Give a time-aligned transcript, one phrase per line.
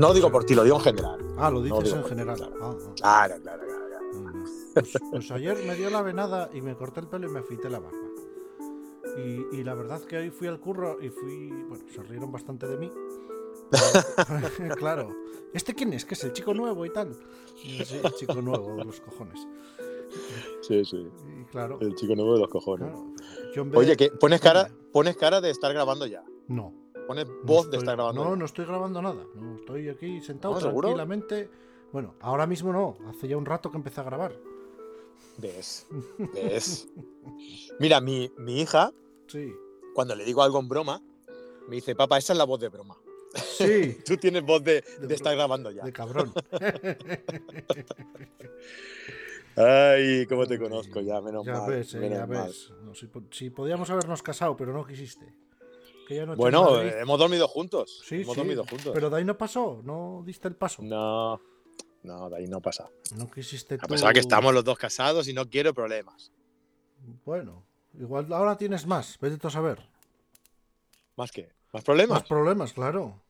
[0.00, 0.14] no.
[0.14, 1.18] Digo por ti, lo digo en general.
[1.38, 2.36] Ah, lo No dices digo en ti, general.
[2.36, 2.54] claro.
[2.60, 3.26] Ah, ah.
[3.28, 3.86] Claro, claro, claro.
[3.88, 4.06] claro.
[4.14, 4.44] Mm.
[4.74, 7.68] Pues, pues ayer me dio la venada y me corté el pelo y me afeité
[7.70, 7.98] la barba.
[9.18, 11.48] Y, y la verdad que hoy fui al curro y fui.
[11.68, 12.90] Bueno, se rieron bastante de mí.
[14.76, 15.14] Claro.
[15.52, 16.04] ¿Este quién es?
[16.04, 17.14] ¿Que es el chico nuevo y tal?
[17.56, 19.46] Sí, el chico nuevo de los cojones.
[20.62, 21.08] Sí, sí.
[21.40, 21.78] Y claro.
[21.80, 22.92] El chico nuevo de los cojones.
[23.54, 26.24] claro, Oye, que pones cara, pones cara de estar grabando ya.
[26.48, 26.72] No.
[27.10, 28.24] Pones no voz de estoy- estar grabando.
[28.24, 29.24] No, no estoy grabando nada.
[29.34, 30.60] No, estoy aquí sentado ¿No?
[30.60, 30.88] ¿Seguro?
[30.88, 31.50] tranquilamente.
[31.92, 32.96] Bueno, ahora mismo no.
[33.08, 34.32] Hace ya un rato que empecé a grabar.
[35.38, 35.88] ¿Ves?
[36.34, 36.86] ¿Ves?
[37.80, 38.92] Mira, mi, mi hija,
[39.26, 39.52] Sí.
[39.92, 41.02] cuando le digo algo en broma,
[41.68, 42.96] me dice, papá, esa es la voz de broma.
[43.34, 43.98] Sí.
[44.06, 45.82] Tú tienes voz de, De de estar grabando ya.
[45.82, 46.32] De cabrón.
[49.56, 51.70] Ay, cómo te conozco ya, menos ya mal.
[51.70, 52.46] ves, eh, menos ya mal.
[52.46, 52.72] ves.
[52.84, 55.34] No, si, si podíamos habernos casado, pero no quisiste.
[56.10, 58.00] Que ya no te Bueno, hemos dormido juntos.
[58.04, 58.90] sí, hemos sí, dormido juntos.
[58.92, 60.82] Pero de ahí no pasó, no diste el paso.
[60.82, 61.36] No,
[62.02, 62.90] No, no, de ahí no pasa.
[63.32, 66.32] quisiste A tú- pesar que estamos los dos casados y no quiero problemas.
[67.24, 67.62] Bueno,
[67.96, 69.86] igual ahora tienes más, vete tú a saber.
[71.14, 71.52] ¿Más qué?
[71.72, 72.18] ¿Más problemas?
[72.22, 73.22] Más problemas, claro.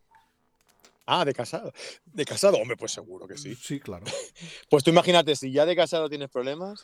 [1.05, 1.75] Ah, de casado.
[2.07, 3.55] De casado, hombre, pues seguro que sí.
[3.57, 4.07] Sí, claro.
[4.71, 6.83] Pues tú imagínate, si ya de casado tienes problemas,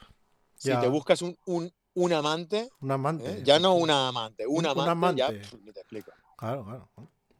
[0.58, 3.30] si te buscas un, un, un amante, Un amante.
[3.30, 3.40] ¿eh?
[3.44, 5.40] ya no una amante, un Un- un amante, ya amante.
[5.40, 6.12] pf, ni te explico.
[6.36, 6.88] Claro, claro.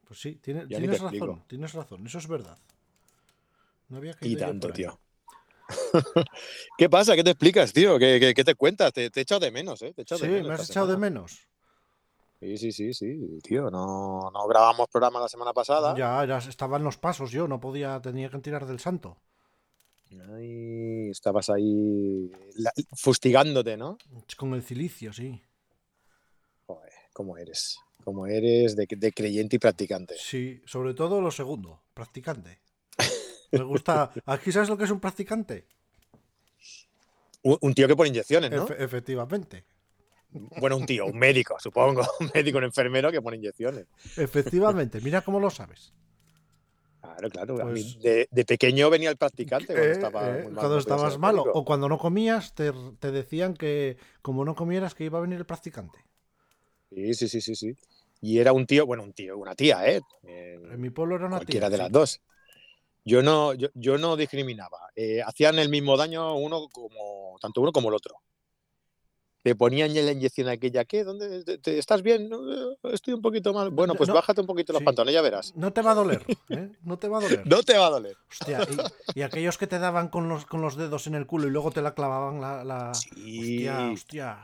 [0.06, 1.44] Pues sí, tiene- tienes razón, explico.
[1.46, 2.58] tienes razón, eso es verdad.
[3.88, 5.00] No había Y caído yo tanto, tío.
[6.78, 7.14] ¿Qué pasa?
[7.16, 7.98] ¿Qué te explicas, tío?
[7.98, 8.92] ¿Qué, qué, qué te cuentas?
[8.92, 9.92] Te, te he echado de menos, ¿eh?
[9.95, 11.40] Te he echado Sí, de menos me has echado de menos.
[12.40, 13.70] Sí, sí, sí, sí, tío.
[13.70, 15.95] No, no grabamos programa la semana pasada.
[15.96, 19.16] Ya, ya estaban los pasos yo, no podía, tenía que tirar del santo.
[20.34, 23.98] Ay, estabas ahí la- fustigándote, ¿no?
[24.36, 25.42] Con el cilicio, sí.
[26.67, 27.78] Joder, ¿cómo eres?
[28.05, 30.14] ¿Cómo eres de, de creyente y practicante?
[30.18, 32.61] Sí, sobre todo lo segundo, practicante.
[33.52, 34.11] Me gusta.
[34.27, 35.66] ¿Aquí sabes lo que es un practicante?
[37.42, 38.66] Un, un tío que pone inyecciones, ¿no?
[38.66, 39.64] Efe- efectivamente.
[40.61, 42.02] Bueno, un tío, un médico, supongo.
[42.20, 43.86] Un médico, un enfermero que pone inyecciones.
[44.16, 45.92] Efectivamente, mira cómo lo sabes.
[47.16, 47.62] Claro, claro.
[47.62, 50.78] a mí Pues- de, de pequeño venía el practicante cuando Eh, estaba eh, mal, cuando
[50.78, 55.18] estabas malo o cuando no comías, te, te decían que como no comieras que iba
[55.18, 55.98] a venir el practicante.
[56.90, 57.77] Sí, sí, sí, sí, sí.
[58.20, 60.00] Y era un tío, bueno, un tío, una tía, ¿eh?
[60.24, 61.82] En mi pueblo era una cualquiera tía, de sí.
[61.82, 62.20] las dos.
[63.04, 64.78] Yo no, yo, yo no discriminaba.
[64.94, 68.16] Eh, hacían el mismo daño uno como, tanto uno como el otro.
[69.46, 71.05] Te ponían ya la inyección aquella, ¿qué?
[71.05, 71.45] ¿Dónde?
[71.45, 72.29] ¿Te- te- ¿Estás bien?
[72.29, 73.70] "No, eh, Estoy un poquito mal.
[73.70, 74.84] Bueno, pues No, bájate un poquito los sí.
[74.84, 75.55] pantalones, ya verás.
[75.55, 76.73] No te va a doler, ¿eh?
[76.83, 77.46] No te va a doler.
[77.46, 78.17] No te va a doler.
[78.29, 78.67] Hostia,
[79.14, 81.51] y, y aquellos que te daban con los, con los dedos en el culo y
[81.52, 82.64] luego te la clavaban la.
[82.64, 83.68] la- Sí.
[83.68, 84.39] Hostia, hostia.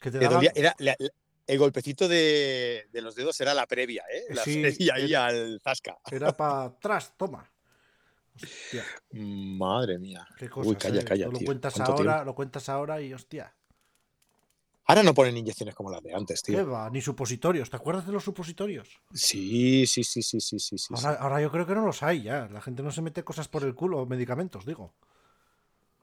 [0.00, 1.08] Que te daban- era la- la-
[1.46, 4.22] el golpecito de, de los dedos era la previa, ¿eh?
[4.34, 5.98] La Sí, previa ahí era- al zasca.
[6.10, 7.46] Era para atrás, toma.
[8.42, 10.26] Hostia, Madre mía.
[10.38, 10.70] qué cosas.
[10.70, 11.04] Uy, calla, eh.
[11.04, 12.24] calla, lo cuentas ¿Cuánto ahora, tiempo?
[12.24, 13.52] lo cuentas ahora y hostia.
[14.88, 16.90] Ahora no ponen inyecciones como las de antes, ¿Qué tío.
[16.90, 17.68] Ni supositorios.
[17.68, 18.88] ¿Te acuerdas de los supositorios?
[19.12, 20.94] Sí, sí, sí, sí, sí, sí, sí.
[20.96, 22.48] Ahora, ahora yo creo que no los hay ya.
[22.50, 24.94] La gente no se mete cosas por el culo, medicamentos, digo.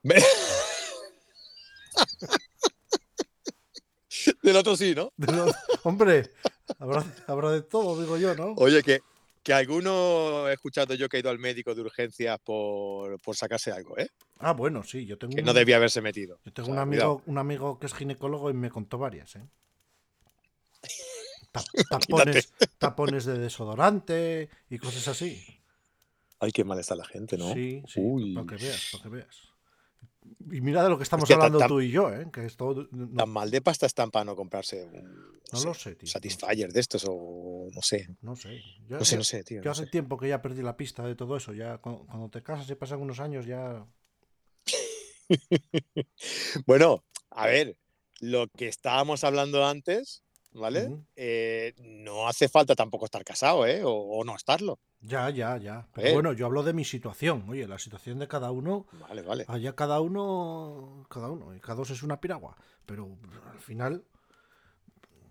[4.44, 5.12] Del otro sí, ¿no?
[5.82, 6.30] Hombre,
[6.78, 8.54] habrá, habrá de todo, digo yo, ¿no?
[8.58, 9.02] Oye, que,
[9.46, 13.72] que alguno he escuchado yo que ha ido al médico de urgencias por, por sacarse
[13.72, 14.10] algo, ¿eh?
[14.40, 16.40] Ah, bueno, sí, yo tengo, Que un, no debía haberse metido.
[16.44, 19.48] yo tengo O un amigo, un amigo que es ginecólogo y me contó varias, ¿eh?
[21.52, 25.46] Ta- Tapones, tapones de desodorante y cosas así.
[26.40, 27.54] Ay, qué mal está la gente, ¿no?
[27.54, 28.34] Sí, sí, Uy.
[28.34, 29.42] para que veas, para que veas.
[30.52, 32.28] Y mira de lo que estamos Hostia, hablando tan- tú y yo, ¿eh?
[32.32, 35.96] Que esto no, Tan mal de pasta están para no comprarse un no lo sé,
[35.96, 36.08] tío.
[36.10, 38.08] Satisfyer de estos o no sé.
[38.22, 38.62] No sé.
[38.88, 39.58] Yo, No sé, yo- no sé, tío.
[39.60, 39.90] yo no hace sé.
[39.92, 41.54] tiempo que ya perdí la pista de todo eso.
[41.54, 43.86] Ya cuando, cuando te casas y pasan unos años ya.
[46.66, 47.78] Bueno, a ver,
[48.22, 50.24] lo que estábamos hablando antes,
[50.56, 50.90] ¿vale?
[51.16, 53.84] Eh, no hace falta tampoco estar casado, ¿eh?
[53.84, 54.80] O, o no estarlo.
[55.02, 55.88] Ya, ya, ya.
[55.94, 56.14] Pero Eh.
[56.14, 57.46] bueno, yo hablo de mi situación.
[57.48, 58.88] Oye, la situación de cada uno.
[58.94, 59.46] Vale, vale.
[59.48, 61.06] Allá cada uno.
[61.10, 61.56] Cada uno.
[61.56, 62.56] Y cada dos es una piragua.
[62.86, 63.18] Pero
[63.52, 64.04] al final.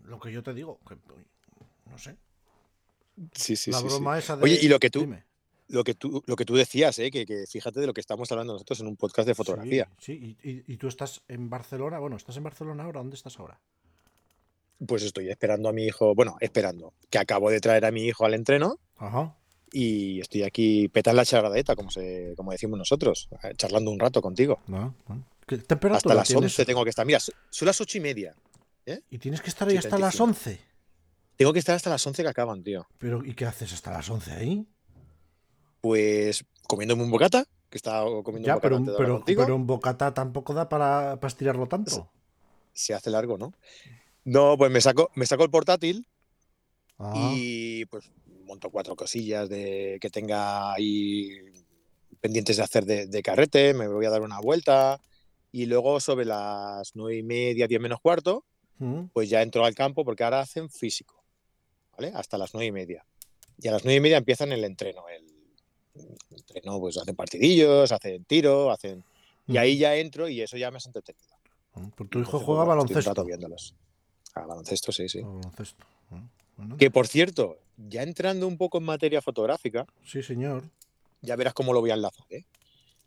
[0.04, 0.78] Lo que yo te digo.
[0.88, 0.96] Que,
[1.90, 2.16] no sé.
[3.32, 3.94] Sí, sí, la sí, sí.
[3.94, 4.42] broma esa de.
[4.44, 5.24] Oye, y lo que tú- Dime.
[5.68, 7.10] Lo que tú, lo que tú decías, ¿eh?
[7.10, 9.88] Que, que fíjate de lo que estamos hablando nosotros en un podcast de fotografía.
[9.98, 10.36] Sí, sí.
[10.42, 11.98] Y, y- y tú estás en Barcelona.
[11.98, 13.00] Bueno, ¿estás en Barcelona ahora?
[13.00, 13.58] ¿Dónde estás ahora?
[14.86, 18.24] Pues estoy esperando a mi hijo, bueno, esperando, que acabo de traer a mi hijo
[18.24, 19.36] al entreno Ajá.
[19.72, 24.20] y estoy aquí petan la charladeta, como, se, como decimos nosotros, eh, charlando un rato
[24.20, 24.60] contigo.
[24.66, 24.94] No.
[25.46, 26.52] ¿Qué temperatura Hasta las tienes?
[26.52, 27.04] 11 tengo que estar.
[27.04, 28.34] Mira, son las ocho y media.
[29.10, 30.24] Y tienes que estar ahí hasta las 35.
[30.24, 30.60] 11.
[31.36, 32.86] Tengo que estar hasta las 11 que acaban, tío.
[32.98, 34.66] Pero, ¿y qué haces hasta las 11 ahí?
[35.80, 40.14] Pues comiéndome un bocata, que estaba comiendo Ya, un bocata pero, pero, pero un bocata
[40.14, 42.10] tampoco da para, para estirarlo tanto.
[42.72, 43.52] Se hace largo, ¿no?
[44.24, 46.06] No, pues me saco, me saco el portátil
[46.98, 48.10] Ah, y pues
[48.44, 51.30] monto cuatro cosillas de que tenga ahí
[52.20, 55.00] pendientes de hacer de, de carrete, me voy a dar una vuelta
[55.50, 58.44] y luego sobre las nueve y media, diez menos cuarto,
[58.78, 61.22] mm, pues ya entro al campo porque ahora hacen físico,
[61.96, 62.12] ¿vale?
[62.14, 63.04] Hasta las nueve y media.
[63.58, 65.04] Y a las nueve y media empiezan el entreno.
[65.08, 65.24] El,
[65.94, 69.04] el entreno, pues hacen partidillos, hacen tiro, hacen...
[69.46, 69.58] Y mm.
[69.58, 71.36] ahí ya entro y eso ya me has entretenido.
[71.74, 73.26] Mm, Pues tu hijo Entonces, juega bueno, baloncesto.
[74.34, 75.20] Ah, baloncesto, sí, sí.
[75.22, 75.84] Baloncesto.
[76.10, 76.16] Mm,
[76.56, 76.76] bueno.
[76.76, 80.64] Que por cierto, ya entrando un poco en materia fotográfica, Sí, señor.
[81.22, 82.26] ya verás cómo lo voy a enlazar.
[82.30, 82.44] ¿eh?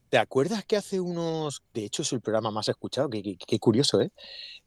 [0.10, 3.60] ¿Te acuerdas que hace unos, de hecho es el programa más escuchado, qué, qué- qué
[3.60, 4.10] curioso, ¿eh?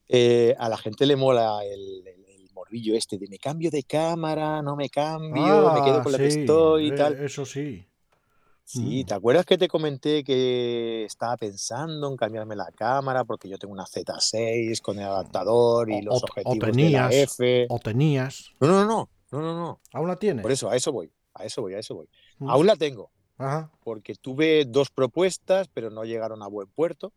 [0.09, 3.85] Eh, A la gente le mola el, el- el morbillo este de me cambio de
[3.85, 7.15] cámara, no me cambio, me quedo con la que Ah, estoy y eh, tal.
[7.25, 7.87] Eso sí.
[8.73, 9.07] Sí, Mm.
[9.07, 13.73] ¿te acuerdas que te comenté que estaba pensando en cambiarme la cámara porque yo tengo
[13.75, 16.71] una Z6 con el adaptador y los o- o objetivos de la
[17.09, 17.67] tenías, F?
[17.69, 18.51] O tenías.
[18.61, 19.81] No, no, no, no, no, no.
[19.93, 20.43] ¿Aún la tienes?
[20.43, 22.09] Por eso, a eso voy, a eso voy, a eso voy.
[22.39, 22.49] Mm.
[22.49, 23.73] Aún la tengo, Ajá.
[23.83, 27.13] porque tuve dos propuestas, pero no llegaron a buen puerto.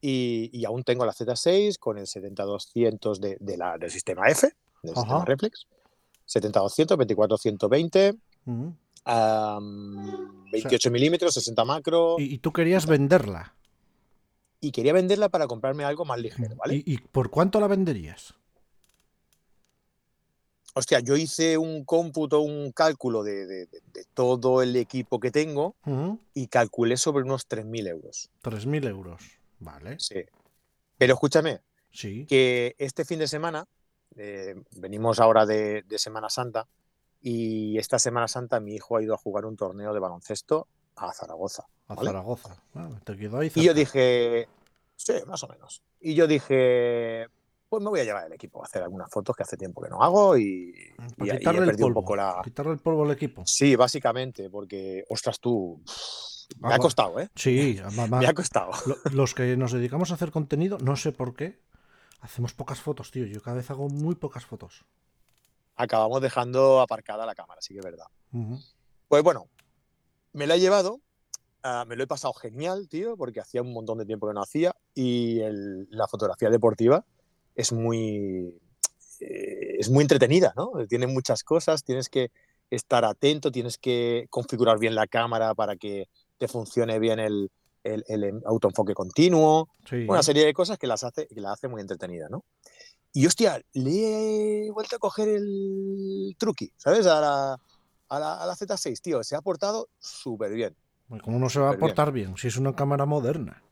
[0.00, 4.48] Y, y aún tengo la Z6 con el 70-200 de, de la, del sistema F,
[4.82, 5.00] del Ajá.
[5.02, 5.66] sistema Reflex.
[6.26, 8.16] 70-200, 24-120,
[8.46, 8.68] Mm.
[9.06, 12.16] Am, 28 milímetros, 60 macro.
[12.18, 13.54] Y, y tú querías venderla.
[14.60, 16.76] Y quería venderla para comprarme algo más ligero, ¿vale?
[16.76, 18.34] ¿Y, y por cuánto la venderías?
[20.74, 25.30] Hostia, yo hice un cómputo, un cálculo de, de- de- de todo el equipo que
[25.30, 28.28] tengo Mm, y calculé sobre unos 3.000 euros.
[28.42, 29.22] 3.000 euros.
[29.58, 29.96] Vale.
[29.98, 30.16] Sí.
[30.98, 31.60] Pero escúchame,
[31.92, 32.26] Sí.
[32.26, 33.66] que este fin de semana,
[34.16, 36.66] eh, venimos ahora de Semana Santa,
[37.20, 41.12] y esta Semana Santa mi hijo ha ido a jugar un torneo de baloncesto a
[41.12, 41.64] Zaragoza.
[41.88, 41.96] A.
[41.96, 42.56] Zaragoza.
[42.74, 44.48] Ah, te quedó ahí Y yo dije,
[44.96, 45.82] sí, más o menos.
[46.00, 47.28] Y yo dije,
[47.68, 49.88] pues me voy a llevar el equipo a hacer algunas fotos que hace tiempo que
[49.90, 51.38] no hago y, y- y he
[51.70, 52.00] un polvo.
[52.02, 52.40] poco la...
[52.44, 53.44] Quitarle el polvo al equipo.
[53.46, 55.82] Sí, básicamente, porque, ostras, tú,
[56.60, 57.28] me ha costado, ¿eh?
[57.34, 57.78] Sí,
[58.10, 58.70] Me ha costado.
[58.86, 61.60] lo- los que nos dedicamos a hacer contenido, no sé por qué,
[62.20, 63.26] hacemos pocas fotos, tío.
[63.26, 64.84] Yo cada vez hago muy pocas fotos.
[65.76, 68.06] Acabamos dejando aparcada la cámara, sí que es verdad.
[68.32, 68.58] Ujú.
[69.08, 69.48] Pues bueno,
[70.32, 71.00] me la he llevado,
[71.62, 74.42] ah, me lo he pasado genial, tío, porque hacía un montón de tiempo que no
[74.42, 77.04] hacía y el- la fotografía deportiva
[77.54, 78.58] es muy,
[79.20, 80.72] eh, es muy entretenida, ¿no?
[80.88, 82.30] Tiene muchas cosas, tienes que
[82.70, 86.08] estar atento, tienes que configurar bien la cámara para que
[86.38, 87.50] te funcione bien el,
[87.84, 90.04] el, el autoenfoque continuo, Sí.
[90.08, 92.44] una serie de cosas que las hace, que la hace muy entretenida, ¿no?
[93.16, 97.06] Y hostia, le he vuelto a coger el truqui, ¿sabes?
[97.06, 97.56] A la,
[98.10, 99.24] a la, a la Z6, tío.
[99.24, 100.76] Se ha portado súper bien.
[101.24, 101.88] ¿Cómo no se va a Súper bien.
[101.88, 102.36] portar bien?
[102.36, 103.62] Si es una cámara moderna.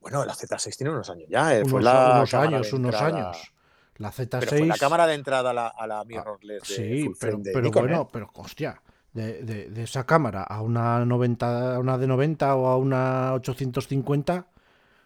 [0.00, 1.52] Bueno, la Z6 tiene unos años ya.
[1.56, 3.52] eh, fue Unos, la unos años, unos años.
[3.96, 4.58] La Pero Z6.
[4.58, 7.52] fue la cámara de entrada a la, a la mirrorless de Sí, full pero, de
[7.52, 8.08] pero Nikon, bueno, ¿eh?
[8.12, 12.68] pero hostia, de, de- de esa cámara a una 90, a una de 90 o
[12.68, 14.46] a una 850,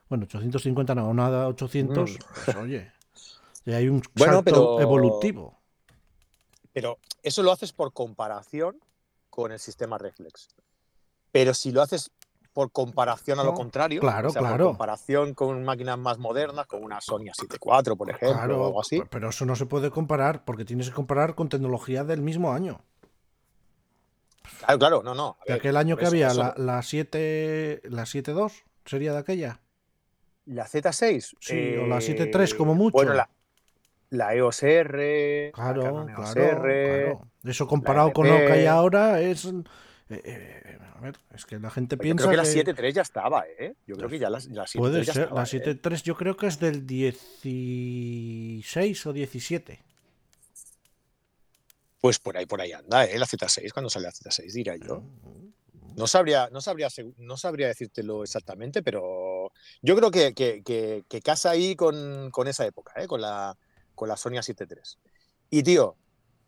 [0.08, 2.25] bueno, 850 no, a una 800, Mm.
[2.35, 2.92] pues oye,
[3.66, 5.61] y hay un Bueno, salto pero- evolutivo.
[6.73, 8.78] Pero eso lo haces por comparación
[9.30, 10.49] con el sistema reflex.
[11.32, 12.11] Pero si lo haces
[12.52, 14.56] por comparación a lo contrario, claro, o sea, claro.
[14.64, 18.80] por comparación con máquinas más modernas, con una Sony A7 por ejemplo, o Claro, algo
[18.80, 22.52] así, pero eso no se puede comparar porque tienes que comparar con tecnología del mismo
[22.52, 22.80] año.
[24.58, 25.37] Claro, claro, no, no.
[25.46, 29.61] De aquel año que eso- había eso- la, la 7 la 72 sería de aquella.
[30.46, 31.35] La Z6.
[31.40, 32.92] Sí, o la 7.3 como mucho.
[32.92, 33.28] Bueno, la,
[34.10, 35.50] la EOS R.
[35.54, 36.84] Claro, la Canon EOS claro, R.
[36.84, 37.28] claro.
[37.44, 39.44] Eso comparado con lo que hay ahora es.
[39.46, 39.52] eh,
[40.08, 43.02] eh, a ver, es que la gente Yo piensa creo que la que 7.3 ya
[43.02, 43.75] estaba, ¿eh?
[43.86, 45.22] Yo creo que ya la, la 7.3 puede ya ser.
[45.25, 45.50] estaba, La ¿eh?
[45.80, 49.82] 7.3 yo creo que es del 16 o 17.
[52.00, 53.18] Pues por ahí, por ahí anda, ¿eh?
[53.18, 55.02] La Z6, cuando sale la Z6, diría yo.
[55.96, 61.22] No sabría, no sabría, no sabría decírtelo exactamente, pero yo creo que, que- que- que
[61.22, 63.06] casa ahí con, con esa época, ¿eh?
[63.06, 63.56] con, la,
[63.97, 64.83] con la Sony A7 III.
[65.50, 65.97] Y tío,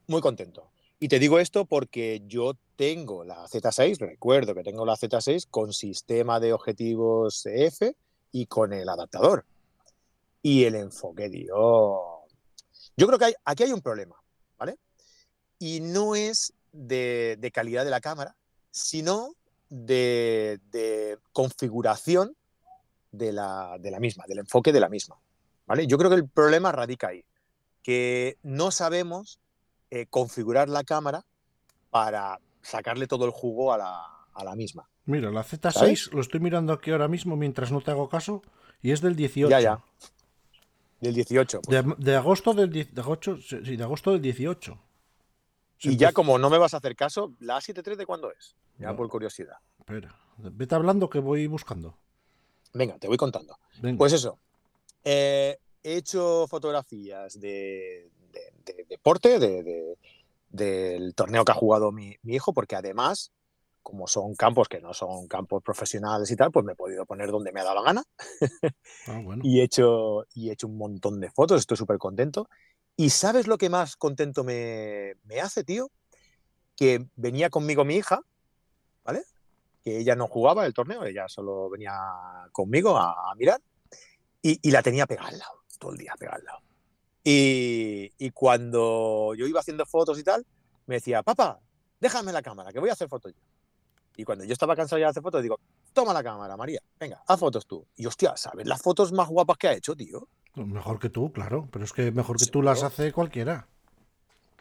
[0.07, 0.71] muy contento.
[1.01, 5.73] Y te digo esto porque yo tengo la Z6, recuerdo que tengo la Z6 con
[5.73, 7.97] sistema de objetivos F
[8.31, 9.45] y con el adaptador.
[10.43, 12.25] Y el enfoque, tío.
[12.97, 14.17] Yo creo que hay- aquí hay un problema,
[14.59, 14.77] ¿vale?
[15.59, 18.37] Y no es de, calidad de la cámara,
[18.71, 19.35] sino
[19.69, 22.37] de, de configuración
[23.13, 25.19] de la, de la misma, del enfoque de la misma.
[25.67, 25.87] ¿vale?
[25.87, 27.25] Yo creo que el problema radica ahí,
[27.89, 29.41] que no sabemos
[29.91, 31.25] eh, configurar la cámara
[31.89, 34.05] para sacarle todo el jugo a la,
[34.35, 34.91] a la misma.
[35.07, 36.13] Mira, la Z6 ¿Sabes?
[36.13, 38.43] lo estoy mirando aquí ahora mismo mientras no te hago caso
[38.83, 39.49] y es del 18.
[39.49, 39.83] Ya, ya.
[41.01, 41.63] Del 18.
[41.63, 41.83] pues.
[41.87, 43.03] De, de agosto del 10 de
[43.41, 44.79] sí, de agosto del 18.
[45.79, 48.55] Se y ya como no me vas a hacer caso, ¿la A73 de cuándo es?
[48.77, 48.97] Ya No.
[48.97, 49.57] por curiosidad.
[49.79, 51.97] Espera, vete hablando que voy buscando.
[52.75, 53.57] Venga, te voy contando.
[53.81, 53.97] Venga.
[53.97, 54.39] Pues eso.
[55.05, 59.99] eh, he hecho fotografías de, de- de deporte, de- de-
[60.51, 63.33] del torneo que ha jugado mi, mi hijo, porque además,
[63.83, 67.31] como son campos que no son campos profesionales y tal, pues me he podido poner
[67.31, 68.05] donde me ha dado la gana
[69.07, 69.43] Ah, bueno.
[69.45, 72.49] y he hecho, y he hecho un montón de fotos, estoy súper contento.
[72.97, 75.91] ¿Y sabes lo que más contento me, me hace, tío?
[76.77, 78.21] Que venía conmigo mi hija,
[79.05, 79.23] ¿vale?
[79.83, 81.93] Que ella no jugaba el torneo, ella solo venía
[82.53, 83.61] conmigo a, a mirar
[84.43, 86.59] y, y la tenía pegada al lado, todo el día pegada al lado.
[87.25, 90.47] Y, y cuando yo iba haciendo fotos y tal,
[90.87, 91.61] me decía, papá,
[92.01, 93.41] déjame la cámara, que voy a hacer fotos yo.
[94.17, 95.61] Y cuando yo estaba cansado ya de hacer fotos, digo,
[95.93, 97.87] toma la cámara, María, venga, haz fotos tú.
[97.97, 100.27] Y hostia, ¿sabes las fotos más guapas que ha hecho, tío?
[100.55, 101.69] Mejor que tú, claro.
[101.71, 103.69] Pero es que mejor que tú las hace cualquiera.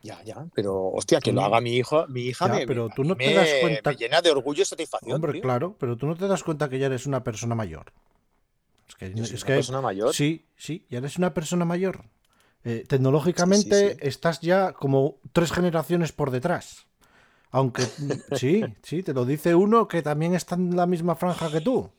[0.03, 3.03] Ya, ya, pero hostia, que lo haga mi hijo, mi hija Ya, me, pero tú
[3.03, 5.15] no me- te das cuenta- me llena de orgullo y satisfacción.
[5.15, 5.41] Hombre, tío.
[5.41, 7.91] claro, pero tú no te das cuenta que ya eres una persona mayor.
[8.87, 10.13] Es que, es una que persona mayor.
[10.13, 12.05] sí, sí, ya eres una persona mayor.
[12.63, 16.85] Eh, tecnológicamente Sí, sí, estás ya como tres generaciones por detrás.
[17.51, 17.83] Aunque
[18.35, 21.89] sí, sí, te lo dice uno que también está en la misma franja que tú.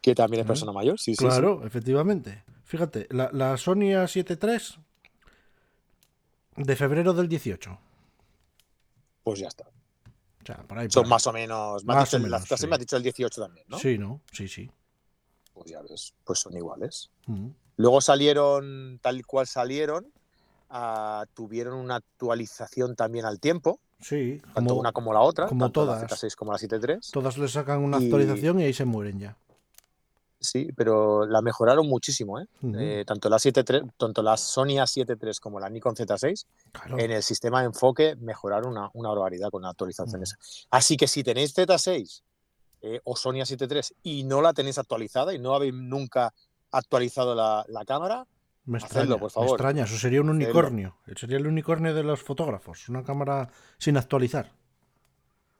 [0.00, 0.48] Que también es ¿Eh?
[0.48, 1.24] persona mayor, sí, sí, sí.
[1.24, 2.44] Claro, efectivamente.
[2.64, 4.38] Fíjate, la, la Sony A7
[6.56, 7.78] III de febrero del 18.
[9.22, 9.64] Pues ya está.
[9.64, 10.86] O sea, por ahí.
[10.86, 11.10] por Son ahí.
[11.10, 11.84] más o menos.
[11.84, 12.68] Me Más dicho, o la menos, clase sí.
[12.68, 13.78] me has dicho el 18 también, ¿no?
[13.78, 14.20] Sí, ¿no?
[14.32, 14.70] Sí, sí.
[15.54, 17.10] Pues ya ves, pues son iguales.
[17.26, 17.48] Mm.
[17.76, 20.06] Luego salieron, tal cual salieron,
[20.70, 25.64] ah, tuvieron una actualización también al tiempo, Sí, tanto como una como la otra, como
[25.66, 26.02] tanto todas.
[26.02, 27.10] la Z6 como la 73.
[27.10, 29.36] todas le sacan una Y- actualización y ahí se mueren ya.
[30.40, 32.46] Sí, pero la mejoraron muchísimo, ¿eh?
[32.74, 36.98] Eh, tanto la 73, tanto la Sony A7 III como la Nikon Z6 Claro.
[36.98, 40.34] en el sistema de enfoque mejoraron una, una barbaridad con actualizaciones.
[40.70, 42.22] Así que si tenéis Z6
[42.86, 46.32] eh, o Sony A7 III y no la tenéis actualizada y no habéis nunca
[46.70, 48.26] actualizado la, la cámara,
[48.66, 49.50] Me hacedlo, extraña, por me favor.
[49.50, 49.84] extraña.
[49.84, 50.44] Eso sería un Hacedlo.
[50.44, 50.96] unicornio.
[51.16, 52.88] Sería el unicornio de los fotógrafos.
[52.88, 53.48] Una cámara
[53.78, 54.52] sin actualizar.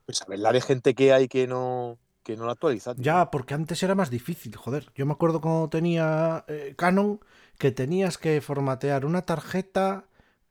[0.06, 2.94] pues a ver la de gente que hay que no, que no la actualiza.
[2.94, 3.04] tío.
[3.04, 4.90] Ya, porque antes era más difícil, joder.
[4.94, 7.20] Yo me acuerdo cuando tenía eh, Canon
[7.58, 10.06] que tenías que formatear una tarjeta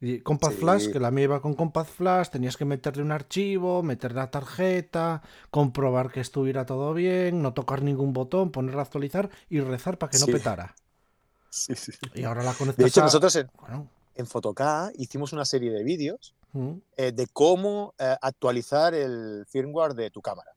[0.06, 0.60] y Compact Sí.
[0.60, 4.30] Flash, que la mía iba con Compact Flash, tenías que meterle un archivo, meter la
[4.30, 9.98] tarjeta, comprobar que estuviera todo bien, no tocar ningún botón, ponerla a actualizar y rezar
[9.98, 10.32] para que no Sí.
[10.34, 10.76] petara.
[11.50, 11.92] Sí, sí.
[12.16, 15.72] Y ahora la conectas De hecho, a- nosotros en, Bueno, en Fotoca hicimos una serie
[15.72, 20.52] de vídeos mm, eh, de cómo eh, actualizar el firmware de tu cámara.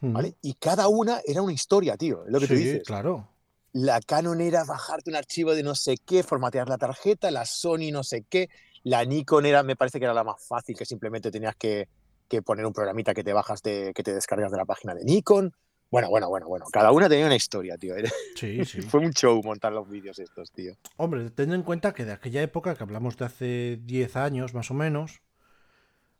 [0.00, 0.12] mm.
[0.12, 0.34] ¿vale?
[0.42, 2.26] Y cada una era una historia, tío.
[2.26, 2.82] Es lo que tú Sí, dices.
[2.84, 3.28] claro.
[3.72, 7.90] La Canon era bajarte un archivo de no sé qué, formatear la tarjeta, la Sony
[7.92, 8.50] no sé qué,
[8.84, 11.88] la Nikon era, me parece que era la más fácil, que simplemente tenías que,
[12.28, 15.04] que poner un programita que te bajas de, que te descargas de la página de
[15.04, 15.52] Nikon.
[15.90, 16.64] Bueno, bueno, bueno, bueno.
[16.72, 17.94] Cada una tenía una historia, tío.
[17.94, 18.80] Era- Sí, sí.
[18.82, 20.74] Fue un show montar los vídeos estos, tío.
[20.96, 24.70] Hombre, teniendo en cuenta que de aquella época, que hablamos de hace 10 años más
[24.70, 25.20] o menos,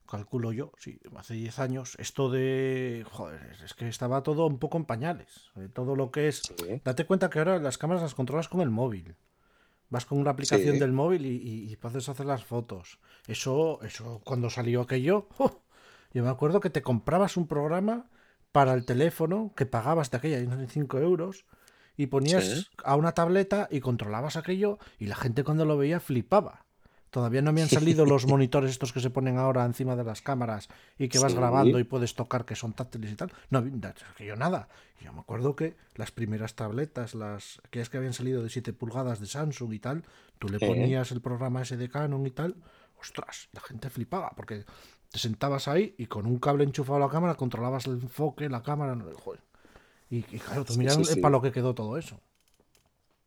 [0.06, 3.04] calculo yo, sí, hace 10 años, esto de...
[3.10, 5.50] Joder, es que estaba todo un poco en pañales.
[5.56, 6.42] eh, Todo lo que es...
[6.42, 6.82] Sí.
[6.84, 9.16] Date cuenta que ahora las cámaras las controlas con el móvil.
[9.92, 10.80] Vas con una aplicación Sí.
[10.80, 12.98] del móvil y, y- y puedes hacer las fotos.
[13.26, 15.60] Eso, eso cuando salió aquello, ¡oh!
[16.14, 18.06] yo me acuerdo que te comprabas un programa
[18.52, 21.44] para el teléfono que pagabas de aquella, no sé, 5 euros,
[21.96, 22.66] y ponías Sí.
[22.84, 26.64] a una tableta y controlabas aquello y la gente cuando lo veía flipaba.
[27.12, 30.68] Todavía no habían salido los monitores estos que se ponen ahora encima de las cámaras
[30.98, 31.38] y que vas Sí.
[31.38, 33.30] grabando y puedes tocar que son táctiles y tal.
[33.50, 33.58] No
[34.10, 34.68] aquello nada.
[35.00, 39.20] Yo me acuerdo que las primeras tabletas, las aquellas que habían salido de 7 pulgadas
[39.20, 40.04] de Samsung y tal,
[40.38, 42.56] tú le ponías el programa ese de Canon y tal,
[42.98, 44.64] ostras, la gente flipaba porque
[45.10, 48.62] te sentabas ahí y con un cable enchufado a la cámara controlabas el enfoque, la
[48.62, 49.42] cámara, joder.
[50.08, 52.18] Y, y claro, tú Sí, miras sí, para lo que quedó todo eso.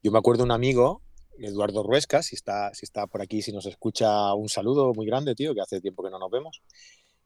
[0.01, 1.01] Yo me acuerdo de un amigo,
[1.39, 5.35] Eduardo Ruesca, si está, si está por aquí, si nos escucha, un saludo muy grande,
[5.35, 6.61] tío, que hace tiempo que no nos vemos,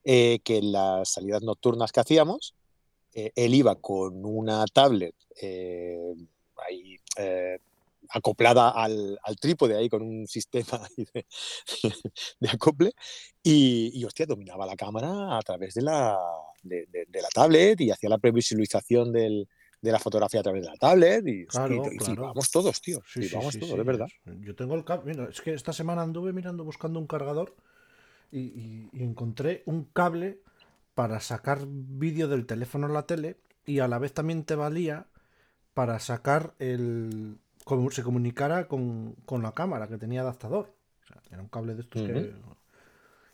[0.04, 2.56] eh, que en las salidas nocturnas que hacíamos,
[3.14, 6.14] eh, él iba con una tablet eh,
[7.18, 7.60] eh,
[8.10, 10.88] acoplada al, trípode, ahí con un sistema
[12.40, 12.92] de, acople,
[13.44, 16.18] y, y, hostia, dominaba la cámara a través de la,
[16.64, 19.48] de- de la tablet y hacía la previsualización del,
[19.82, 22.16] de la fotografía a través de la tablet y, Claro, y- y claro.
[22.16, 23.02] flipamos todos, tío.
[23.06, 24.08] Sí, sí, flipamos sí, todos, es verdad.
[24.42, 25.14] Yo tengo el cable.
[25.14, 27.56] Mira, es que esta semana anduve mirando buscando un cargador
[28.32, 30.42] y, encontré un cable
[30.94, 35.08] para sacar vídeo del teléfono a la tele y a la vez también te valía
[35.74, 37.38] para sacar el.
[37.64, 40.76] como se comunicara con, con la cámara que tenía adaptador.
[41.04, 42.34] O sea, era un cable de estos que.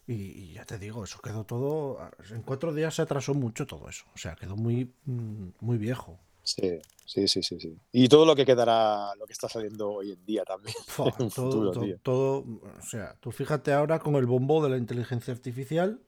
[0.07, 1.97] Y, y ya te digo, eso quedó todo.
[2.29, 4.05] En cuatro días se atrasó mucho todo eso.
[4.13, 6.19] O sea, quedó muy, mm, muy viejo.
[6.45, 7.75] Sí, sí, sí, sí, sí.
[7.91, 10.75] Y todo lo que quedará, lo que está saliendo hoy en día también.
[10.87, 14.69] Fua, en un todo, futuro, todo- o sea, tú fíjate ahora con el bombo de
[14.69, 15.99] la inteligencia artificial,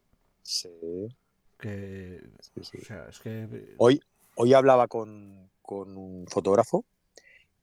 [0.44, 0.70] Sí,
[1.60, 2.78] que, sí, sí.
[2.82, 4.00] o sea, es que, Hoy,
[4.36, 6.86] hoy hablaba con, con un fotógrafo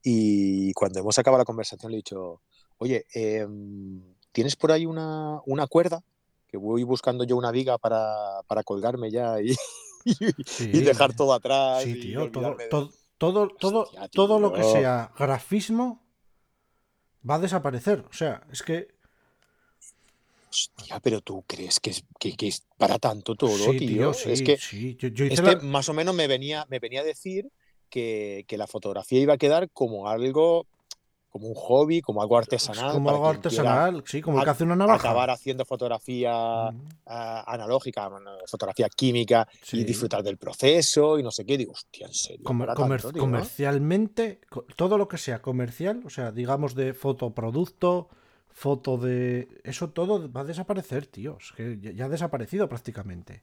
[0.03, 2.43] y cuando hemos acabado la conversación le he dicho,
[2.79, 4.03] oye, em,
[4.33, 6.03] ¿tienes por ahí una, una cuerda?
[6.49, 9.55] Que voy buscando yo una viga para, para colgarme ya y,
[10.05, 11.83] sí, y dejar todo atrás.
[11.83, 16.03] sí, tío, todo, todo, todo, todo, Hostia, todo lo que sea grafismo
[17.29, 18.05] va a desaparecer.
[18.09, 18.89] O sea, es que,
[20.51, 23.87] Hostia, pero tú crees que es, que, que es para tanto todo, sí, tío.
[23.89, 24.97] tío, sí, es que sí.
[24.97, 27.49] Yo, yo hice este la- más o menos me venía, me venía a decir
[27.91, 30.67] que, que la fotografía iba a quedar como algo,
[31.35, 32.93] como un hobby, como algo artesanal.
[32.93, 35.09] como algo artesanal, sí, como el que hace una navaja.
[35.09, 38.09] Acabar haciendo fotografía ah, analógica,
[38.47, 39.81] fotografía química sí.
[39.81, 41.59] y disfrutar del proceso y no sé qué.
[41.59, 42.45] Digo, hostia, en serio.
[42.45, 43.21] Comer- para comer- tanto, tío?
[43.21, 48.09] comercialmente, co- todo lo que sea comercial, o sea, digamos de fotoproducto,
[48.53, 49.49] foto de...
[49.65, 51.37] Eso todo va a desaparecer, tío.
[51.41, 53.43] Es que ya ha desaparecido prácticamente.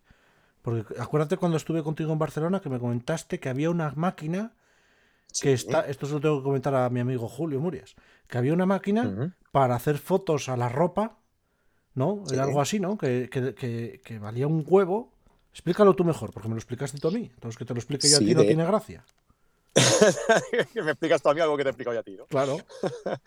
[0.61, 4.53] Porque acuérdate cuando estuve contigo en Barcelona que me comentaste que había una máquina
[5.39, 5.81] que está...
[5.81, 7.95] Esto se lo tengo que comentar a mi amigo Julio Murias.
[8.27, 11.19] Que había una máquina para hacer fotos a la ropa,
[11.93, 12.23] ¿no?
[12.25, 12.33] Sí.
[12.35, 12.97] Era algo así, ¿no?
[12.97, 15.13] Que, que- que- que valía un huevo.
[15.51, 17.29] Explícalo tú mejor, porque me lo explicaste tú a mí.
[17.33, 19.03] Entonces que te lo explique yo a ti no tiene gracia.
[20.73, 22.25] que me explicas tú a mí algo que te he explicado yo a ti, ¿no?
[22.25, 22.57] Claro.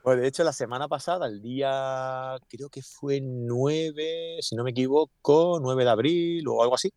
[0.00, 4.70] Pues de hecho, la semana pasada, el día, creo que fue 9, si no me
[4.70, 6.92] equivoco, 9 de abril o algo así,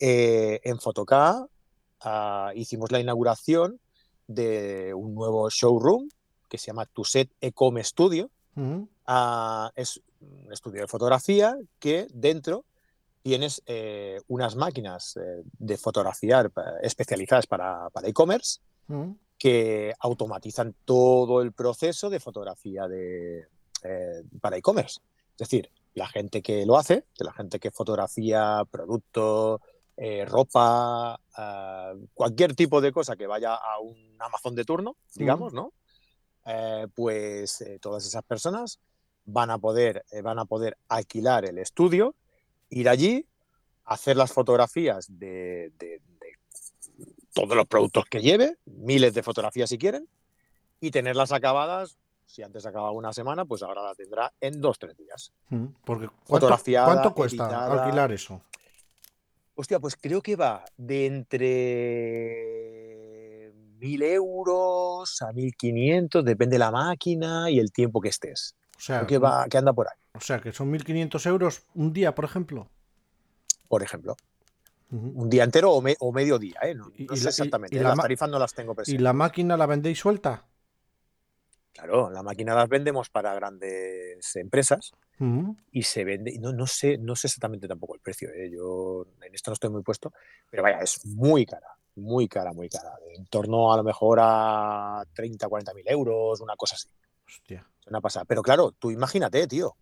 [0.00, 1.46] eh, en Fotoca
[2.00, 3.80] ah, hicimos la inauguración
[4.26, 6.08] de un nuevo showroom
[6.48, 8.30] que se llama Tuset Ecom Studio.
[9.06, 12.64] Ah, es un estudio de fotografía que dentro
[13.22, 18.60] tienes eh, unas máquinas eh, de fotografiar especializadas para para e-commerce
[19.38, 23.46] que automatizan todo el proceso de fotografía de,
[23.82, 25.00] eh, para e-commerce.
[25.32, 29.60] Es decir, la gente que lo hace, de la gente que fotografía producto,
[29.96, 35.52] eh, ropa, ah, cualquier tipo de cosa que vaya a un Amazon de turno, digamos,
[35.52, 35.72] ¿no?
[36.46, 38.80] Eh, pues eh, todas esas personas
[39.24, 42.14] van a poder, van a poder alquilar el estudio,
[42.70, 43.26] ir allí,
[43.84, 46.38] hacer las fotografías de, de- de
[47.32, 50.08] todos los productos que lleve, miles de fotografías si quieren,
[50.80, 51.98] y tenerlas acabadas.
[52.26, 55.32] Si antes acababa una semana, pues ahora la tendrá en dos, tres días.
[55.84, 56.08] Porque
[56.86, 57.82] ¿cuánto, cuesta editada.
[57.84, 58.42] alquilar eso?
[59.56, 62.64] Hostia, pues creo que va de entre
[63.78, 68.56] 1.000 euros a 1.500, depende de la máquina y el tiempo que estés.
[68.76, 71.62] O sea, Creo que, va, que anda por ahí, o sea, que son 1.500 euros
[71.74, 72.68] un día, por ejemplo.
[73.68, 74.16] por ejemplo.
[74.90, 76.74] Un día entero o, me- o medio día, ¿eh?
[76.74, 77.82] No, Y- no y sé la- y- exactamente, y ¿eh?
[77.82, 79.02] la las tarifas no las tengo ¿Y presentes.
[79.02, 80.44] la máquina la vendéis suelta?
[81.72, 84.92] Claro, la máquina las vendemos para grandes empresas
[85.70, 88.50] Y se vende, y no, no sé, no sé exactamente tampoco el precio, ¿eh?
[88.50, 90.12] yo en esto no estoy muy puesto,
[90.50, 95.04] pero vaya, es muy cara, muy cara, muy cara, en torno a lo mejor a
[95.14, 96.88] 30, 40 mil euros, una cosa así,
[97.26, 97.66] Hostia.
[97.80, 98.24] es una pasada.
[98.24, 99.76] Pero claro, tú imagínate, tío,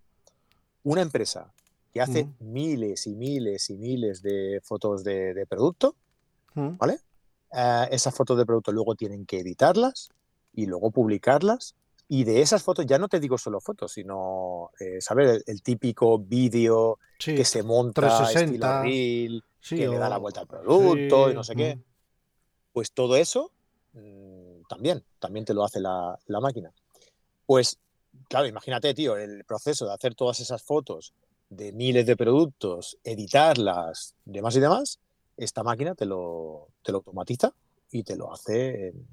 [0.85, 1.53] una empresa
[1.93, 5.95] que hace miles y miles y miles de fotos de, de producto.
[6.55, 7.01] ¿vale?
[7.53, 10.11] Eh, esas fotos de producto luego tienen que editarlas
[10.53, 11.75] y luego publicarlas.
[12.09, 15.31] Y de esas fotos, ya no te digo solo fotos, sino, eh, ¿sabes?
[15.37, 20.07] El, el típico vídeo Sí, que se monta 360, estilo reel, sí, que le da
[20.07, 21.73] o- la vuelta al producto y sí, no sé qué.
[21.73, 21.85] ujú.
[22.73, 23.53] Pues todo eso
[23.93, 26.73] mm, también, también te lo hace la, la máquina.
[27.47, 27.79] Pues,
[28.29, 31.13] claro, imagínate, tío, el proceso de hacer todas esas fotos
[31.51, 35.01] de miles de productos, editarlas, demás y demás,
[35.37, 37.53] esta máquina te lo, te lo automatiza
[37.91, 39.07] y te lo hace en,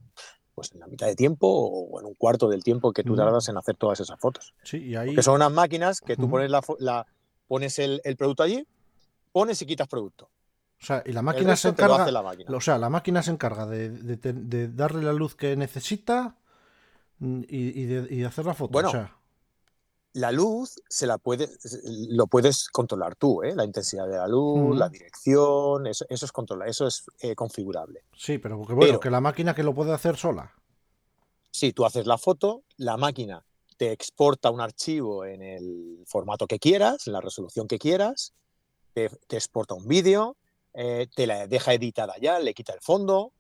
[0.60, 3.48] pues en la mitad de tiempo o en un cuarto del tiempo que tú tardas
[3.48, 4.54] en hacer todas esas fotos.
[4.64, 5.16] Sí, y ahí.
[5.16, 7.06] Que son unas máquinas que tú pones, la, la-
[7.48, 8.68] pones el, el producto allí,
[9.32, 10.26] pones y quitas producto.
[10.82, 12.04] O sea, y la máquina se lo encarga.
[12.04, 12.56] hace la máquina.
[12.56, 16.36] O sea, la máquina se encarga de, de darle la luz que necesita
[17.20, 18.72] mm, y, y de, y de hacer la foto.
[18.74, 19.16] Bueno, o sea,
[20.20, 21.50] la luz se la puede,
[22.10, 23.56] lo puedes controlar tú, ¿eh?
[23.56, 28.04] la intensidad de la luz, la dirección, eso, eso es controlar, eso es eh, configurable.
[28.18, 30.54] Sí, pero que bueno, Pero- que la máquina que lo puede hacer sola.
[31.52, 33.46] Si tú haces la foto, la máquina
[33.78, 38.34] te exporta un archivo en el formato que quieras, en la resolución que quieras,
[38.94, 40.36] te, te exporta un vídeo,
[40.74, 43.18] eh, te la deja editada ya, le quita el fondo.
[43.20, 43.34] O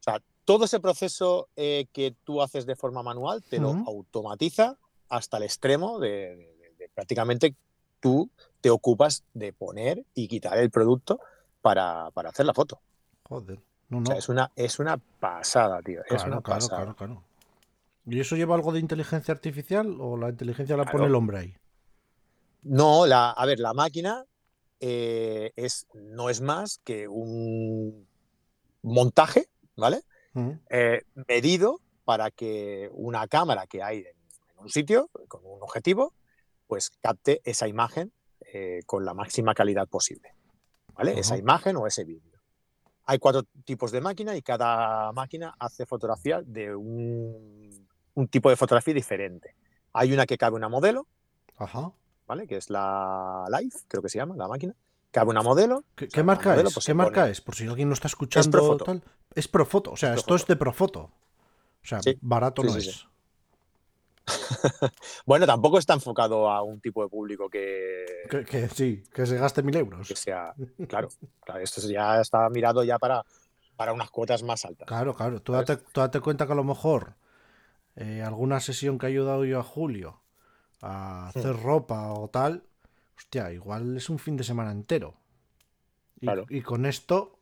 [0.00, 5.44] sea, todo ese proceso que tú haces de forma manual te lo automatiza hasta el
[5.44, 7.54] extremo de, de- de- de prácticamente
[8.00, 11.20] tú te ocupas de poner y quitar el producto
[11.60, 12.80] para, para hacer la foto.
[13.28, 13.60] Joder.
[13.88, 14.06] No, O no.
[14.06, 16.00] sea, es una, es una pasada, tío.
[16.00, 16.76] es Claro, una claro, pasada.
[16.82, 17.22] claro, claro.
[18.08, 20.98] ¿Y eso lleva algo de inteligencia artificial o la inteligencia la Claro.
[20.98, 21.54] pone el hombre ahí?
[22.62, 24.24] No, la, a ver, la máquina
[24.80, 28.06] eh, es, no es más que un
[28.82, 30.02] montaje, ¿vale?
[30.70, 34.15] Eh, medido para que una cámara que hay en,
[34.56, 36.12] en un sitio, con un objetivo,
[36.66, 38.12] pues capte esa imagen
[38.52, 40.34] eh, con la máxima calidad posible,
[40.94, 41.18] ¿vale?
[41.18, 42.40] Esa imagen o ese vídeo.
[43.04, 48.56] Hay cuatro tipos de máquina y cada máquina hace fotografía de un, un tipo de
[48.56, 49.54] fotografía diferente.
[49.92, 51.06] Hay una que cabe una modelo,
[51.56, 51.92] Ajá.
[52.26, 52.46] ¿vale?
[52.48, 54.74] Que es la Life, creo que se llama, la máquina.
[55.12, 55.84] Cabe una modelo.
[55.94, 56.74] ¿Qué, o sea, qué la marca modelo, es?
[56.74, 57.40] pues, ¿Qué marca pone- es?
[57.40, 58.84] Por si alguien no está escuchando Profoto.
[58.84, 59.02] tal.
[59.34, 59.92] Es Profoto.
[59.92, 60.52] O sea, esto es Profoto.
[60.52, 61.00] de Profoto.
[61.82, 62.18] O sea, Sí.
[62.20, 63.06] barato Sí, no sí, es.
[65.26, 69.36] Bueno, tampoco está enfocado a un tipo de público que, Que, que sí, que se
[69.36, 70.08] gaste mil euros.
[70.08, 70.54] que sea.
[70.88, 71.08] Claro,
[71.44, 73.24] claro, esto ya está mirado ya para,
[73.76, 74.86] para unas cuotas más altas.
[74.86, 75.40] Claro, claro.
[75.40, 77.14] Tú date, tú date cuenta que a lo mejor
[77.96, 80.20] eh, alguna sesión que ha ayudado yo a Julio
[80.82, 81.38] a Hmm.
[81.38, 82.62] hacer ropa o tal,
[83.16, 85.14] hostia, igual es un fin de semana entero.
[86.20, 86.44] Y, Claro.
[86.48, 87.35] y con esto,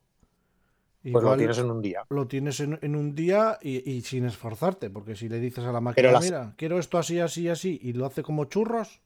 [1.12, 2.04] Pues lo tienes en un día.
[2.08, 5.72] lo tienes en, en un día y, y sin esforzarte, porque si le dices a
[5.72, 9.00] la máquina, las- mira, quiero esto así, así, así, y lo hace como churros,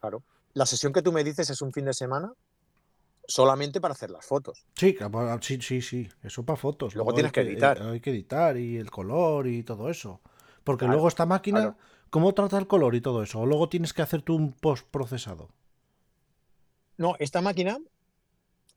[0.00, 0.22] Claro.
[0.52, 2.32] La sesión que tú me dices es un fin de semana
[3.26, 4.66] solamente para hacer las fotos.
[4.74, 4.96] sí,
[5.40, 6.94] sí, sí, sí, eso para fotos.
[6.94, 7.82] Luego tienes que editar.
[7.82, 10.20] hay que editar y el color y todo eso.
[10.62, 11.76] Porque Claro, luego esta máquina, claro.
[12.10, 13.40] ¿cómo trata el color y todo eso?
[13.40, 15.48] O luego tienes que hacer tú un post procesado.
[16.96, 17.78] No, esta máquina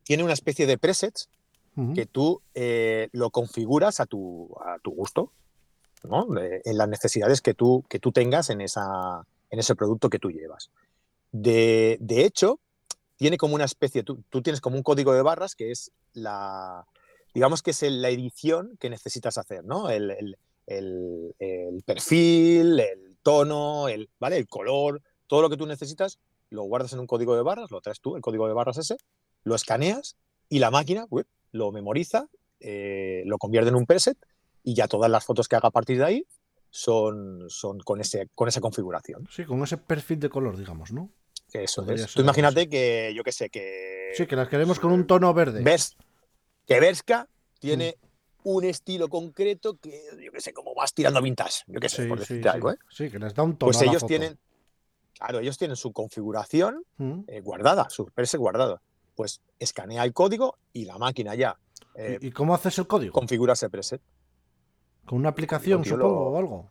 [0.03, 1.29] tiene una especie de presets
[1.93, 5.31] Que tú eh, lo configuras a tu, a tu gusto,
[6.03, 6.27] ¿no?
[6.39, 10.31] En las necesidades que tú, que tú tengas en, esa, en ese producto que tú
[10.31, 10.71] llevas.
[11.31, 12.59] De, de hecho,
[13.15, 16.85] tiene como una especie, tú, tú tienes como un código de barras que es la,
[17.33, 19.89] digamos que es la edición que necesitas hacer, ¿no?
[19.89, 24.37] El, el- el- perfil, el tono, el, ¿vale?
[24.37, 27.81] el color, todo lo que tú necesitas, lo guardas en un código de barras, lo
[27.81, 28.97] traes tú, el código de barras ese,
[29.43, 30.15] lo escaneas
[30.49, 32.27] y la máquina uep, lo memoriza,
[32.59, 34.17] eh, lo convierte en un preset
[34.63, 36.27] y ya todas las fotos que haga a partir de ahí
[36.69, 39.27] son, son con, ese, con esa configuración.
[39.31, 41.11] Sí, con ese perfil de color, digamos, ¿no?
[41.53, 42.13] Eso Podría es.
[42.13, 45.61] Tú imagínate que, yo qué sé, que, Sí, que las queremos con un tono verde.
[45.63, 45.95] ves
[46.65, 47.27] que Berska
[47.59, 47.95] tiene
[48.43, 48.49] Mm.
[48.49, 52.03] un estilo concreto que, yo qué sé, como vas tirando a vintage, yo qué sé,
[52.03, 52.49] Sí, por decirte sí.
[52.49, 52.77] algo, ¿eh?
[52.89, 54.07] Sí, que les da un tono Pues a la ellos foto.
[54.09, 54.37] tienen,
[55.17, 57.21] claro, ellos tienen su configuración Mm.
[57.27, 58.81] eh, guardada, su preset guardado.
[59.17, 61.57] Pues escanea el código y la máquina ya
[61.95, 63.11] eh, ¿Y, cómo haces el código?
[63.13, 63.99] configura ese preset.
[65.07, 66.69] ¿Con una aplicación, supongo, lo- o algo?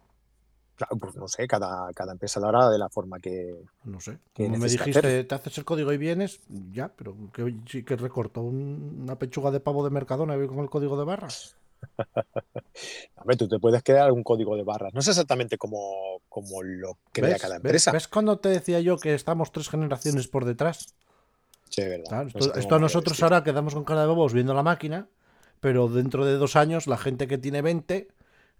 [0.76, 3.64] Claro, pues no sé, cada, cada empresa lo hará de la forma que.
[3.82, 4.18] No sé.
[4.32, 5.26] que Como me dijiste, hacer.
[5.26, 9.50] te haces el código y vienes, ya, pero que sí que recorto un- una pechuga
[9.50, 11.56] de pavo de Mercadona y con el código de barras.
[13.16, 14.94] A ver, tú te puedes crear un código de barras.
[14.94, 17.42] No sé exactamente cómo, cómo lo crea ¿Ves?
[17.42, 17.64] cada ¿Ves?
[17.64, 17.90] empresa.
[17.92, 20.94] ¿Ves cuando te decía yo que estamos tres generaciones por detrás?
[21.70, 22.08] Sí, verdad.
[22.08, 25.08] Claro, esto, a nosotros ahora quedamos con cara de bobos viendo la máquina,
[25.60, 28.08] pero dentro de dos años la gente que tiene 20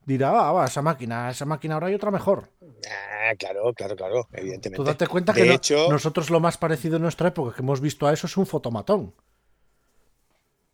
[0.04, 2.50] dirá, ah, va, esa máquina, esa máquina ahora hay otra mejor.
[2.88, 4.76] Ah, claro, claro, claro, evidentemente.
[4.76, 7.62] Tú date cuenta de que no- hecho, nosotros lo más parecido en nuestra época que
[7.62, 9.14] hemos visto a eso es un fotomatón.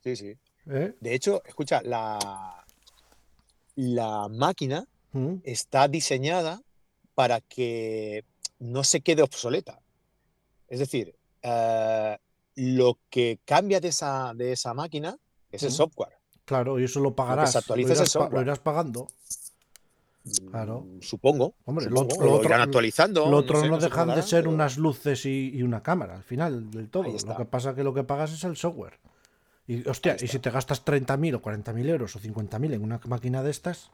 [0.02, 0.36] sí, sí.
[0.66, 0.94] ¿eh?
[1.00, 2.64] De hecho, escucha, la,
[3.76, 5.36] la máquina Mm.
[5.44, 6.62] está diseñada
[7.14, 8.24] para que
[8.58, 9.80] no se quede obsoleta.
[10.68, 12.18] Es decir, eh,
[12.56, 15.16] lo que cambia de esa, de esa máquina
[15.50, 16.16] es el software.
[16.44, 17.52] Claro, y eso lo pagarás.
[17.52, 18.42] se actualiza lo, es irás pa- lo software.
[18.46, 19.06] irás pagando.
[20.24, 20.86] Mm, Claro.
[21.00, 21.54] Supongo.
[21.64, 23.28] Hombre, lo supongo, otro- lo o otro- irán actualizando.
[23.30, 26.22] Lo otro sé, no, dejan de ser pero- unas luces y, y una cámara, al
[26.22, 27.04] final del todo.
[27.04, 28.98] Lo que pasa que lo que pagas es el software.
[29.66, 33.42] Y hostia, y si te gastas 30.000 o 40.000 euros o 50.000 en una máquina
[33.42, 33.90] de estas,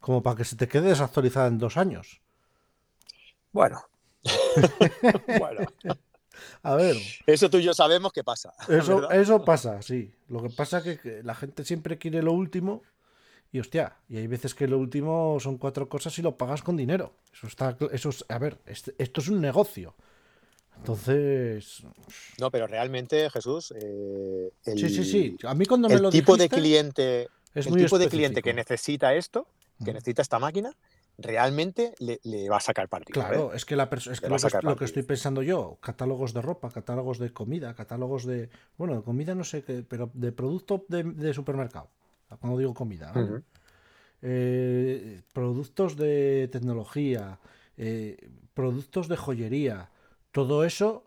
[0.00, 2.20] como para que se te quede desactualizada en dos años.
[3.52, 3.80] Bueno.
[5.38, 5.66] bueno,
[6.66, 8.52] A ver, eso tú y yo sabemos que pasa.
[8.68, 9.20] eso, ¿verdad?
[9.20, 10.12] eso pasa, sí.
[10.28, 12.82] Lo que pasa que, que la gente siempre quiere lo último
[13.52, 16.76] Y hostia, y hay veces que lo último son cuatro cosas y lo pagas con
[16.76, 17.12] dinero.
[17.32, 19.94] Eso está, eso es, a ver, este- esto es un negocio.
[20.76, 21.82] Entonces,
[22.38, 25.36] No, pero realmente, Jesús, eh, el, sí, sí, sí.
[25.44, 28.42] A mí cuando me el lo tipo de cliente, es el muy tipo de cliente
[28.42, 29.46] que necesita esto,
[29.84, 30.72] que necesita esta máquina,
[31.18, 33.20] realmente le, le va a sacar partido.
[33.20, 33.24] ¿eh?
[33.24, 36.70] Claro, es que, la es que lo, que, lo estoy pensando yo, catálogos de ropa,
[36.70, 41.02] catálogos de comida, catálogos de, bueno, de comida no sé qué, pero de producto de,
[41.04, 41.88] de supermercado.
[42.40, 43.12] Cuando digo comida.
[44.22, 47.38] Eh, productos de tecnología,
[47.76, 49.90] eh, productos de joyería,
[50.32, 51.04] todo eso,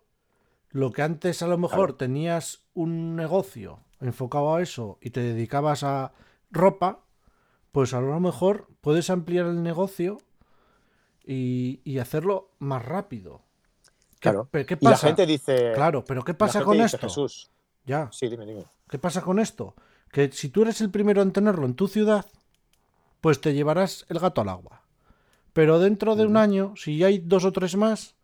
[0.70, 1.94] lo que antes a lo mejor Claro.
[1.96, 6.12] tenías un negocio enfocado a eso y te dedicabas a
[6.50, 7.00] ropa,
[7.72, 10.18] pues a lo mejor puedes ampliar el negocio
[11.24, 13.42] y, y hacerlo más rápido.
[14.14, 14.48] ¿Qué, Claro.
[14.50, 15.06] pe- qué Y la pasa?
[15.08, 15.72] gente dice.
[15.74, 16.98] Claro, pero ¿qué pasa con dice, esto?
[17.08, 17.50] Jesús.
[17.86, 18.08] Ya.
[18.12, 18.64] Sí, dime, dime.
[18.88, 19.74] ¿Qué pasa con esto?
[20.10, 22.26] Que si tú eres el primero en tenerlo en tu ciudad,
[23.20, 24.82] pues te llevarás el gato al agua.
[25.52, 28.14] Pero dentro de un año, si hay dos o tres más,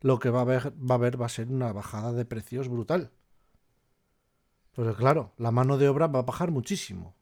[0.00, 2.68] lo que va a haber va a, haber va a ser una bajada de precios
[2.68, 3.10] brutal.
[4.74, 7.14] Pues claro, la mano de obra va a bajar muchísimo.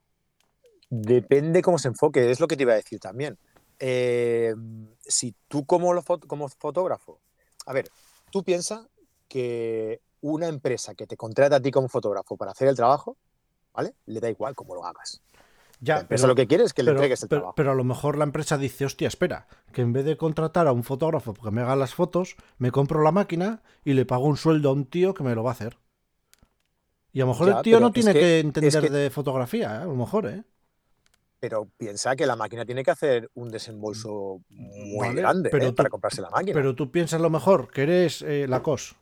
[0.95, 3.39] Depende cómo se enfoque, es lo que te iba a decir también.
[3.79, 4.55] Eh,
[5.01, 7.19] si tú como, lo fot- como fotógrafo,
[7.65, 7.89] a ver,
[8.31, 8.87] tú piensas
[9.27, 13.17] que una empresa que te contrata a ti como fotógrafo para hacer el trabajo,
[13.73, 13.95] ¿vale?
[14.05, 15.23] Le da igual cómo lo hagas.
[15.81, 17.55] Ya, la empresa lo que quiere es que le pero, entregues el pero- trabajo.
[17.57, 20.73] pero a lo mejor la empresa dice, hostia, espera, que en vez de contratar a
[20.73, 24.37] un fotógrafo que me haga las fotos, me compro la máquina y le pago un
[24.37, 25.79] sueldo a un tío que me lo va a hacer.
[27.15, 28.91] Y a lo mejor Ya, el tío pero no tiene que- que, es entender que-
[28.91, 29.79] de fotografía, ¿eh?
[29.79, 30.45] a lo mejor, ¿eh?
[31.43, 35.69] Pero piensa que la máquina tiene que hacer un desembolso muy Vale, grande pero ¿eh?
[35.71, 36.53] tú- para comprarse la máquina.
[36.55, 38.95] Pero tú piensas lo mejor que eres eh, Lacoste,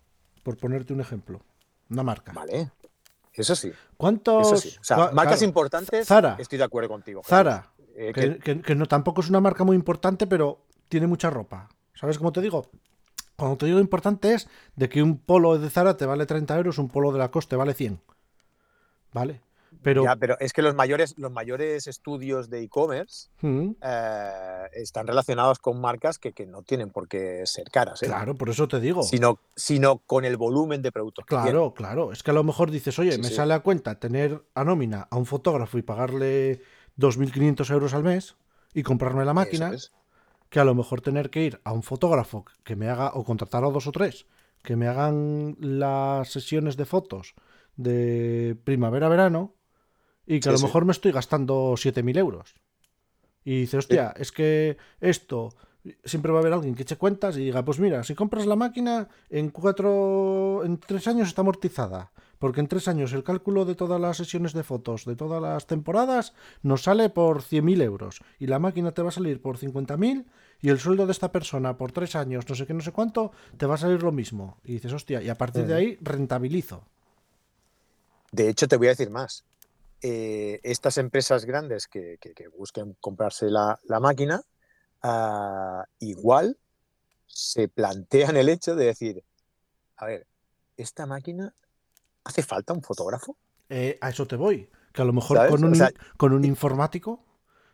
[0.42, 1.42] por ponerte un ejemplo,
[1.90, 2.32] una marca.
[2.32, 2.70] Vale,
[3.34, 4.46] eso sí, ¿Cuántos?
[4.46, 4.74] eso sí.
[4.80, 6.36] O sea, marcas claro, importantes, Zara.
[6.38, 7.20] estoy de acuerdo contigo.
[7.22, 11.06] Zara, Eh, que, que- que- que no, tampoco es una marca muy importante, pero tiene
[11.06, 11.68] mucha ropa.
[11.92, 12.70] ¿Sabes cómo te digo?
[13.36, 16.78] Cuando te digo importante es de que un polo de Zara te vale 30 euros,
[16.78, 18.00] un polo de Lacoste te vale 100.
[19.12, 19.42] ¿Vale?
[19.82, 20.04] Pero...
[20.04, 25.58] ya, pero es que los mayores, los mayores estudios de e-commerce Mm, eh, están relacionados
[25.58, 28.06] con marcas que, que no tienen por qué ser caras, ¿eh?
[28.06, 29.02] Claro, por eso te digo.
[29.02, 31.24] sino, sino con el volumen de productos.
[31.24, 31.52] que tienen.
[31.52, 32.12] Claro, claro.
[32.12, 33.34] Es que a lo mejor dices, oye, Sí, me sí.
[33.34, 36.60] sale a cuenta tener a nómina a un fotógrafo y pagarle
[36.98, 38.36] 2.500 euros al mes
[38.74, 39.92] y comprarme la máquina, es.
[40.48, 43.64] que a lo mejor tener que ir a un fotógrafo que me haga, o contratar
[43.64, 44.26] a dos o tres,
[44.62, 47.34] que me hagan las sesiones de fotos
[47.76, 49.54] de primavera-verano
[50.26, 50.64] y que a Sí, lo sí.
[50.64, 52.54] mejor me estoy gastando 7.000 euros.
[53.44, 55.50] Y dice, hostia, es que esto
[56.04, 58.54] siempre va a haber alguien que eche cuentas y diga, pues mira, si compras la
[58.56, 62.12] máquina, en cuatro, en tres años está amortizada.
[62.38, 65.66] Porque en tres años el cálculo de todas las sesiones de fotos de todas las
[65.66, 68.20] temporadas nos sale por 100.000 euros.
[68.38, 70.24] Y la máquina te va a salir por 50.000
[70.62, 73.32] y el sueldo de esta persona por tres años, no sé qué, no sé cuánto,
[73.58, 74.58] te va a salir lo mismo.
[74.64, 76.84] Y dices, hostia, y a partir de ahí rentabilizo.
[78.32, 79.44] De hecho, te voy a decir más.
[80.02, 84.42] Eh, estas empresas grandes que, que- que busquen comprarse la, la máquina,
[85.02, 86.58] ah, igual
[87.26, 89.24] se plantean el hecho de decir,
[89.96, 90.26] a ver,
[90.76, 91.54] ¿esta máquina
[92.24, 93.36] hace falta un fotógrafo?
[93.68, 94.68] Eh, a eso te voy.
[94.92, 95.50] Que a lo mejor ¿Sabes?
[95.52, 97.22] con un, O sea, con un informático,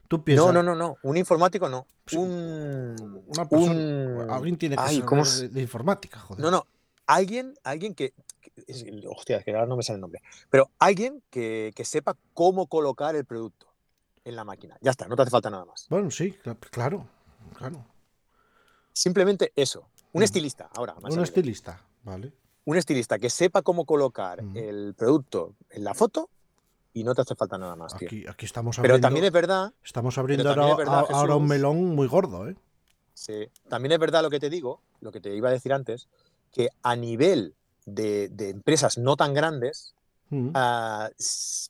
[0.09, 0.47] tú piensas...
[0.47, 0.97] No, no, no, no.
[1.05, 1.87] Un informático no.
[2.07, 3.25] Sí, Un.
[3.29, 6.43] Una persona, un- alguien tiene que Ay, saber ¿cómo de, se- de informática, joder.
[6.43, 6.67] No, no.
[7.07, 8.12] Alguien, alguien que.
[8.66, 10.21] Es- hostia, es que ahora no me sale el nombre.
[10.51, 13.66] Pero alguien que, que sepa cómo colocar el producto
[14.25, 14.77] en la máquina.
[14.81, 15.87] Ya está, no te hace falta nada más.
[15.88, 17.07] Bueno, sí, cla- claro,
[17.57, 17.85] claro.
[18.92, 19.88] Simplemente eso.
[20.12, 20.25] Un Mm.
[20.25, 20.95] estilista, ahora.
[21.01, 22.33] más Un estilista, ¿vale?
[22.64, 24.57] Un estilista que sepa cómo colocar Mm.
[24.57, 26.31] el producto en la foto
[26.92, 28.09] y no te hace falta nada más, tío.
[28.09, 31.95] Aquí, aquí estamos Pero abriendo, también es verdad, estamos abriendo ahora, es verdad, un melón
[31.95, 32.57] muy gordo, ¿eh?
[33.12, 36.09] sí, también es verdad lo que te digo, lo que te iba a decir antes,
[36.51, 37.55] que a nivel
[37.87, 39.94] de, de empresas no tan grandes,
[40.29, 40.51] Mm.
[40.55, 41.09] ah,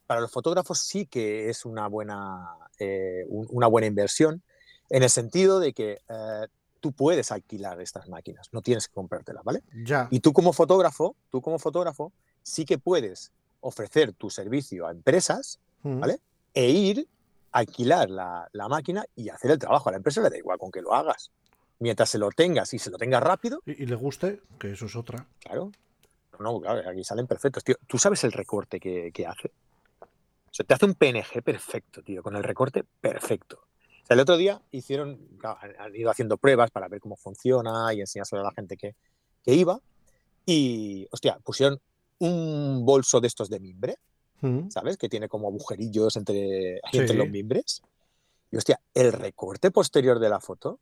[0.06, 4.42] para los fotógrafos sí que es una buena, eh, un- una buena inversión,
[4.88, 6.46] en el sentido de que eh,
[6.80, 9.62] tú puedes alquilar estas máquinas, no tienes que comprártelas, ¿vale?
[9.84, 14.90] Ya, Y tú como fotógrafo, tú como fotógrafo, sí que puedes ofrecer tu servicio a
[14.90, 16.00] empresas, Mm.
[16.00, 16.20] ¿vale?
[16.54, 17.06] E ir
[17.52, 19.90] a alquilar la, la máquina y hacer el trabajo.
[19.90, 21.30] A la empresa le da igual con que lo hagas.
[21.78, 24.86] Mientras se lo tengas y se lo tengas rápido, Y, y le guste, que eso
[24.86, 25.26] es otra.
[25.40, 25.72] claro.
[26.40, 27.76] No, claro, aquí salen perfectos, tío.
[27.86, 29.50] ¿Tú sabes el recorte que, que hace?
[30.00, 33.56] O sea, te hace un PNG perfecto, tío, con el recorte perfecto.
[34.02, 37.92] O sea, el otro día hicieron, claro, han, ido haciendo pruebas para ver cómo funciona
[37.92, 38.94] y enseñárselo a la gente que,
[39.44, 39.80] que iba.
[40.46, 41.80] Y, hostia, pusieron
[42.18, 43.96] un bolso de estos de mimbre,
[44.42, 44.70] Mm.
[44.70, 44.98] ¿sabes?
[44.98, 46.98] Que tiene como agujerillos entre, Sí.
[46.98, 47.82] entre los mimbres.
[48.50, 50.78] Y hostia, el recorte posterior de la foto,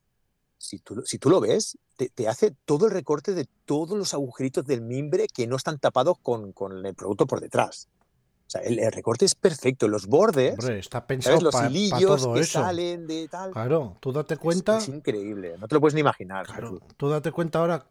[0.65, 4.15] si tú, si tú lo ves, te, te hace todo el recorte de todos los
[4.15, 7.89] agujeritos del mimbre que no están tapados con, con el producto por detrás.
[8.47, 9.89] O sea, el, el recorte es perfecto.
[9.89, 11.07] Los bordes, Hombre, está ¿sabes?
[11.07, 12.61] pensado Los hilillos todo que eso.
[12.61, 13.53] salen de tal.
[13.53, 14.79] Claro, tú date cuenta.
[14.79, 15.57] es increíble.
[15.59, 16.47] No te lo puedes ni imaginar.
[16.47, 17.87] Claro, tú date cuenta ahora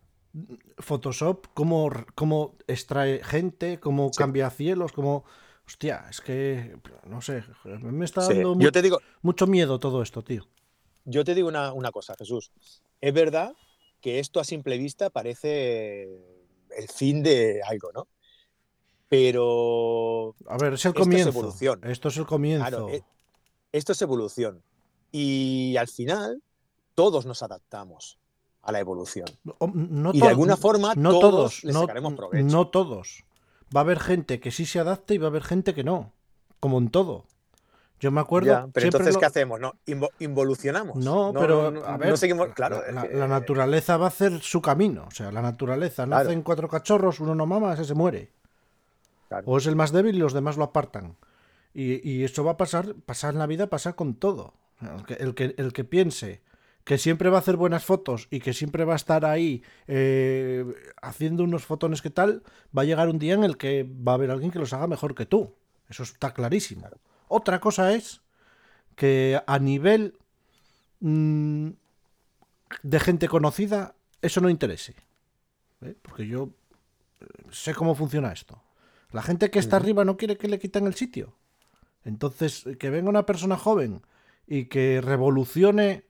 [0.78, 5.24] Photoshop, cómo, cómo extrae gente, cómo Sí, cambia cielos, cómo...
[5.66, 6.76] Hostia, es que,
[7.08, 7.44] no sé,
[7.82, 8.34] me está sí.
[8.34, 10.46] dando mu- Yo te digo, mucho miedo todo esto, tío.
[11.06, 12.52] Yo te digo una, una cosa, Jesús.
[13.02, 13.54] Es verdad
[14.02, 16.04] que esto a simple vista parece
[16.78, 18.08] el fin de algo, ¿no?
[19.10, 21.30] Pero A ver, es el esto es comienzo.
[21.30, 21.80] evolución.
[21.84, 22.90] Esto es el comienzo.
[22.90, 23.04] e-
[23.72, 24.64] esto es evolución.
[25.12, 26.42] Y al final,
[26.96, 28.18] todos nos adaptamos
[28.64, 29.28] a la evolución.
[29.44, 32.46] No, Y de alguna forma, no todos todos, no, sacaremos provecho.
[32.46, 33.24] no todos.
[33.76, 36.14] Va a haber gente que sí se adapte y va a haber gente que no,
[36.60, 37.26] como en todo.
[38.04, 39.62] Yo me acuerdo, Ya, pero entonces, lo- ¿qué hacemos?
[39.62, 39.76] ¿No?
[39.88, 40.98] Invo- ¿Involucionamos?
[40.98, 42.50] No, No, pero no, a no ver, seguimos.
[42.54, 45.06] Claro, la, que- naturaleza va a hacer su camino.
[45.08, 46.26] O sea, la naturaleza Claro.
[46.26, 48.30] nacen cuatro cachorros, uno no mama, ese se muere.
[49.30, 49.46] claro.
[49.48, 51.16] O es el más débil y los demás lo apartan.
[51.74, 54.54] Y, y eso va a pasar, pasar en la vida, pasa con todo.
[55.08, 56.42] Que, el que, el que piense
[56.84, 60.66] que siempre va a hacer buenas fotos y que siempre va a estar ahí eh,
[61.02, 62.44] haciendo unos fotones que tal,
[62.78, 64.88] va a llegar un día en el que va a haber alguien que los haga
[64.88, 65.56] mejor que tú.
[65.88, 66.90] Eso está clarísimo.
[67.36, 68.22] Otra cosa es
[68.96, 70.20] que a nivel
[71.00, 71.70] mm,
[72.84, 74.94] de gente conocida eso no interese.
[75.82, 75.96] ¿eh?
[76.00, 76.52] Porque yo
[77.22, 78.62] eh, sé cómo funciona esto.
[79.12, 81.36] La gente que está arriba no quiere que le quiten el sitio.
[82.04, 84.04] Entonces, que venga una persona joven
[84.46, 86.06] y que revolucione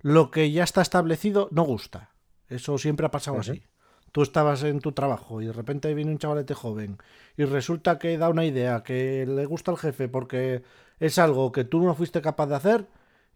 [0.00, 2.12] lo que ya está establecido, no gusta.
[2.48, 3.64] Eso siempre ha pasado así.
[4.12, 6.98] Tú estabas en tu trabajo y de repente viene un chavalete joven
[7.36, 10.62] y resulta que da una idea que le gusta al jefe porque
[10.98, 12.86] es algo que tú no fuiste capaz de hacer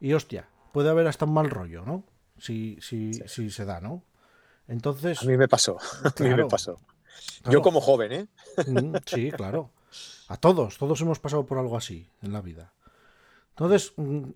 [0.01, 2.05] y hostia, puede haber hasta un mal rollo, ¿no?
[2.39, 3.23] Si, si, Sí.
[3.27, 4.03] si se da, ¿no?
[4.67, 5.77] Entonces, A mí me pasó.
[6.19, 6.81] A mí me pasó.
[7.43, 8.27] claro, Yo como joven, ¿eh?
[8.67, 9.71] mm, sí, claro.
[10.29, 12.73] A todos, todos hemos pasado por algo así en la vida.
[13.51, 14.31] Entonces, mm,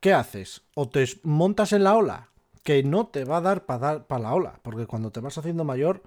[0.00, 0.62] ¿qué haces?
[0.74, 2.28] O te montas en la ola,
[2.62, 6.02] que no te va a dar para la ola, porque cuando te vas haciendo mayor,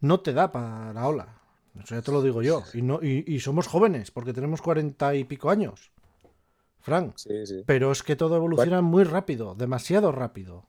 [0.00, 1.40] no te da para la ola.
[1.82, 2.62] Eso ya te lo digo yo.
[2.74, 5.92] Y, no, y, y somos jóvenes, porque tenemos cuarenta y pico años.
[6.80, 7.12] Frank.
[7.16, 7.62] Sí, sí.
[7.66, 10.68] Pero es que todo evoluciona muy rápido, demasiado rápido.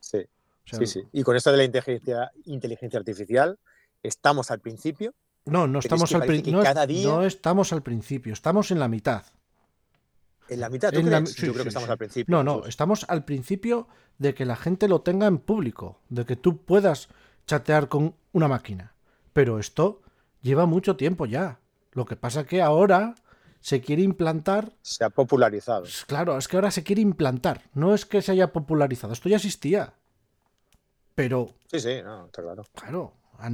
[0.00, 0.18] Sí,
[0.64, 1.02] O sea, sí, sí.
[1.12, 3.58] Y con esto de la inteligencia, inteligencia artificial,
[4.02, 5.14] estamos al principio.
[5.44, 6.62] No, no estamos al principio.
[6.62, 9.24] No, día- no estamos al principio, estamos en la mitad.
[10.52, 12.36] En la mitad, ¿tú En la- sí, Yo creo sí, que estamos al principio.
[12.36, 13.88] No, no, estamos al principio
[14.18, 17.08] de que la gente lo tenga en público, de que tú puedas
[17.46, 18.94] chatear con una máquina.
[19.32, 20.02] Pero esto
[20.42, 21.58] lleva mucho tiempo ya.
[21.92, 23.14] Lo que pasa que ahora
[23.60, 24.72] se quiere implantar.
[24.82, 25.82] Se ha popularizado.
[25.82, 27.62] pues, Claro, es que ahora se quiere implantar.
[27.74, 29.94] No es que se haya popularizado, esto ya existía.
[31.14, 32.64] Pero, Sí, sí, no, está claro.
[32.74, 33.48] claro, a-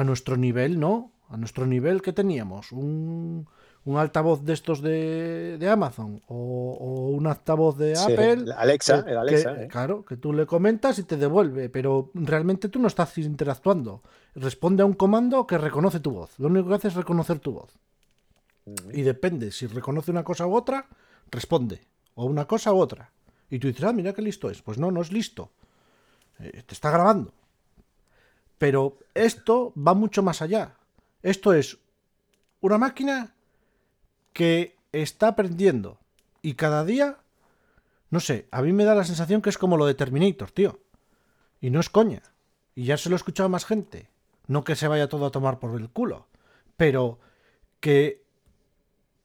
[0.00, 1.12] a nuestro nivel no.
[1.30, 2.70] A nuestro nivel, ¿qué teníamos?
[2.70, 3.48] Un,
[3.86, 6.34] un altavoz de estos de, de Amazon o,
[6.80, 8.52] o un altavoz de Sí, Apple.
[8.56, 9.68] Alexa, que- el Alexa, que- ¿eh?
[9.68, 14.02] Claro, que tú le comentas y te devuelve, pero realmente tú no estás interactuando.
[14.34, 16.38] Responde a un comando que reconoce tu voz.
[16.38, 17.70] Lo único que hace es reconocer tu voz.
[18.64, 18.90] Ujú.
[18.92, 20.86] Y depende, si reconoce una cosa u otra,
[21.30, 21.86] responde.
[22.14, 23.12] O una cosa u otra.
[23.50, 24.62] Y tú dices, ah, mira qué listo es.
[24.62, 25.50] Pues no, no es listo.
[26.38, 27.34] Eh, te está grabando.
[28.56, 30.76] Pero esto va mucho más allá.
[31.22, 31.78] Esto es
[32.60, 33.33] una máquina
[34.34, 35.98] que está aprendiendo.
[36.42, 37.16] Y cada día,
[38.10, 40.80] no sé, a mí me da la sensación que es como lo de Terminator, tío.
[41.62, 42.22] Y no es coña.
[42.74, 44.10] Y ya se lo he escuchado a más gente.
[44.46, 46.26] No que se vaya todo a tomar por el culo.
[46.76, 47.18] Pero
[47.80, 48.22] que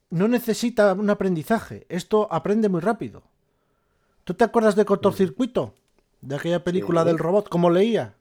[0.10, 1.86] no necesita un aprendizaje.
[1.90, 3.24] Esto aprende muy rápido.
[4.24, 5.74] ¿Tú te acuerdas de cortocircuito?
[6.22, 7.08] De aquella película Sí.
[7.08, 8.14] del robot, cómo leía.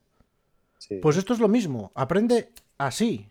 [0.78, 0.99] Sí.
[1.03, 1.93] Pues esto es lo mismo.
[1.95, 3.28] Aprende así.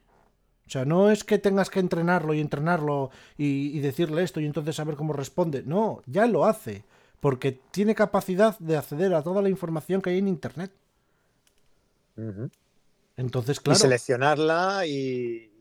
[0.67, 4.45] O sea, no es que tengas que entrenarlo y entrenarlo y, y decirle esto y
[4.45, 5.63] entonces saber cómo responde.
[5.63, 6.83] No, ya lo hace.
[7.21, 10.71] Porque tiene capacidad de acceder a toda la información que hay en Internet.
[13.15, 13.79] Entonces, Y claro.
[13.79, 15.51] seleccionarla y,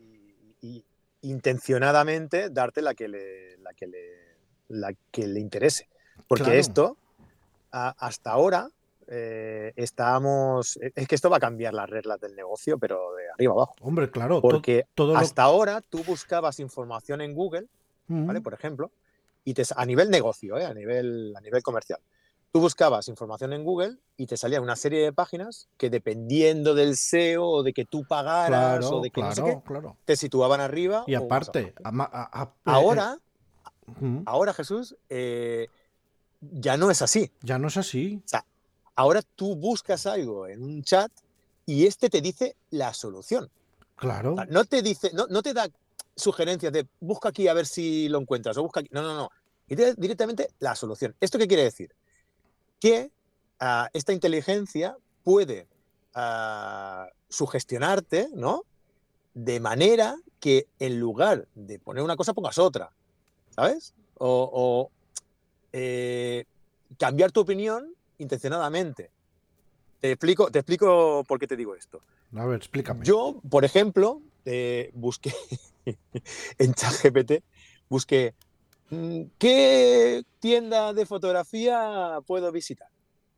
[0.61, 0.85] y-
[1.21, 3.99] y intencionadamente darte la que le, la que le,
[4.67, 5.87] la que le interese.
[6.27, 6.59] Porque Claro.
[6.59, 6.97] esto,
[7.71, 8.69] a- hasta ahora,
[9.07, 10.77] eh, estábamos.
[10.95, 13.75] Es que esto va a cambiar las reglas del negocio, pero de arriba abajo.
[13.81, 14.41] Hombre, claro.
[14.41, 17.67] Porque todo hasta ahora tú buscabas información en Google,
[18.07, 18.41] ¿vale?
[18.41, 18.91] Por ejemplo,
[19.43, 20.65] y te, a nivel negocio, ¿eh?
[20.65, 21.99] a, nivel, a nivel comercial.
[22.51, 26.95] Tú buscabas información en Google y te salía una serie de páginas que dependiendo del
[26.95, 29.97] SEO o de que tú pagaras claro, o de que no sé claro, qué, claro.
[30.05, 31.03] te situaban arriba.
[31.07, 31.89] Y aparte, a-
[32.41, 33.17] a- eh, ahora,
[34.01, 35.67] eh, ahora Jesús, eh,
[36.39, 37.31] ya no es así.
[37.41, 38.21] Ya no es así.
[38.25, 38.45] O sea,
[38.97, 41.11] ahora tú buscas algo en un chat
[41.65, 43.49] y este te dice la solución.
[43.95, 44.33] Claro.
[44.33, 45.69] O sea, no te dice, no, no te da
[46.15, 48.89] sugerencias de busca aquí a ver si lo encuentras o busca aquí.
[48.91, 49.29] No, no, no.
[49.69, 51.15] Y te da directamente la solución.
[51.21, 51.93] ¿Esto qué quiere decir?
[52.79, 53.11] Que
[53.59, 55.67] ah, esta inteligencia puede
[56.15, 58.63] ah, sugestionarte, ¿no?
[59.35, 62.91] De manera que en lugar de poner una cosa pongas otra,
[63.51, 63.93] ¿sabes?
[64.15, 64.91] O, o,
[65.71, 66.45] eh,
[66.97, 69.11] cambiar tu opinión intencionadamente.
[69.99, 72.01] Te explico, te explico por qué te digo esto.
[72.35, 73.05] A ver, explícame.
[73.05, 75.33] Yo, por ejemplo, eh, busqué
[76.57, 77.43] en ChatGPT,
[77.89, 78.35] busqué
[78.89, 82.89] mm, qué tienda de fotografía puedo visitar,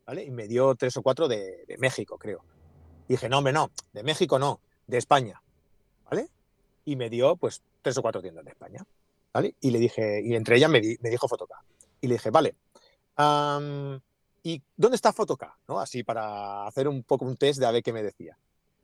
[0.06, 0.24] ¿vale?
[0.24, 2.44] Y me dio tres o cuatro de, de México, creo.
[3.08, 5.42] Y dije, no, hombre, no, de México no, de España,
[6.10, 6.28] ¿vale?
[6.84, 8.84] Y me dio, pues, tres o cuatro tiendas de España,
[9.32, 9.54] ¿vale?
[9.60, 11.62] Y le dije, y entre ellas me, di- me dijo Fotoca.
[12.00, 12.54] Y le dije, vale,
[14.42, 15.58] ¿y dónde está Fotoca?
[15.68, 15.80] ¿No?
[15.80, 18.38] Así para hacer un poco un test de a ver qué me decía.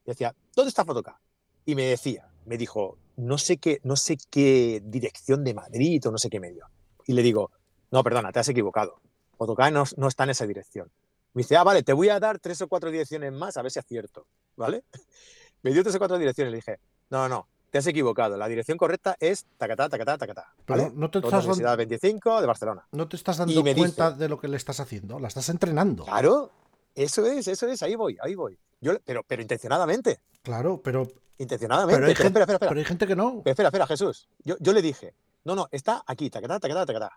[0.05, 1.21] Y decía, ¿dónde está Fotoca?
[1.65, 6.11] Y me decía, me dijo, no sé qué, no sé qué dirección de Madrid o
[6.11, 6.67] no sé qué medio.
[7.07, 7.51] Y le digo,
[7.91, 9.01] no, perdona, te has equivocado.
[9.37, 10.91] Fotoca no, no está en esa dirección.
[11.35, 13.71] Me dice, ah, vale, te voy a dar tres o cuatro direcciones más a ver
[13.71, 14.27] si acierto,
[14.57, 14.85] ¿vale?
[15.63, 16.51] Me dio tres o cuatro direcciones.
[16.51, 16.79] Le dije,
[17.11, 18.37] no, no, te has equivocado.
[18.39, 20.55] La dirección correcta es tacatá, tacatá, tacatá.
[20.65, 20.93] Pero ¿vale?
[20.97, 22.89] no te estás, dan- Universidad 25 de Barcelona.
[22.93, 25.19] no te estás dando cuenta dice- de lo que le estás haciendo.
[25.19, 26.05] La estás entrenando.
[26.05, 26.51] Claro,
[26.95, 28.59] eso es, eso es, ahí voy, ahí voy.
[28.81, 31.07] Yo, pero, pero intencionadamente, Claro, pero,
[31.39, 31.97] intencionadamente.
[31.97, 32.69] pero, hay, gente, espera, espera, espera.
[32.71, 33.43] pero hay gente que no.
[33.45, 34.29] Pero espera, espera, Jesús.
[34.45, 35.13] Yo, yo le dije,
[35.45, 37.11] no, no, está aquí, tacatá, tacatá, tacatá.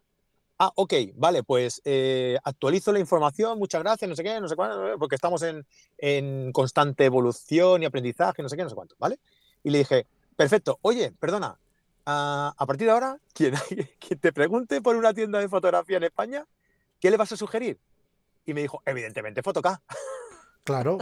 [0.61, 4.57] Ah, ok, vale, pues eh, actualizo la información, muchas gracias, no sé qué, no sé
[4.57, 5.65] cuánto, porque estamos en,
[5.97, 9.19] en constante evolución y aprendizaje, no sé qué, no sé cuánto, ¿vale?
[9.63, 10.05] Y le dije,
[10.39, 11.59] perfecto, oye, perdona,
[12.05, 13.53] a, a partir de ahora, quien,
[13.99, 16.47] quien te pregunte por una tienda de fotografía en España,
[17.01, 17.77] ¿qué le vas a sugerir?
[18.45, 19.81] Y me dijo, evidentemente, Fotoca.
[20.63, 20.97] Claro.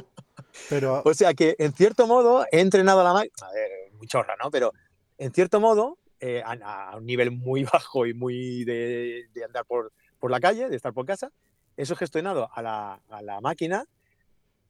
[0.69, 4.07] Pero O sea que, en cierto modo, he entrenado a la máquina, a ver, muy
[4.07, 4.49] chorra, ¿no?
[4.49, 4.73] Pero,
[5.19, 9.65] en cierto modo, eh, a, a un nivel muy bajo y muy de, de andar
[9.65, 11.31] por, por la calle, de estar por casa,
[11.75, 13.85] he sugestionado a la, a la máquina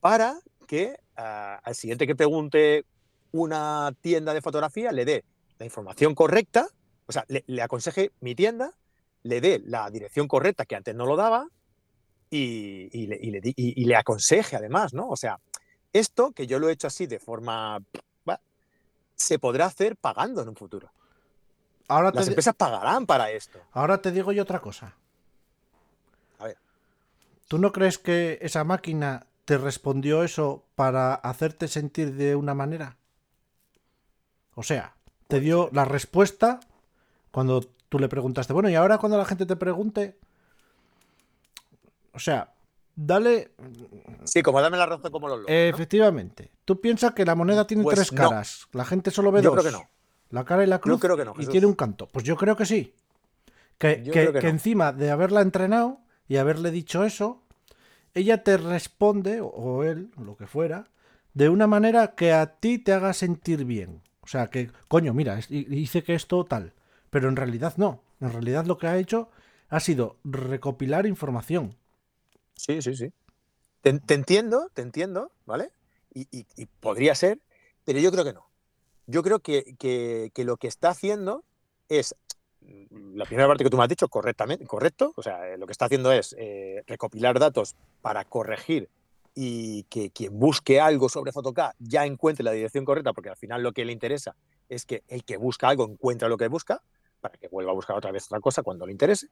[0.01, 2.83] para que ah, al siguiente que pregunte
[3.31, 5.23] una tienda de fotografía le dé
[5.59, 6.67] la información correcta,
[7.05, 8.73] o sea, le, le aconseje mi tienda,
[9.23, 11.47] le dé la dirección correcta que antes no lo daba
[12.29, 15.07] y, y le, y le di- y- y le aconseje además, ¿no?
[15.09, 15.39] O sea,
[15.93, 17.79] esto que yo lo he hecho así de forma...
[19.15, 20.91] se podrá hacer pagando en un futuro.
[21.87, 23.59] ahora te, Las di- empresas pagarán para esto.
[23.71, 24.93] ahora te digo yo otra cosa.
[26.37, 26.57] A ver.
[27.47, 32.97] ¿Tú no crees que esa máquina te respondió eso para hacerte sentir de una manera?
[34.59, 34.95] O sea,
[35.27, 36.59] te dio la respuesta
[37.29, 40.17] cuando tú le preguntaste, bueno, y ahora cuando la gente te pregunte...
[42.13, 42.53] O sea,
[42.95, 43.51] dale...
[44.23, 45.51] Sí, como dame la razón como los locos.
[45.51, 45.55] ¿no?
[45.57, 46.49] Efectivamente.
[46.65, 48.17] Tú piensas que la moneda tiene Pues tres no.
[48.17, 48.67] caras.
[48.71, 49.59] La gente solo ve Yo dos.
[49.61, 49.89] creo que no.
[50.31, 50.99] La cara y la cruz.
[50.99, 52.07] creo que no, y tiene un canto.
[52.07, 52.93] Pues yo creo que sí.
[53.77, 57.43] Que, Yo que- creo que encima de haberla entrenado y haberle dicho eso,
[58.15, 60.85] ella te responde, o- o él, lo que fuera,
[61.35, 64.01] de una manera que a ti te haga sentir bien.
[64.27, 66.73] O sea, que, coño, mira, hice que esto tal.
[67.09, 68.03] Pero en realidad no.
[68.19, 69.29] En realidad lo que ha hecho
[69.69, 71.77] ha sido recopilar información.
[72.53, 73.13] Sí, sí, sí.
[73.81, 75.69] Te, entiendo, te entiendo, ¿vale?
[76.13, 76.25] Y,
[76.81, 77.39] podría ser,
[77.85, 78.49] pero yo creo que no.
[79.05, 81.45] Yo creo que, que- lo que está haciendo
[81.87, 82.13] es,
[82.91, 85.13] la primera parte que tú me has dicho, correctamente, correcto.
[85.15, 88.89] O sea, eh, lo que está haciendo es eh, recopilar datos para corregir
[89.39, 93.61] y que quien busque algo sobre Photocad ya encuentre la dirección correcta, porque al final
[93.61, 94.35] lo que le interesa
[94.67, 96.81] es que el que busca algo encuentra lo que busca,
[97.21, 99.27] para que vuelva a buscar otra vez otra cosa cuando le interese.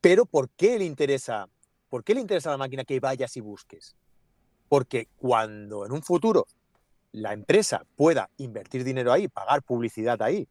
[0.00, 1.46] Pero ¿por qué le interesa
[1.92, 3.94] ¿Por qué le interesa a la máquina que vayas y busques?
[4.70, 6.46] Porque cuando en un futuro
[7.12, 10.48] la empresa pueda invertir dinero ahí, pagar publicidad ahí,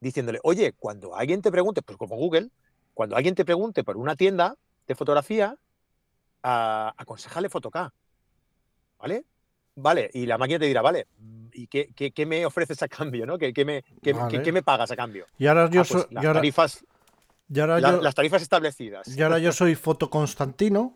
[0.00, 2.50] diciéndole, oye, cuando alguien te pregunte, pues como Google,
[2.92, 4.56] cuando alguien te pregunte por una tienda
[4.88, 5.56] de fotografía,
[6.44, 7.90] a, aconsejale Photocad.
[8.98, 9.24] ¿Vale?
[9.76, 11.08] Vale, y la máquina te dirá, vale,
[11.52, 13.26] ¿y qué, qué- qué me ofreces a cambio?
[13.26, 13.36] ¿no?
[13.38, 13.82] ¿Qué, qué me,
[14.12, 14.52] Vale.
[14.52, 15.26] me pagas a cambio?
[15.36, 16.14] Y ahora yo Ah, pues soy.
[16.14, 16.84] las, y ahora- tarifas,
[17.52, 19.08] y ahora la- yo- las tarifas establecidas.
[19.16, 20.94] Y ahora yo soy fotoconstantino.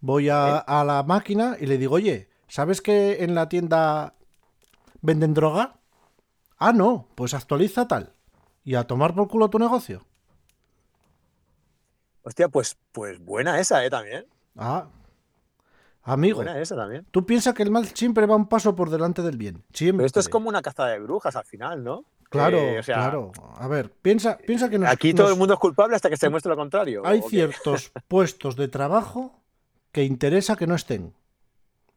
[0.00, 4.14] Voy a, a la máquina y le digo, oye, ¿sabes que en la tienda
[5.00, 5.78] venden droga?
[6.58, 8.12] Ah, no, pues actualiza tal.
[8.64, 10.04] Y a tomar por culo tu negocio.
[12.22, 13.88] Hostia, pues, pues buena esa, ¿eh?
[13.90, 14.26] También.
[14.56, 14.86] Ah,
[16.02, 17.06] amigo, Buena esa también.
[17.10, 19.62] tú piensas que el mal siempre va un paso por delante del bien.
[19.72, 19.98] Siempre.
[19.98, 22.04] Pero esto es como una caza de brujas al final, ¿no?
[22.30, 23.32] Claro, Eh, o sea, claro.
[23.56, 26.16] A ver, piensa, piensa que nos, Aquí todo nos- el mundo es culpable hasta que
[26.16, 27.02] se demuestre lo contrario.
[27.06, 29.40] hay ciertos puestos de trabajo
[29.92, 31.14] que interesa que no estén.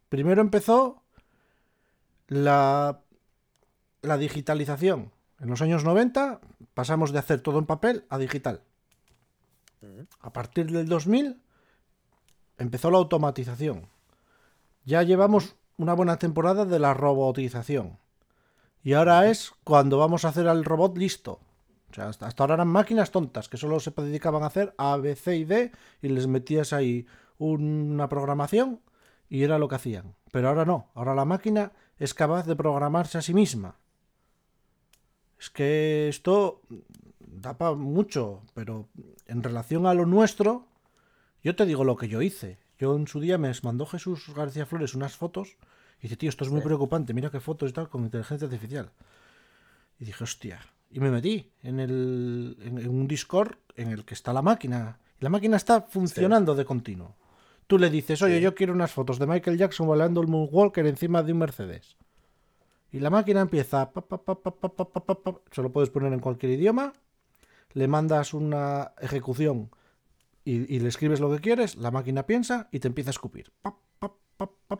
[0.10, 1.02] Primero empezó
[2.28, 3.00] la,
[4.02, 5.12] la digitalización.
[5.40, 6.40] En los años 90
[6.74, 8.62] pasamos de hacer todo en papel a digital.
[9.82, 10.08] Ujú.
[10.22, 11.42] A partir del 2000
[12.58, 13.88] empezó la automatización.
[14.86, 17.98] Ya llevamos una buena temporada de la robotización.
[18.84, 21.40] Y ahora es cuando vamos a hacer al robot listo.
[21.92, 25.16] O sea, hasta, ahora eran máquinas tontas que solo se dedicaban a hacer A, B,
[25.16, 27.06] C y D y les metías ahí
[27.38, 28.82] una programación
[29.30, 30.16] y era lo que hacían.
[30.32, 30.90] Pero ahora no.
[30.96, 33.76] Ahora la máquina es capaz de programarse a sí misma.
[35.40, 36.62] Es que esto
[37.20, 38.88] da para mucho, pero
[39.28, 40.66] en relación a lo nuestro,
[41.48, 42.58] yo te digo lo que yo hice.
[42.78, 45.56] Yo en su día me mandó Jesús García Flores unas fotos
[46.00, 48.92] y dice, tío, esto es muy preocupante, mira qué fotos y tal con inteligencia artificial.
[49.98, 50.60] Y dije, hostia.
[50.92, 55.00] Y me metí en, el, en, un Discord en el que está la máquina.
[55.22, 57.16] Y la máquina está funcionando de continuo.
[57.66, 61.24] Tú le dices, oye, yo quiero unas fotos de Michael Jackson bailando el Moonwalker encima
[61.24, 61.96] de un Mercedes.
[62.92, 64.04] Y la máquina empieza, pa,
[65.52, 66.92] se lo puedes poner en cualquier idioma,
[67.72, 69.70] le mandas una ejecución
[70.48, 71.76] y, le escribes lo que quieres.
[71.76, 73.52] La máquina piensa y te empieza a escupir.
[73.62, 74.80] Pa, pa, pa, pa.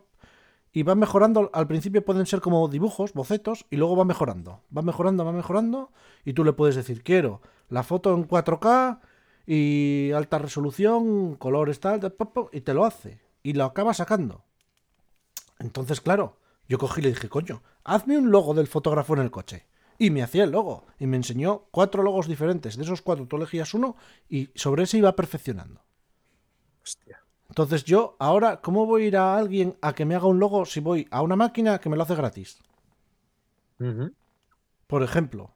[0.72, 1.50] Y va mejorando.
[1.54, 4.62] Al principio pueden ser como dibujos, bocetos, y luego va mejorando.
[4.76, 5.92] Va mejorando, va mejorando.
[6.24, 9.00] Y tú le puedes decir, quiero la foto en 4K
[9.46, 12.16] y alta resolución, colores tal,
[12.54, 13.20] y te lo hace.
[13.44, 14.46] Y lo acaba sacando.
[15.60, 16.38] Entonces, claro,
[16.70, 19.67] yo cogí y le dije, coño, hazme un logo del fotógrafo en el coche.
[19.98, 20.86] Y me hacía el logo.
[21.00, 22.78] Y me enseñó cuatro logos diferentes.
[22.78, 23.96] De esos cuatro tú elegías uno
[24.30, 25.84] y sobre ese iba perfeccionando.
[26.84, 27.24] Hostia.
[27.50, 30.66] Entonces yo, ahora, ¿cómo voy a ir a alguien a que me haga un logo
[30.66, 32.60] si voy a una máquina que me lo hace gratis?
[34.88, 35.54] Por ejemplo.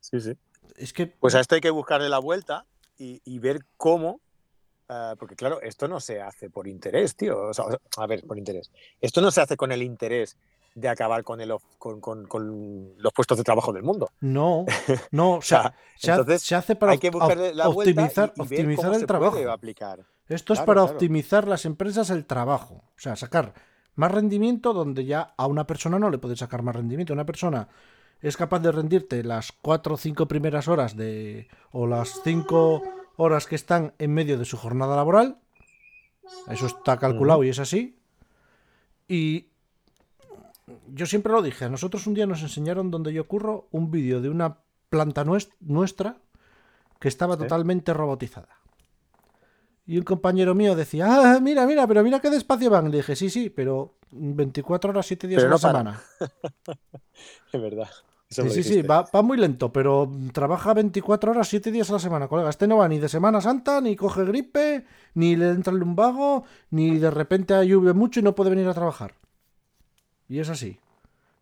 [0.00, 0.32] Sí, sí.
[0.76, 1.06] Es que...
[1.06, 2.66] Pues a esto hay que buscarle la vuelta
[2.98, 4.20] y, y ver cómo.
[4.88, 7.48] ah, porque claro, esto no se hace por interés, tío.
[7.48, 7.64] O sea,
[7.96, 8.70] a ver, por interés.
[9.00, 10.36] Esto no se hace con el interés
[10.76, 14.10] de acabar con, el, con, con- con los puestos de trabajo del mundo.
[14.20, 14.66] No,
[15.10, 18.94] no, o sea, se, entonces se hace para hay que la optimizar, y, y optimizar
[18.94, 19.32] el trabajo.
[19.36, 20.04] puede aplicar.
[20.28, 20.92] Esto es para claro.
[20.92, 22.84] optimizar las empresas el trabajo.
[22.88, 23.54] O sea, sacar
[23.94, 27.14] más rendimiento donde ya a una persona no le puedes sacar más rendimiento.
[27.14, 27.68] Una persona
[28.20, 31.48] es capaz de rendirte las cuatro o cinco primeras horas de.
[31.70, 32.82] o las cinco
[33.16, 35.38] horas que están en medio de su jornada laboral.
[36.50, 37.98] Eso está calculado y es así.
[39.08, 39.52] Y
[40.92, 44.20] yo siempre lo dije, a nosotros un día nos enseñaron donde yo curro un vídeo
[44.20, 44.58] de una
[44.88, 46.16] planta nues- nuestra
[46.98, 48.48] que estaba totalmente robotizada.
[49.86, 52.90] Y un compañero mío decía, ah, mira, mira, pero mira qué despacio van.
[52.90, 56.00] Le dije, sí, sí, pero 24 horas, 7 días Pero a la semana.
[57.52, 57.88] Es verdad.
[58.28, 61.98] Eso Sí, sí, sí, va muy lento, pero trabaja 24 horas, 7 días a la
[62.00, 62.50] semana, colega.
[62.50, 66.42] Este no va ni de Semana Santa, ni coge gripe, ni le entra el lumbago,
[66.70, 69.14] ni de repente llueve mucho y no puede venir a trabajar.
[70.28, 70.78] Y es así.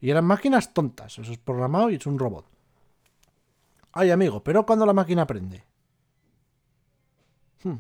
[0.00, 1.18] Y eran máquinas tontas.
[1.18, 2.44] Eso es programado y es un robot.
[3.92, 5.64] Ay, amigo, pero cuando la máquina aprende.
[7.62, 7.76] Hmm,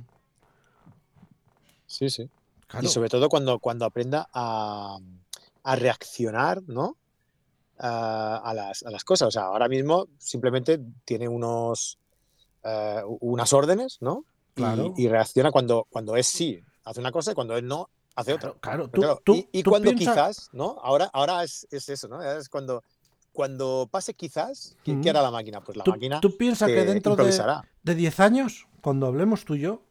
[1.86, 2.28] Sí, sí.
[2.66, 2.86] claro.
[2.86, 4.98] Y sobre todo cuando, cuando aprenda a,
[5.62, 6.96] a reaccionar, ¿no?
[7.78, 9.28] A, a las, a las cosas.
[9.28, 11.98] O sea, ahora mismo simplemente tiene unos
[12.64, 14.24] eh, unas órdenes, ¿no?
[14.56, 14.94] Y- Claro.
[14.96, 18.54] Y, reacciona cuando, cuando es sí, hace una cosa y cuando es no, hace otra.
[18.60, 20.78] Claro, tú, claro, tú- y y tú cuando quizás, ¿no?
[20.82, 22.22] Ahora, ahora es, es eso, ¿no?
[22.22, 22.82] Es cuando,
[23.32, 25.10] cuando pase quizás, ¿qué, qué Ujú.
[25.10, 25.60] hará la máquina?
[25.60, 27.64] Pues la máquina tú piensas que dentro de, improvisará.
[27.82, 29.82] de 10 años, cuando hablemos tú y yo,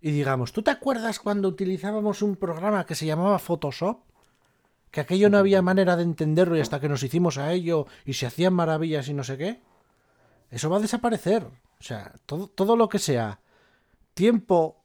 [0.00, 4.00] y digamos, ¿tú te acuerdas cuando utilizábamos un programa que se llamaba Photoshop?
[4.90, 8.12] Que aquello no había manera de entenderlo y hasta que nos hicimos a ello y
[8.14, 9.60] se hacían maravillas y no sé qué.
[10.50, 11.44] Eso va a desaparecer.
[11.44, 13.40] O sea, todo, todo lo que sea
[14.14, 14.76] tiempo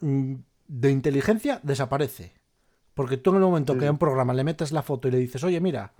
[0.00, 0.34] mm,
[0.70, 2.32] de inteligencia desaparece.
[2.94, 5.10] Porque tú en el momento Sí, que a un programa le metes la foto y
[5.10, 5.94] le dices, oye, mira,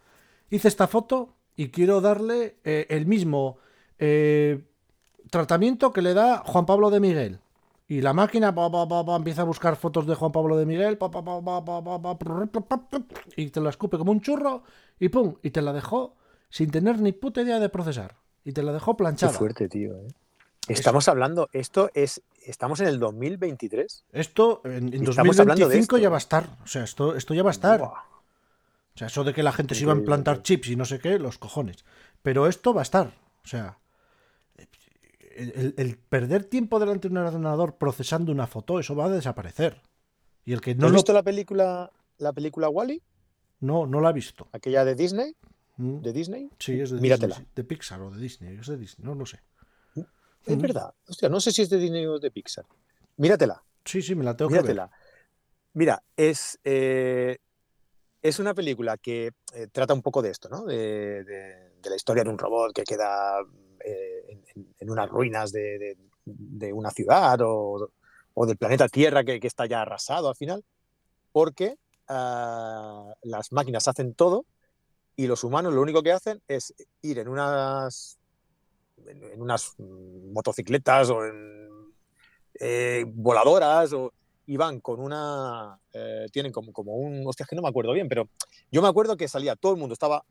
[0.48, 3.58] hice esta foto y quiero darle eh, el mismo
[3.98, 4.62] eh,
[5.30, 7.40] tratamiento que le da Juan Pablo de Miguel.
[7.88, 10.96] Y la máquina pa, pa, pa, empieza a buscar fotos de Juan Pablo de Miguel
[13.36, 14.62] y te la escupe como un churro
[15.00, 16.14] y pum, y te la dejó
[16.50, 18.16] sin tener ni puta idea de procesar.
[18.44, 19.32] Y te la dejó Qué planchada.
[19.32, 19.96] fuerte, tío.
[19.96, 20.08] ¿eh?
[20.72, 24.04] Estamos hablando, esto es, estamos en el 2023.
[24.12, 26.48] Esto en, en Y estamos hablando de 2025 ya va a estar.
[26.64, 27.82] O sea, esto, esto ya va a estar.
[27.82, 27.94] O
[28.94, 31.18] sea, eso de que la gente se iba a implantar chips y no sé qué,
[31.18, 31.84] los cojones.
[32.22, 33.06] Pero esto va a estar.
[33.44, 33.78] O sea,
[35.36, 39.80] el, perder tiempo delante de un ordenador procesando una foto, eso va a desaparecer.
[40.44, 43.02] Y el que ¿No has lo, visto la película, la película Wally?
[43.60, 44.48] no, no lo ha visto.
[44.52, 45.36] Aquella de Disney.
[45.76, 46.00] Mm.
[46.00, 46.50] de Disney.
[46.58, 47.36] Sí, es de Míratela.
[47.36, 47.52] Disney.
[47.54, 48.58] De Pixar o de Disney.
[48.58, 49.40] Es de Disney, no lo sé.
[50.46, 50.60] Es Mm.
[50.60, 50.94] verdad.
[51.08, 52.64] Hostia, no sé si es de Disney o de Pixar.
[53.16, 53.62] Míratela.
[53.84, 54.62] Sí, sí, me la tengo que ver.
[54.64, 54.90] Míratela.
[55.74, 57.38] Mira, es, eh,
[58.22, 60.64] es una película que eh, trata un poco de esto, ¿no?
[60.64, 63.40] De, de- de la historia de un robot que queda
[63.84, 64.40] eh,
[64.78, 67.90] en, unas ruinas de, de- una ciudad o,
[68.34, 70.62] o del planeta Tierra que, que está ya arrasado al final,
[71.32, 71.76] porque
[72.08, 74.44] ah, las máquinas hacen todo
[75.16, 78.18] y los humanos lo único que hacen es ir en unas,
[79.10, 81.60] en, unas motocicletas o en
[82.58, 84.12] eh, voladoras o,
[84.46, 85.78] y van con una.
[85.92, 87.26] eh, tienen como, como un.
[87.26, 88.28] Hostia, es que no me acuerdo bien, pero
[88.70, 90.24] yo me acuerdo que salía, todo el mundo estaba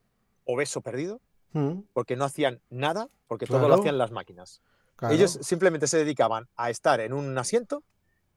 [0.45, 1.19] obeso perdido
[1.51, 3.81] Mm, porque no hacían nada, porque todo lo Claro.
[3.81, 4.61] hacían las máquinas.
[4.95, 5.15] claro.
[5.15, 7.81] Ellos simplemente se dedicaban a estar en un asiento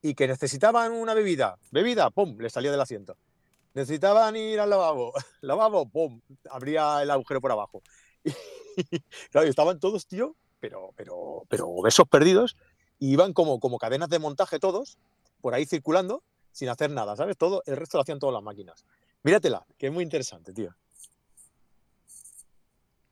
[0.01, 1.59] y que necesitaban una bebida.
[1.71, 2.39] Bebida, ¡pum!
[2.39, 3.19] Les salía del asiento.
[3.75, 5.13] Necesitaban ir al lavabo.
[5.43, 6.23] Lavabo, ¡pum!
[6.51, 7.83] Abría el agujero por abajo.
[9.31, 12.57] Claro, y estaban todos, tío, pero, pero, pero obesos perdidos.
[12.99, 14.99] Y iban como, como cadenas de montaje todos,
[15.41, 17.37] por ahí circulando, sin hacer nada, ¿sabes?
[17.37, 18.85] Todo, el resto lo hacían todas las máquinas.
[19.23, 20.75] Míratela, que es muy interesante, tío.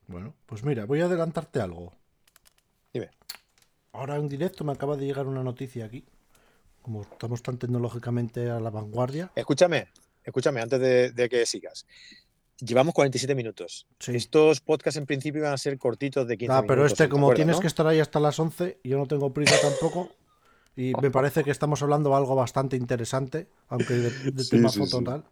[0.06, 1.92] Bueno, pues mira, voy a adelantarte algo.
[2.92, 3.10] Dime.
[3.92, 6.04] Ahora en directo me acaba de llegar una noticia aquí.
[6.82, 9.30] Como estamos tan tecnológicamente a la vanguardia.
[9.34, 9.88] Escúchame,
[10.24, 11.86] escúchame, antes de, de que sigas.
[12.60, 13.86] Llevamos 47 minutos.
[13.98, 14.14] Sí.
[14.14, 17.10] Estos podcasts en principio iban a ser cortitos de 15 Ah, pero minutos, este, ¿te
[17.10, 17.60] como acuerdas, tienes no?
[17.60, 20.10] que estar ahí hasta las 11, yo no tengo prisa tampoco.
[20.76, 24.68] Y me parece que estamos hablando de algo bastante interesante, aunque de, de Sí, tema
[24.68, 25.04] sí, foto sí.
[25.04, 25.24] tal.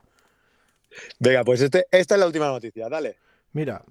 [1.19, 3.17] Venga, pues este, esta es la última noticia, dale.
[3.53, 3.85] Mira,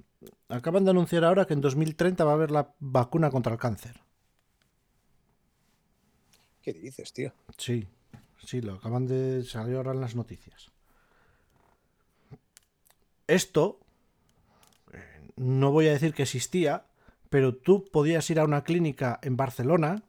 [0.50, 4.02] acaban de anunciar ahora que en 2030 va a haber la vacuna contra el cáncer.
[6.62, 7.32] ¿Qué dices, tío?
[7.58, 7.88] Sí,
[8.46, 10.72] sí, lo acaban de salir ahora en las noticias.
[13.28, 13.80] Esto,
[14.94, 16.86] eh, no voy a decir que existía,
[17.30, 20.04] pero tú podías ir a una clínica en Barcelona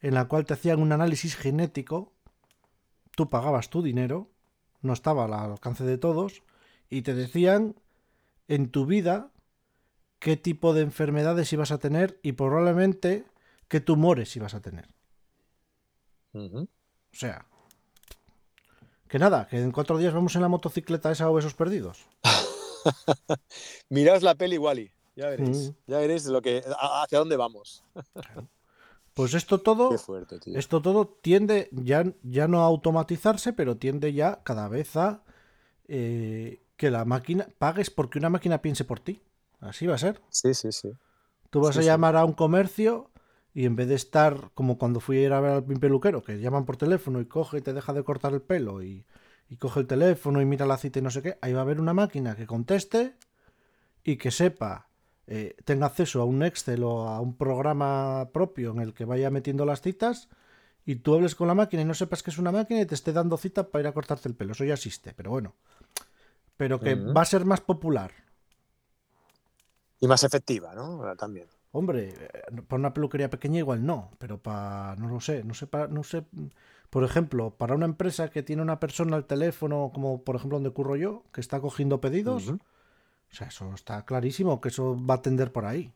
[0.00, 2.12] en la cual te hacían un análisis genético,
[3.14, 4.30] tú pagabas tu dinero,
[4.80, 6.42] no estaba al alcance de todos,
[6.88, 7.74] y te decían
[8.46, 9.30] en tu vida
[10.18, 13.26] qué tipo de enfermedades ibas a tener y probablemente
[13.68, 14.88] qué tumores ibas a tener.
[16.32, 16.66] O
[17.12, 17.46] sea,
[19.08, 22.06] que nada, que en cuatro días vamos en la motocicleta esa obesos perdidos.
[23.90, 25.70] Miraos la peli Wally, ya veréis.
[25.70, 25.90] Mm.
[25.90, 27.82] Ya veréis lo que, hacia dónde vamos.
[29.14, 34.42] Pues esto todo, fuerte, esto todo tiende ya, ya no a automatizarse, pero tiende ya
[34.44, 35.24] cada vez a
[35.88, 39.20] eh, que la máquina pagues porque una máquina piense por ti.
[39.60, 40.20] Así va a ser.
[40.30, 40.90] Sí, sí, sí.
[41.50, 41.86] Tú vas Sí, a sí.
[41.86, 43.10] llamar a un comercio
[43.54, 46.38] y en vez de estar como cuando fui a ir a ver al peluquero, que
[46.38, 49.04] llaman por teléfono y coge y te deja de cortar el pelo y,
[49.48, 51.62] y coge el teléfono y mira la cita y no sé qué, ahí va a
[51.62, 53.16] haber una máquina que conteste
[54.04, 54.88] y que sepa,
[55.26, 59.30] eh, tenga acceso a un Excel o a un programa propio en el que vaya
[59.30, 60.28] metiendo las citas
[60.84, 62.94] y tú hables con la máquina y no sepas que es una máquina y te
[62.94, 64.52] esté dando cita para ir a cortarte el pelo.
[64.52, 65.54] Eso ya existe, pero bueno.
[66.56, 68.10] Pero que va a ser más popular.
[70.00, 71.14] Y más efectiva, ¿no?
[71.16, 71.46] También.
[71.72, 75.66] Hombre, eh, para una peluquería pequeña igual no, pero para, no lo sé, no sé,
[75.66, 76.24] para, no sé,
[76.90, 80.70] por ejemplo, para una empresa que tiene una persona al teléfono, como por ejemplo donde
[80.70, 82.58] curro yo, que está cogiendo pedidos, o
[83.30, 85.92] sea, eso está clarísimo, que eso va a tender por ahí.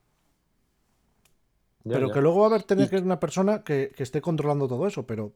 [1.85, 2.12] Ya, pero ya.
[2.14, 4.68] que luego va a haber tener Y- que ser una persona que, que esté controlando
[4.68, 5.33] todo eso, pero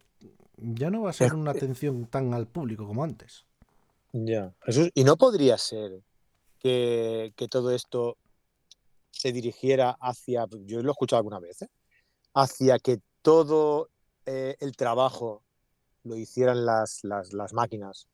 [0.58, 3.46] ya no va a ser una atención tan al público como antes.
[4.12, 4.52] Ya.
[4.62, 6.02] Jesús, ¿y no podría ser
[6.60, 8.16] que, que todo esto
[9.18, 11.68] se dirigiera hacia, yo lo he escuchado alguna vez, ¿eh?
[12.34, 13.88] hacia que todo
[14.26, 15.42] eh, el trabajo
[16.04, 18.08] lo hicieran las, las, las máquinas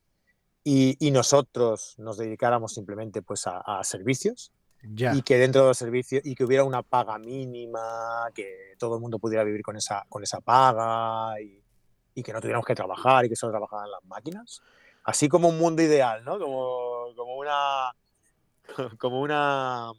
[0.63, 4.51] y, y nosotros nos dedicáramos simplemente pues a, a servicios
[4.83, 5.13] Ya.
[5.13, 9.01] y que dentro de los servicios y que hubiera una paga mínima, que todo el
[9.01, 11.61] mundo pudiera vivir con esa, con esa paga y,
[12.15, 14.61] y que no tuviéramos que trabajar y que solo trabajaran las máquinas.
[15.03, 16.39] Así como un mundo ideal, ¿no?
[16.39, 17.91] Como, como una.
[18.97, 19.91] Como una.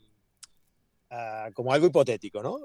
[1.54, 2.58] Como algo hipotético, ¿no?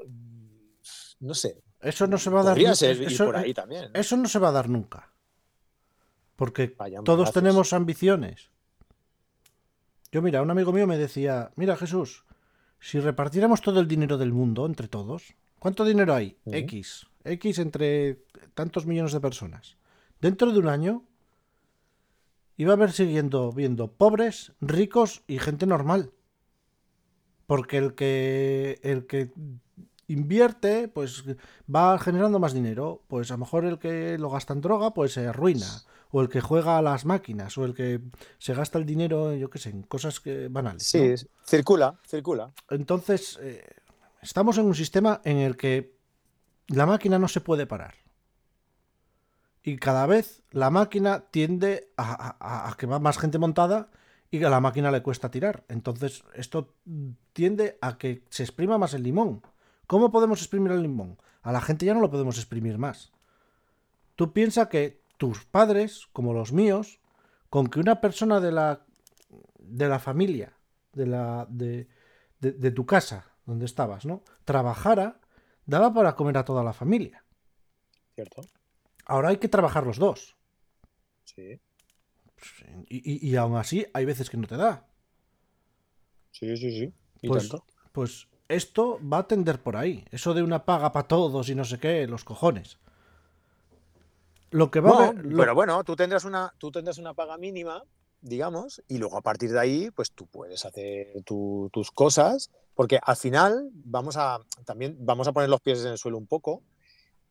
[1.19, 1.61] No sé.
[1.81, 3.91] Eso no se va a dar ser eso- por ahí también.
[3.93, 3.99] ¿no?
[3.99, 5.11] Eso no se va a dar nunca.
[6.35, 7.33] Porque Vaya, todos gracias.
[7.33, 8.49] tenemos ambiciones.
[10.11, 12.25] Yo, mira, un amigo mío me decía, mira Jesús,
[12.79, 16.37] si repartiéramos todo el dinero del mundo entre todos, ¿cuánto dinero hay?
[16.45, 17.05] X.
[17.25, 18.23] X entre
[18.55, 19.77] tantos millones de personas.
[20.21, 21.03] Dentro de un año
[22.57, 26.11] iba a haber siguiendo viendo pobres, ricos y gente normal.
[27.49, 29.31] Porque el que el que
[30.05, 31.23] invierte, pues
[31.73, 33.01] va generando más dinero.
[33.07, 35.65] Pues a lo mejor el que lo gasta en droga, pues se arruina.
[36.11, 38.01] o el que juega a las máquinas, o el que
[38.37, 40.83] se gasta el dinero, yo qué sé, en cosas que banales.
[40.83, 42.51] Sí, circula, circula.
[42.69, 43.63] Entonces, eh,
[44.21, 45.97] estamos en un sistema en el que
[46.67, 47.95] la máquina no se puede parar.
[49.63, 53.89] Y cada vez la máquina tiende a, a que va más gente montada
[54.31, 55.63] y que a la máquina le cuesta tirar.
[55.67, 56.75] Entonces, esto
[57.33, 59.41] tiende a que se exprima más el limón.
[59.87, 61.17] ¿Cómo podemos exprimir el limón?
[61.41, 63.11] A la gente ya no lo podemos exprimir más.
[64.15, 66.99] Tú piensas que tus padres, como los míos,
[67.49, 68.85] con que una persona de la,
[69.57, 70.53] de la familia,
[70.93, 71.87] de, la, de,
[72.39, 74.23] de, tu casa, donde estabas, ¿no?
[74.45, 75.19] Trabajara,
[75.65, 77.23] daba para comer a toda la familia.
[78.13, 78.41] Cierto.
[79.05, 80.35] Ahora hay que trabajar los dos.
[81.23, 81.59] Sí.
[82.87, 84.87] Y, y, aún así hay veces que no te da.
[86.31, 86.93] Sí, sí, sí.
[87.21, 87.65] ¿Y pues, tanto?
[87.91, 90.05] pues esto va a tender por ahí.
[90.11, 92.79] Eso de una paga para todos y no sé qué, los cojones.
[94.51, 97.83] Lo que va Pero bueno, tú tendrás una, tú tendrás una paga mínima,
[98.21, 103.15] digamos, y luego a partir de ahí, pues tú puedes hacer tus cosas, porque al
[103.15, 106.63] final vamos a también vamos a poner los pies en el suelo un poco.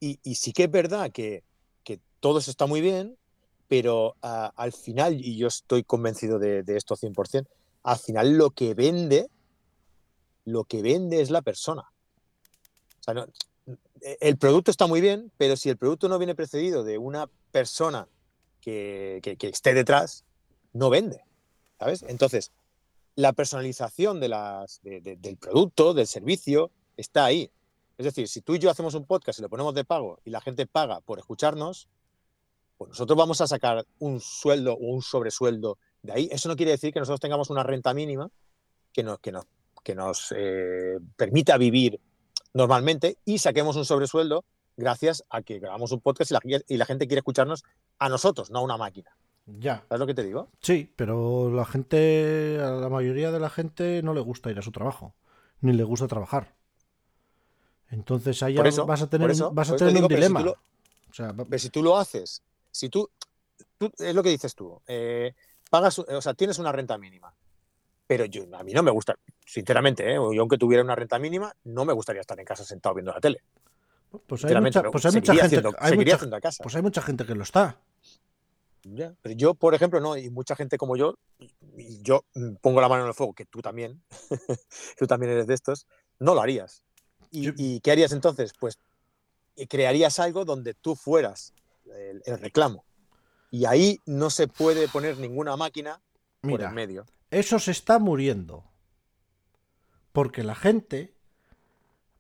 [0.01, 1.43] Y, sí que es verdad que,
[1.83, 3.18] que todo eso está muy bien,
[3.69, 7.47] pero ah, al final, y yo estoy convencido de, esto 100%,
[7.85, 9.29] al final lo que vende,
[10.45, 11.85] lo que vende es la persona.
[14.01, 17.29] E, el producto está muy bien, pero si el producto no viene precedido de una
[17.53, 18.09] persona
[18.61, 20.25] que, esté detrás,
[20.73, 21.23] no vende.
[21.79, 22.03] ¿Sabes?
[22.09, 22.51] Entonces,
[23.15, 27.51] la personalización del producto, del servicio, está ahí.
[27.99, 30.31] Es decir, si tú y yo hacemos un podcast y lo ponemos de pago y
[30.31, 31.89] la gente paga por escucharnos,
[32.79, 36.29] pues nosotros vamos a sacar un sueldo o un sobresueldo de ahí.
[36.31, 38.31] Eso no quiere decir que nosotros tengamos una renta mínima
[38.93, 39.45] que nos, que nos,
[39.83, 42.01] que nos eh, permita vivir
[42.55, 44.45] normalmente y saquemos un sobresueldo
[44.77, 47.65] gracias a que grabamos un podcast y la, y la gente quiere escucharnos
[47.99, 49.11] a nosotros, no a una máquina.
[49.47, 49.85] Ya.
[49.89, 50.49] ¿Sabes lo que te digo?
[50.61, 54.63] Sí, pero la gente, a la mayoría de la gente no le gusta ir a
[54.63, 55.15] su trabajo,
[55.61, 56.55] ni le gusta trabajar.
[57.91, 60.45] Entonces ahí vas a tener, vas a tener un dilema.
[61.57, 62.43] si tú lo haces
[62.79, 63.11] si tú,
[63.99, 65.35] es lo que dices tú, eh,
[65.69, 67.35] pagas, o sea, tienes una renta mínima,
[68.07, 70.15] pero yo, a mí no me gusta, sinceramente, ¿eh?
[70.15, 73.21] yo aunque tuviera una renta mínima, no me gustaría estar en casa sentado viendo la
[73.21, 73.43] tele.
[74.27, 75.63] Pues hay mucha, pues hay mucha gente,
[76.63, 77.81] pues hay mucha gente que lo está.
[79.23, 81.19] pero yo, por ejemplo, no, y mucha gente como yo,
[81.77, 82.25] y yo
[82.61, 84.01] pongo la mano en el fuego, que tú también,
[84.99, 85.89] tú también eres de estos,
[86.21, 86.85] no lo harías.
[87.33, 88.53] ¿Y, qué harías entonces?
[88.59, 88.79] Pues
[89.57, 91.53] eh, crearías algo donde tú fueras
[91.95, 92.85] el, reclamo.
[93.51, 96.01] Y ahí no se puede poner ninguna máquina
[96.41, 97.07] por en medio.
[97.31, 98.65] Eso se está muriendo.
[100.13, 101.15] Porque la gente,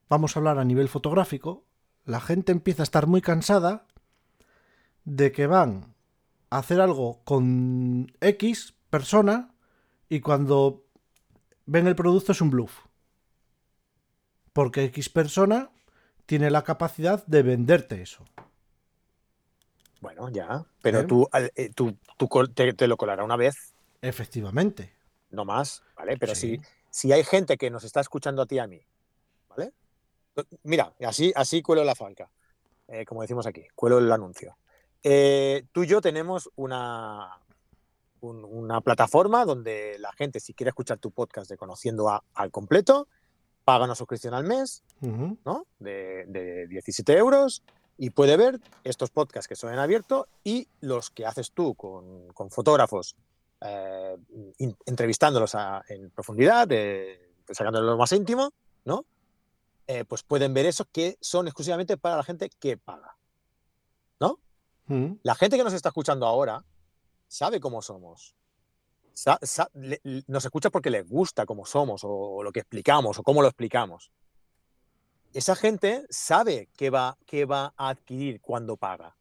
[0.09, 1.65] vamos a hablar a nivel fotográfico,
[2.05, 3.87] la gente empieza a estar muy cansada
[5.05, 5.95] de que van
[6.51, 9.55] a hacer algo con X persona
[10.09, 10.85] y cuando
[11.67, 12.81] ven el producto es un bluff.
[14.53, 15.71] Porque X persona
[16.27, 18.25] tiene la capacidad de venderte eso.
[20.01, 21.97] Bueno, ya, pero tú, eh, tú,
[22.55, 23.75] te, lo colará una vez.
[24.01, 24.93] Efectivamente.
[25.31, 26.17] No más, ¿vale?
[26.17, 28.81] Pero si, si hay gente que nos está escuchando a ti y a mí,
[29.49, 29.73] ¿vale?
[30.63, 32.31] Mira, así, así cuelo la falca,
[32.87, 34.57] eh, como decimos aquí, cuelo el anuncio.
[35.03, 37.41] Eh, tú y yo tenemos una,
[38.21, 43.09] una plataforma donde la gente, si quiere escuchar tu podcast de Conociendo a, al completo,
[43.65, 45.67] paga una suscripción al mes, ¿no?
[45.81, 47.63] De, de 17 euros
[47.99, 52.51] y puede ver estos podcasts que son en abierto y los que haces tú con,
[52.51, 53.17] fotógrafos,
[53.61, 54.17] eh,
[54.87, 55.57] entrevistándolos
[55.89, 58.53] en profundidad, de, sacándolos lo más íntimo,
[58.85, 59.05] ¿no?
[59.89, 63.17] Eh, pues pueden ver eso que son exclusivamente para la gente que paga.
[64.21, 64.39] ¿No?
[64.87, 65.15] Mm.
[65.23, 66.65] La gente que nos está escuchando ahora
[67.27, 68.37] sabe cómo somos.
[70.29, 74.13] nos escucha porque les gusta cómo somos o lo que explicamos o cómo lo explicamos
[75.39, 77.17] esa gente sabe qué va,
[77.49, 79.15] va a adquirir cuando paga.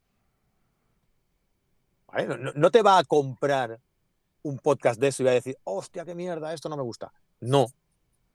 [2.56, 3.80] No, te va a comprar
[4.42, 7.14] un podcast de eso y va a decir, hostia, qué mierda, esto no me gusta.
[7.40, 7.68] No,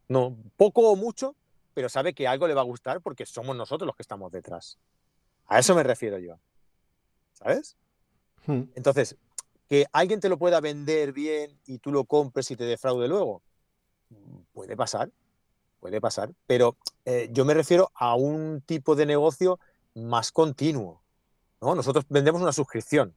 [0.07, 1.35] no, poco o mucho,
[1.75, 4.79] pero sabe que algo le va a gustar porque somos nosotros los que estamos detrás.
[5.49, 6.39] A eso me refiero yo.
[7.33, 7.77] ¿Sabes?
[8.47, 8.63] Hmm.
[8.77, 9.17] Entonces,
[9.69, 13.43] que alguien te lo pueda vender bien y tú lo compres y te defraude luego,
[14.53, 15.11] puede pasar,
[15.83, 19.59] puede pasar, pero eh, yo me refiero a un tipo de negocio
[19.97, 21.03] más continuo.
[21.61, 21.75] ¿no?
[21.75, 23.13] Nosotros vendemos una suscripción.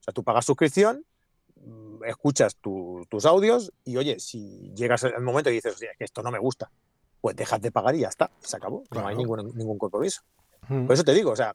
[0.00, 1.06] O sea, tú pagas suscripción,
[1.54, 6.32] mm, escuchas tus audios y, oye, si llegas al momento y dices, que esto no
[6.32, 6.72] me gusta,
[7.20, 8.82] pues dejas de pagar y ya está, se acabó.
[8.90, 10.22] No hay ningún, ningún compromiso.
[10.68, 11.54] Por eso te digo, o sea,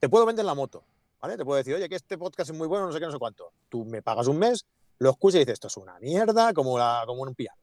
[0.00, 0.82] te puedo vender la moto,
[1.20, 1.36] ¿vale?
[1.36, 3.18] Te puedo decir, oye, que este podcast es muy bueno, no sé qué, no sé
[3.18, 3.52] cuánto.
[3.68, 4.64] Tú me pagas un mes,
[4.98, 7.58] lo escuchas y dices, esto es una mierda, como, la, como un piano.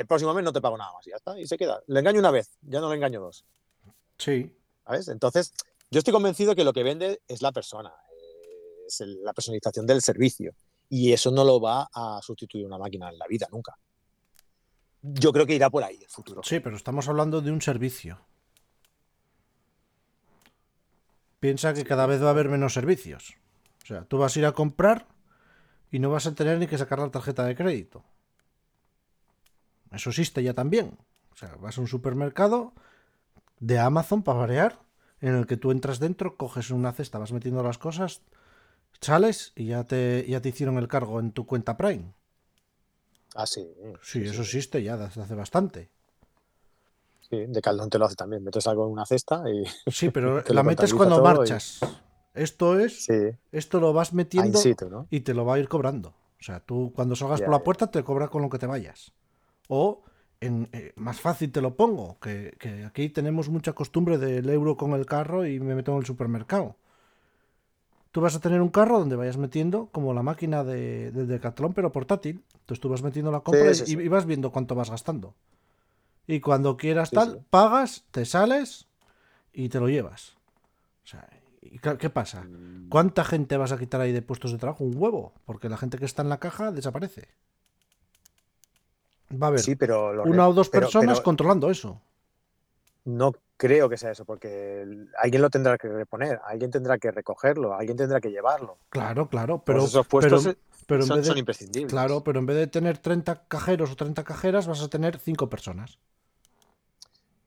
[0.00, 1.82] El próximo mes no te pago nada más y ya está, y se queda.
[1.86, 3.44] Le engaño una vez, ya no le engaño dos.
[4.18, 4.54] Sí.
[4.84, 5.08] ¿Sabes?
[5.08, 5.52] Entonces,
[5.90, 10.02] yo estoy convencido que lo que vende es la persona, eh, es la personalización del
[10.02, 10.54] servicio.
[10.88, 13.76] Y eso no lo va a sustituir una máquina en la vida, nunca.
[15.02, 16.42] Yo creo que irá por ahí el futuro.
[16.42, 18.20] Sí, pero estamos hablando de un servicio.
[21.40, 23.34] Piensa que cada vez va a haber menos servicios.
[23.82, 25.06] O sea, tú vas a ir a comprar
[25.90, 28.02] y no vas a tener ni que sacar la tarjeta de crédito.
[29.94, 30.98] Eso existe ya también.
[31.32, 32.72] O sea, vas a un supermercado
[33.60, 34.80] de Amazon para variar,
[35.20, 38.22] en el que tú entras dentro, coges una cesta, vas metiendo las cosas,
[39.00, 42.12] sales y ya te, ya te hicieron el cargo en tu cuenta Prime.
[43.34, 43.66] Ah, sí.
[44.02, 45.90] Sí, eso existe ya desde hace bastante.
[47.28, 48.44] Sí, de Caldón te lo hace también.
[48.44, 51.80] Metes algo en una cesta y Sí, pero la metes cuando y- marchas.
[52.34, 55.06] Esto es, sí, esto lo vas metiendo situ, ¿no?
[55.10, 56.08] y te lo va a ir cobrando.
[56.08, 59.12] O sea, tú cuando salgas por la puerta te cobra con lo que te vayas.
[59.68, 60.02] O
[60.40, 64.76] en, eh, más fácil te lo pongo, que, que aquí tenemos mucha costumbre del euro
[64.76, 66.76] con el carro y me meto en el supermercado.
[68.10, 71.74] Tú vas a tener un carro donde vayas metiendo como la máquina de, de Decathlon,
[71.74, 72.44] pero portátil.
[72.52, 73.92] Entonces tú vas metiendo la compra sí, y, sí.
[73.94, 75.34] y vas viendo cuánto vas gastando.
[76.26, 78.86] Y cuando quieras tal, pagas, te sales
[79.52, 80.36] y te lo llevas.
[81.04, 81.28] O sea,
[81.60, 82.44] ¿y qué qué pasa?
[82.44, 84.84] Mm, ¿Cuánta gente vas a quitar ahí de puestos de trabajo?
[84.84, 87.28] Un huevo, porque la gente que está en la caja desaparece.
[89.40, 92.00] Va a haber Sí, pero una o dos pero- personas pero controlando eso.
[93.04, 94.84] no creo que sea eso, porque
[95.18, 98.78] alguien lo tendrá que reponer, alguien tendrá que recogerlo, alguien tendrá que llevarlo.
[98.88, 100.56] Claro, claro, Pero esos puestos
[100.86, 101.90] pero, en son, vez son de, imprescindibles.
[101.92, 105.48] claro, pero en vez de tener 30 cajeros o 30 cajeras, vas a tener 5
[105.48, 105.98] personas.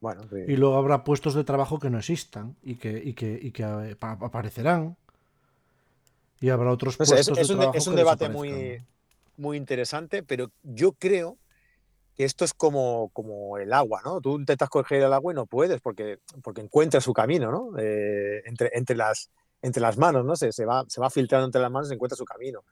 [0.00, 0.36] Bueno, sí.
[0.46, 3.96] Y luego habrá puestos de trabajo que no existan y que, y que, y que
[3.98, 4.96] pa- aparecerán.
[6.40, 8.28] Y habrá otros No sé, es, puestos es de un, trabajo es un que debate
[8.28, 8.82] muy,
[9.36, 11.36] muy interesante, pero yo creo
[12.18, 14.20] que esto es como, como el agua, ¿no?
[14.20, 17.78] Tú intentas coger el agua y no puedes porque, porque encuentra su camino, ¿no?
[17.78, 19.30] Eh, entre, entre, las,
[19.62, 20.34] entre las manos, ¿no?
[20.34, 22.64] Se, se, va, se va filtrando entre las manos y encuentra su camino.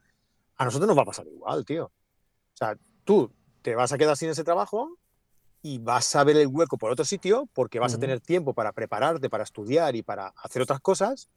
[0.57, 1.85] A nosotros nos va a pasar igual, tío.
[1.85, 1.91] O
[2.57, 2.75] sea,
[3.05, 3.31] tú
[3.61, 4.97] te vas a quedar sin ese trabajo
[5.61, 8.01] y vas a ver el hueco por otro sitio porque vas a Ujú.
[8.01, 11.29] tener tiempo para prepararte, para estudiar y para hacer otras cosas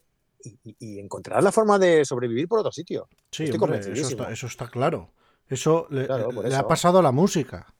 [0.42, 3.08] y, y- y encontrarás la forma de sobrevivir por otro sitio.
[3.30, 5.12] Sí, estoy hombre, eso está, eso está claro.
[5.46, 6.66] Eso le, Claro, le ha eso.
[6.66, 7.72] pasado a la música.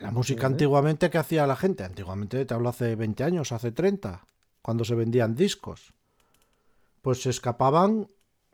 [0.00, 1.84] La música antiguamente, ¿qué hacía la gente?
[1.84, 4.24] Antiguamente, te hablo hace 20 años, hace 30,
[4.62, 5.92] cuando se vendían discos.
[7.02, 8.06] Pues se escapaban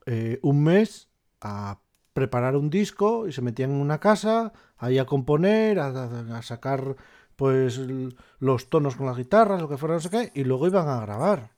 [0.06, 1.08] eh, un mes
[1.40, 1.80] a
[2.14, 5.88] preparar un disco y se metían en una casa, ahí a componer, a,
[6.38, 6.96] a- sacar
[7.36, 7.78] pues
[8.40, 11.00] los tonos con las guitarras, lo que fuera, no sé qué, y luego iban a
[11.00, 11.50] grabar.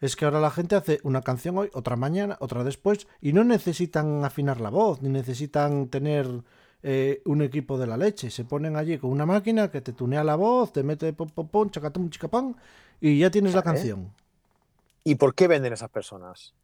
[0.00, 3.44] Es que ahora la gente hace una canción hoy, otra mañana, otra después, y no
[3.44, 6.42] necesitan afinar la voz, ni necesitan tener
[6.82, 8.30] eh, un equipo de la leche.
[8.30, 11.48] Se ponen allí con una máquina que te tunea la voz, te mete pom pom
[11.48, 12.56] pom, chacatum, chicapán,
[13.00, 14.12] y ya tienes la canción.
[15.04, 16.54] ¿Y por qué venden esas personas?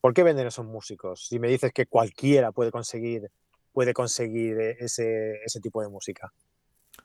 [0.00, 1.26] ¿Por qué venden esos músicos?
[1.28, 3.30] Si me dices que cualquiera puede conseguir,
[3.72, 6.32] puede conseguir eh, ese, ese tipo de música.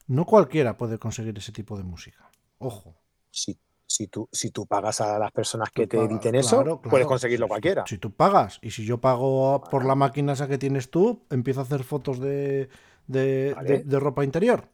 [0.07, 2.31] No cualquiera puede conseguir ese tipo de música.
[2.57, 2.95] Ojo.
[3.29, 3.57] Si,
[3.97, 7.07] si, tú, si tú pagas a las personas que te pagas, editen eso, claro, puedes
[7.07, 7.83] conseguirlo Si- cualquiera.
[7.87, 11.61] Si tú pagas, y si yo pago por la máquina esa que tienes tú, empiezo
[11.61, 12.69] a hacer fotos de,
[13.07, 13.69] de, Vale.
[13.69, 14.67] de- de ropa interior.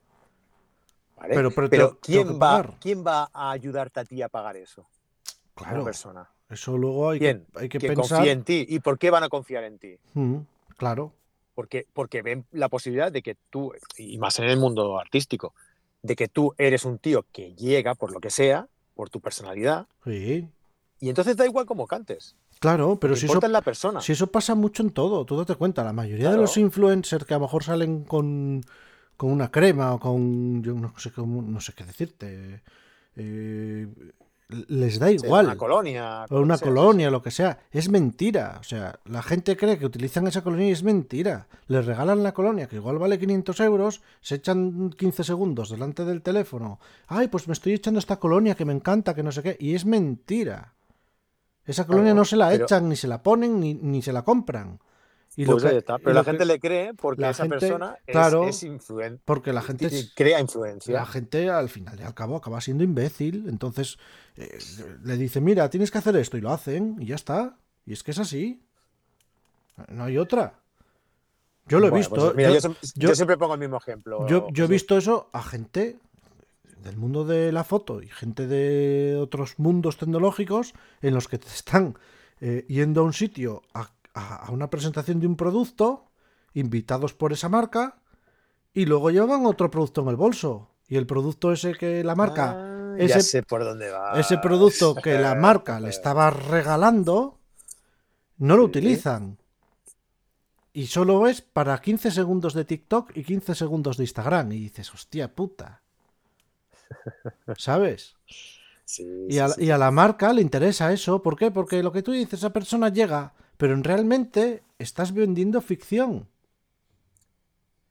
[1.17, 1.36] ¿vale?
[1.36, 2.76] pero- pero ¿quién, va.
[2.82, 4.86] ¿quién va a ayudarte a ti a pagar eso?
[5.57, 5.84] Una Claro.
[5.86, 6.30] persona.
[6.49, 7.45] Eso luego hay ¿Quién?
[7.53, 8.17] que, hay que Que pensar.
[8.17, 8.65] confíe en ti.
[8.67, 9.97] ¿Y por qué van a confiar en ti?
[10.15, 10.38] Mm,
[10.78, 11.13] claro.
[11.55, 15.53] Porque, porque ven la posibilidad de que tú, y más en el mundo artístico,
[16.01, 19.88] de que tú eres un tío que llega por lo que sea, por tu personalidad,
[20.06, 20.48] Sí.
[21.00, 22.36] y entonces da igual cómo cantes.
[22.60, 24.00] Claro, pero si eso, la persona.
[24.00, 27.34] si eso pasa mucho en todo, tú date cuenta, la mayoría de los influencers que
[27.34, 28.64] a lo mejor salen con,
[29.18, 32.62] con una crema o con, yo no sé, cómo- no sé qué decirte,
[33.18, 33.88] eh,
[34.68, 35.45] les da Sí, igual.
[35.45, 36.26] Una colonia.
[36.30, 37.60] o una sea, colonia, lo que sea.
[37.72, 38.58] Es mentira.
[38.60, 41.47] O sea, la gente cree que utilizan esa colonia y es mentira.
[41.68, 46.22] Les regalan la colonia, que igual vale 500 euros, se echan 15 segundos delante del
[46.22, 46.80] teléfono.
[47.08, 49.58] Ay, pues me estoy echando esta colonia que me encanta, que no sé qué.
[49.60, 50.74] Y es mentira.
[51.66, 54.24] Esa colonia no se la pero- echan, ni se la ponen, ni, ni se la
[54.24, 54.80] compran.
[55.36, 55.96] Y Pues lo ahí que- está.
[55.96, 58.64] y Pero lo la que- gente le cree porque esa gente, persona es, claro, es
[58.64, 60.94] influen- Porque la gente es- crea influencia.
[60.94, 63.46] la gente al final y al cabo acaba siendo imbécil.
[63.50, 63.98] Entonces
[64.36, 64.58] eh,
[65.04, 67.58] le dice, mira, tienes que hacer esto y lo hacen y ya está.
[67.86, 68.62] Y es que es así.
[69.90, 70.60] No hay otra.
[71.68, 72.16] Yo lo he Bueno, visto.
[72.16, 74.28] pues mira, yo, yo, siempre- yo- yo siempre pongo el mismo ejemplo.
[74.28, 75.98] yo- yo he visto eso a gente
[76.78, 81.48] del mundo de la foto y gente de otros mundos tecnológicos en los que te
[81.48, 81.98] están
[82.42, 86.11] eh, yendo a un sitio a, a- a una presentación de un producto,
[86.53, 87.97] invitados por esa marca,
[88.74, 90.70] y luego llevan otro producto en el bolso.
[90.88, 94.20] Y el producto ese que la marca, Ah, ese- ya sé por dónde va.
[94.20, 97.39] ese producto que la marca le estaba regalando,
[98.38, 98.70] no lo Sí.
[98.70, 99.38] utilizan.
[100.74, 104.51] Y solo es para 15 segundos de TikTok y 15 segundos de Instagram.
[104.53, 105.82] Y dices, hostia puta.
[107.57, 108.16] ¿Sabes?
[108.86, 111.22] Sí, Y a, sí, y a la marca le interesa eso.
[111.24, 111.49] ¿Por qué?
[111.51, 116.28] Porque lo que tú dices, esa persona llega, pero realmente estás vendiendo ficción.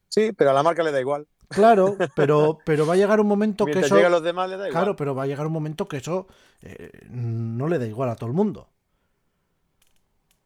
[0.09, 1.27] Sí, pero a la marca le da igual.
[1.49, 3.97] Claro, pero, pero va a llegar un momento que eso.
[3.97, 4.83] a los demás le da igual.
[4.85, 6.27] Claro, pero va a llegar un momento que eso
[6.61, 8.69] eh, no le da igual a todo el mundo.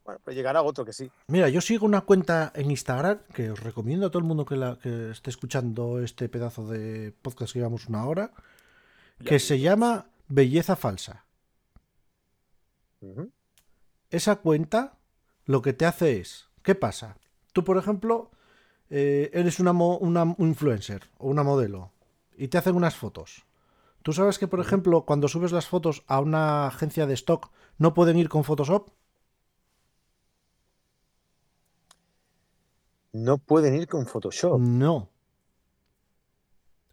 [0.04, 1.10] Bueno, pues llegará otro que sí.
[1.26, 4.54] Mira, yo sigo una cuenta en Instagram que os recomiendo a todo el mundo que,
[4.54, 8.30] la, que esté escuchando este pedazo de podcast que llevamos una hora,
[9.24, 11.24] que se llama Belleza Falsa.
[14.10, 14.96] Esa cuenta
[15.46, 17.16] lo que te hace es, ¿qué pasa?
[17.52, 18.30] Tú, por ejemplo,
[18.90, 21.92] eh, eres una, mo- una influencer o una modelo
[22.36, 23.44] y te hacen unas fotos.
[24.02, 27.94] Tú sabes que, por ejemplo, cuando subes las fotos a una agencia de stock no
[27.94, 28.90] pueden ir con Photoshop.
[33.14, 34.60] No pueden ir con Photoshop.
[34.60, 35.10] No.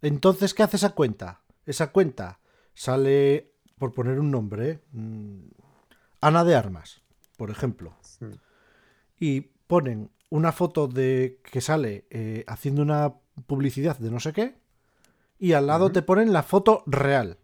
[0.01, 1.41] Entonces, ¿qué hace esa cuenta?
[1.65, 2.39] Esa cuenta
[2.73, 5.39] sale, por poner un nombre, mm,
[6.21, 7.02] Ana de Armas,
[7.37, 7.95] por ejemplo.
[9.19, 13.13] Y ponen una foto de que sale eh, haciendo una
[13.45, 14.57] publicidad de no sé qué,
[15.39, 17.37] y al lado te ponen la foto real.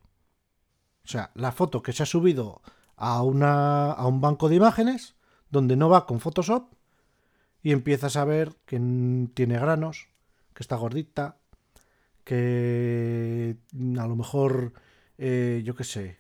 [1.04, 2.62] O sea, la foto que se ha subido
[2.96, 5.16] a, una, a un banco de imágenes
[5.50, 6.74] donde no va con Photoshop
[7.62, 8.80] y empiezas a ver que
[9.34, 10.08] tiene granos,
[10.54, 11.38] que está gordita,
[12.24, 13.58] que
[13.98, 14.74] a lo mejor,
[15.18, 16.19] eh, yo qué sé,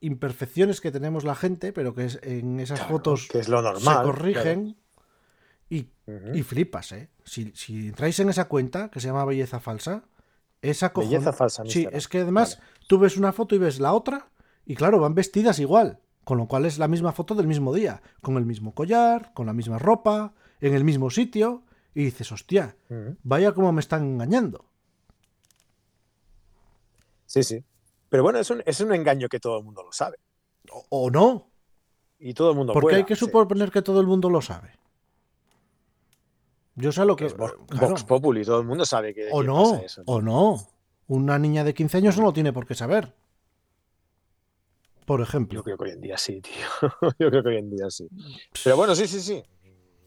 [0.00, 3.62] imperfecciones que tenemos la gente, pero que es- en esas Claro, fotos que es lo
[3.78, 4.76] se corrigen
[5.70, 5.88] y,
[6.34, 7.10] y flipas, ¿eh?
[7.24, 10.04] Si, si entráis en esa cuenta que se llama Belleza Falsa,
[10.62, 11.62] esa cojon- Belleza falsa.
[11.66, 12.70] Sí, es que además Vale.
[12.88, 14.30] tú ves una foto y ves la otra,
[14.64, 18.02] y claro, van vestidas igual, con lo cual es la misma foto del mismo día,
[18.22, 21.62] con el mismo collar, con la misma ropa, en el mismo sitio,
[21.94, 22.76] y dices, hostia,
[23.22, 24.64] vaya como me están engañando.
[27.26, 27.64] Sí, sí.
[28.08, 30.18] Pero bueno, es un, es un engaño que todo el mundo lo sabe.
[30.70, 31.50] O, o no,
[32.18, 34.72] Y todo el mundo porque hay que suponer que todo el mundo lo sabe.
[36.74, 37.26] Yo sé lo que...
[37.26, 37.88] es Vox, claro.
[37.88, 39.28] Vox Populi, todo el mundo sabe que.
[39.32, 40.58] O no, pasa eso, o no.
[41.08, 43.14] Una niña de 15 años no lo tiene por qué saber.
[45.04, 45.56] Por ejemplo.
[45.56, 46.52] Yo creo que hoy en día sí, tío.
[47.18, 48.08] Yo creo que hoy en día sí.
[48.62, 49.42] Pero bueno, sí, sí, sí.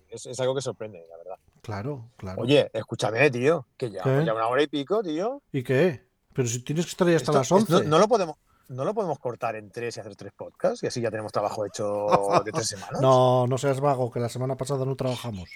[0.08, 1.36] Es, es algo que sorprende, la verdad.
[1.62, 2.42] Claro, claro.
[2.42, 3.68] Oye, escúchame, tío.
[3.78, 5.42] Que ya, ya una hora y pico, tío.
[5.52, 6.06] ¿Y qué?
[6.34, 7.74] Pero si tienes que estar ahí hasta Esto- las 11.
[7.76, 8.36] esto no, lo podemos,
[8.70, 11.66] no lo podemos cortar en tres y hacer tres podcasts y así ya tenemos trabajo
[11.66, 12.08] hecho
[12.46, 13.02] de tres semanas.
[13.02, 15.50] No, no seas vago, que la semana pasada no trabajamos.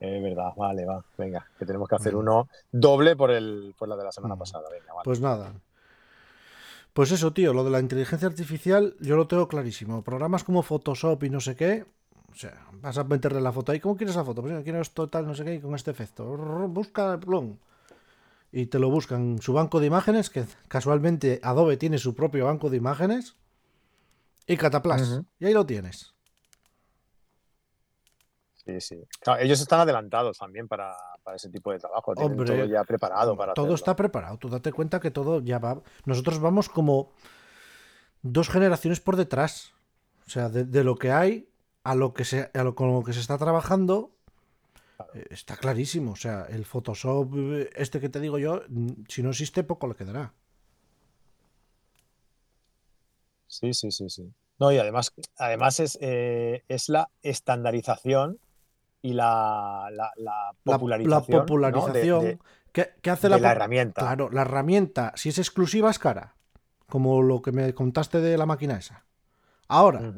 [0.00, 1.02] Es verdad, vale, va.
[1.16, 4.38] Venga, que tenemos que hacer uno doble por, el, por la de la semana Mm.
[4.38, 4.68] pasada.
[4.70, 5.04] Venga, vale.
[5.04, 5.52] Pues nada.
[6.92, 10.02] Pues eso, tío, lo de la inteligencia artificial yo lo tengo clarísimo.
[10.02, 11.84] Programas como Photoshop y no sé qué.
[12.32, 13.80] O sea, vas a meterle la foto ahí.
[13.80, 14.42] ¿Cómo quieres la foto?
[14.42, 16.24] Pues mira, quiero esto, tal, no sé qué, y con este efecto.
[16.68, 17.56] Busca, plum.
[18.56, 22.44] Y te lo buscan en su banco de imágenes, que casualmente Adobe tiene su propio
[22.44, 23.34] banco de imágenes.
[24.46, 25.22] Y cataplas.
[25.40, 26.14] Y ahí lo tienes.
[28.54, 29.04] Sí, sí.
[29.20, 30.94] Claro, ellos están adelantados también para,
[31.24, 32.14] para ese tipo de trabajo.
[32.14, 33.74] Tienen Hombre, todo ya preparado para todo hacerlo.
[33.74, 34.38] está preparado.
[34.38, 35.82] Tú date cuenta que todo ya va.
[36.04, 37.10] Nosotros vamos como
[38.22, 39.72] dos generaciones por detrás.
[40.28, 41.50] O sea, de, de lo que hay
[41.82, 44.13] a lo que se, a lo, con lo que se está trabajando.
[45.14, 46.12] Eh, Está clarísimo.
[46.12, 49.86] O sea, el Photoshop, eh, este que te digo yo, mm, si no existe, poco
[49.88, 50.32] le quedará.
[53.46, 54.32] Sí, sí, sí, sí.
[54.58, 58.38] No, y además, además es, eh, es la estandarización
[59.02, 61.22] y la, la, la La, popularización, la ¿no?
[61.22, 62.24] de- popularización.
[62.24, 62.38] de,
[62.72, 64.00] ¿Qué, qué hace de la, herramienta.
[64.00, 66.34] Claro, la herramienta, si es exclusiva, es cara.
[66.88, 69.04] Como lo que me contaste de la máquina esa.
[69.68, 70.12] Ahora.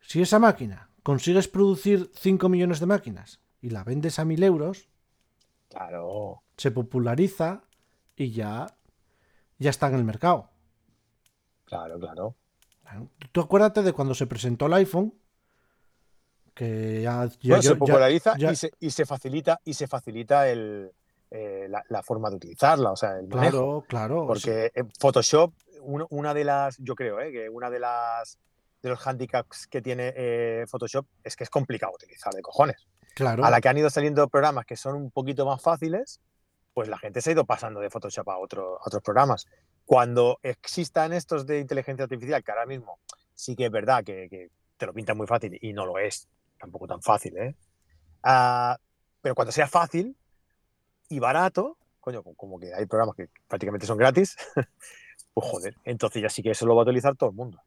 [0.00, 4.88] Si esa máquina consigues producir 5 millones de máquinas y la vendes a 1000 euros,
[5.70, 6.42] Claro.
[6.58, 7.62] se populariza
[8.16, 8.66] y ya,
[9.58, 10.50] ya está en el mercado.
[11.64, 12.34] Claro, claro.
[13.32, 15.14] Tú- acuérdate de cuando se presentó el iPhone,
[16.54, 19.86] que ya, ya- Bueno, yo- se populariza ya- y, se, y se facilita y se
[19.86, 20.92] facilita el,
[21.30, 23.84] eh, la, la forma de utilizarla, o sea, el manejo.
[23.84, 24.26] Claro, claro.
[24.26, 28.38] Porque en Photoshop, uno- una de las, yo creo, eh, que una de las
[28.82, 32.86] de los handicaps que tiene eh, Photoshop es que es complicado utilizar de cojones.
[33.14, 33.44] Claro.
[33.44, 36.20] A la que han ido saliendo programas que son un poquito más fáciles,
[36.74, 39.46] pues la gente se ha ido pasando de Photoshop a, otro, a otros programas.
[39.84, 42.98] Cuando existan estos de inteligencia artificial, que ahora mismo
[43.34, 46.28] sí que es verdad que, que te lo pintan muy fácil y no lo es,
[46.58, 47.54] tampoco tan fácil, ¿eh?
[48.22, 48.78] Ah,
[49.20, 50.16] pero cuando sea fácil
[51.08, 54.36] y barato, coño, como que hay programas que prácticamente son gratis,
[55.34, 57.60] pues joder, entonces ya sí que eso lo va a utilizar todo el mundo.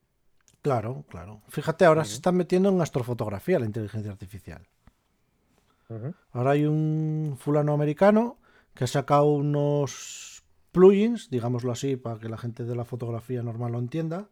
[0.62, 1.42] Claro, claro.
[1.50, 2.10] Fíjate, ahora Ujú.
[2.10, 4.68] se están metiendo en astrofotografía la inteligencia artificial.
[6.32, 8.38] Ahora hay un fulano americano
[8.74, 13.72] que ha sacado unos plugins, digámoslo así, para que la gente de la fotografía normal
[13.74, 14.28] lo entienda,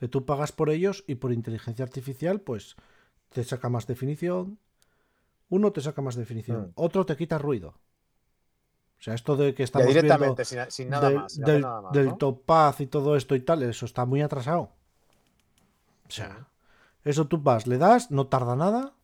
[0.00, 2.76] que tú pagas por ellos y por inteligencia artificial, pues
[3.30, 4.58] te saca más definición.
[5.50, 6.72] Uno te saca más definición, Mm.
[6.74, 7.74] otro te quita ruido.
[8.98, 11.36] O sea, esto de que Ya estamos viendo directamente, sin, sin nada del, más.
[11.36, 12.16] del, nada más, del ¿no?
[12.16, 14.72] topaz y todo esto y tal, eso está muy atrasado.
[16.08, 16.48] O sea,
[17.04, 18.94] eso tú vas, le das, no tarda nada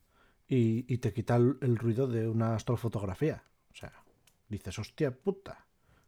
[0.47, 3.43] y, y te quita el, el ruido de una astrofotografía.
[3.71, 3.91] O sea,
[4.49, 5.65] dices, hostia puta.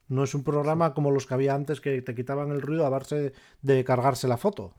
[0.07, 2.89] No es un programa como los que había antes que te quitaban el ruido a
[2.89, 4.73] base de cargarse la foto.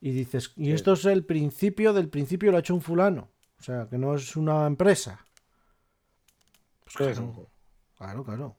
[0.00, 3.28] Y dices, y esto es el principio del principio, lo ha hecho un fulano.
[3.58, 5.24] O sea, que no es una empresa.
[6.84, 7.50] Pues claro,
[7.96, 8.56] claro, claro.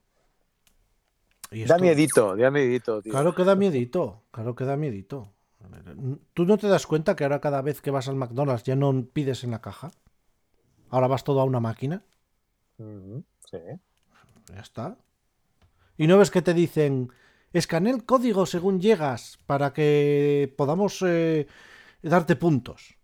[1.52, 3.12] Y Da miedito, da miedito, tío.
[3.12, 5.34] Claro que da miedito, claro que da miedito.
[6.34, 9.06] ¿Tú no te das cuenta que ahora cada vez que vas al McDonald's ya no
[9.14, 9.92] pides en la caja?
[10.90, 12.04] Ahora vas todo a una máquina,
[12.78, 13.58] Sí.
[14.54, 14.98] ya está.
[15.98, 17.12] Y no ves que te dicen,
[17.54, 21.48] escanea el código según llegas para que podamos eh,
[22.02, 22.96] darte puntos.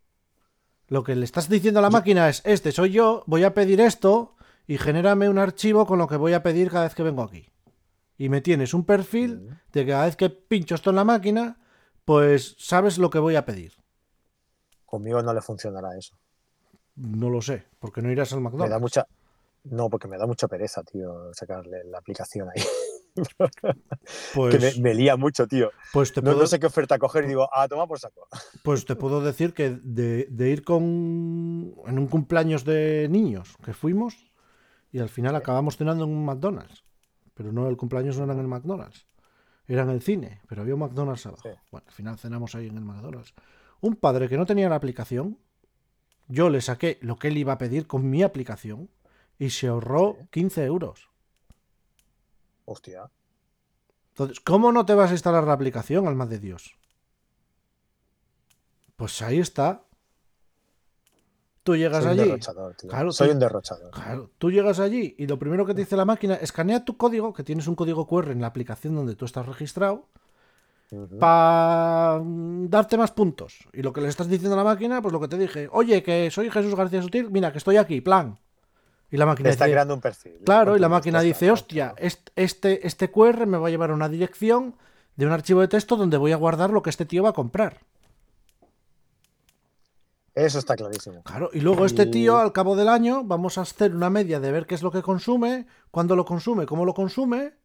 [0.87, 3.81] Lo que le estás diciendo a la máquina es, este soy yo, voy a pedir
[3.81, 4.35] esto
[4.67, 7.49] y genérame un archivo con lo que voy a pedir cada vez que vengo aquí.
[8.17, 11.59] Y me tienes un perfil de que cada vez que pincho esto en la máquina,
[12.07, 13.73] pues sabes lo que voy a pedir.
[14.85, 16.17] Conmigo no le funcionará eso.
[16.95, 18.81] No lo sé, porque no irás al Me da McDonald's.
[18.81, 19.07] mucha.
[19.65, 22.63] No, porque me da mucha pereza, tío, sacarle la aplicación ahí.
[24.35, 25.71] Pues, que me, me lía mucho, tío.
[25.91, 28.27] pues, te No, puedo, no sé qué oferta coger y digo, ah, toma por saco.
[28.63, 30.83] pues te puedo decir que de, de ir con
[31.87, 34.31] en un cumpleaños de niños que fuimos
[34.91, 36.83] y al final acabamos cenando en un McDonald's.
[37.33, 39.07] Pero no, el cumpleaños no era en el McDonald's.
[39.67, 41.43] Era en el cine, pero había un McDonald's abajo.
[41.43, 41.49] Sí.
[41.71, 43.33] Bueno, al final cenamos ahí en el McDonald's.
[43.81, 45.37] Un padre que no tenía la aplicación,
[46.27, 48.89] yo le saqué lo que él iba a pedir con mi aplicación
[49.37, 50.27] y se ahorró Sí.
[50.31, 51.09] 15 euros.
[52.65, 53.09] Hostia.
[54.09, 56.75] Entonces, ¿cómo no te vas a instalar la aplicación, alma de Dios?
[58.95, 59.83] Pues ahí está.
[61.67, 62.29] Tú llegas Soy un allí.
[62.29, 62.89] derrochador, tío.
[62.89, 63.91] Claro, Soy tú- un derrochador.
[63.91, 67.33] Claro, tú llegas allí y lo primero que te dice la máquina, escanea tu código,
[67.33, 70.05] que tienes un código QR en la aplicación donde tú estás registrado,
[71.19, 73.67] para darte más puntos.
[73.73, 76.01] Y lo que le estás diciendo a la máquina, pues lo que te dije, oye,
[76.03, 78.39] que soy Jesús García Sutil, mira, que estoy aquí, plan.
[79.11, 80.33] Y la Te máquina está dice, creando un perfil.
[80.45, 83.93] Claro, y la máquina dice, hostia, est- este, este QR me va a llevar a
[83.93, 84.75] una dirección
[85.15, 87.33] de un archivo de texto donde voy a guardar lo que este tío va a
[87.33, 87.79] comprar.
[90.37, 91.23] Eso está clarísimo.
[91.23, 94.51] Claro, y luego este tío, al cabo del año, vamos a hacer una media de
[94.51, 97.55] ver qué es lo que consume, cuándo lo consume, cómo lo consume,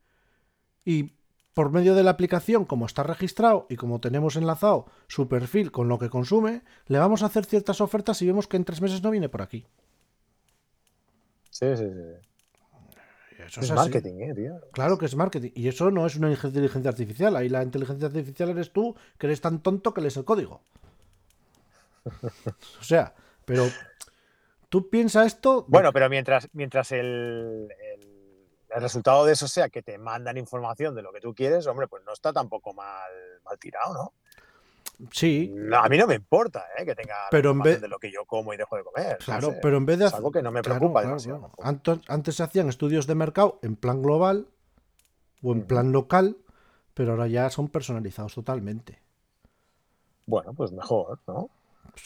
[0.83, 1.13] y
[1.53, 5.89] por medio de la aplicación, como está registrado y como tenemos enlazado su perfil con
[5.89, 9.03] lo que consume, le vamos a hacer ciertas ofertas y vemos que en tres meses
[9.03, 9.67] no viene por aquí.
[11.51, 13.37] Sí, sí, sí.
[13.39, 13.73] Eso Es es así.
[13.75, 14.55] marketing, eh, tío.
[14.73, 15.51] Claro que es marketing.
[15.55, 17.37] Y eso no es una inteligencia artificial.
[17.37, 20.63] Ahí la inteligencia artificial eres tú, que eres tan tonto que lees el código.
[22.81, 23.15] O sea,
[23.45, 23.69] pero
[24.69, 25.65] tú piensas esto.
[25.69, 30.95] Bueno, pero mientras, mientras el, el- el resultado de eso sea que te mandan información
[30.95, 33.11] de lo que tú quieres, hombre, pues no está tampoco mal,
[33.45, 34.13] mal tirado, ¿no?
[35.11, 36.85] sí, No, a mí no me importa ¿eh?
[36.87, 39.13] que tenga Pero en vez- de lo que yo como y dejo de comer.
[39.21, 39.59] no claro, sé.
[39.61, 41.51] pero en vez de es algo que no me preocupa claro.
[41.61, 44.47] Antes, antes se hacían estudios de mercado en plan global
[45.43, 46.39] o en plan local,
[46.95, 49.03] pero ahora ya son personalizados totalmente.
[50.25, 51.51] Bueno, pues mejor, ¿no?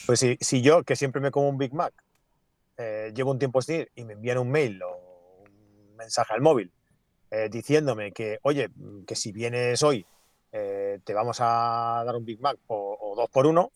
[0.07, 1.93] Pues si, si yo, que siempre me como un Big Mac,
[2.77, 6.73] eh, llevo un tiempo ir y me envían un mail o un mensaje al móvil
[7.31, 10.07] eh, diciéndome que, oye, mm, que si vienes hoy
[10.53, 13.71] eh, te vamos a dar un Big Mac o, o dos por uno,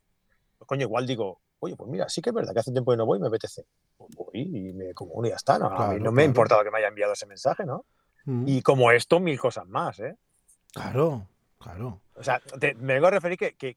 [0.58, 2.96] pues coño, igual digo, oye, pues mira, sí que es verdad que hace tiempo que
[2.96, 3.64] no voy y me apetece.
[3.96, 5.58] Pues voy y me como uno y ya está.
[5.58, 5.66] ¿no?
[5.66, 7.84] a mí Claro, no me ha importado que me haya enviado ese mensaje, ¿no?
[8.24, 10.16] Mm, Y como esto, mil cosas más, ¿eh?
[10.72, 11.26] Claro,
[11.58, 12.00] claro.
[12.14, 13.76] O sea, te- me vengo a referir que, que,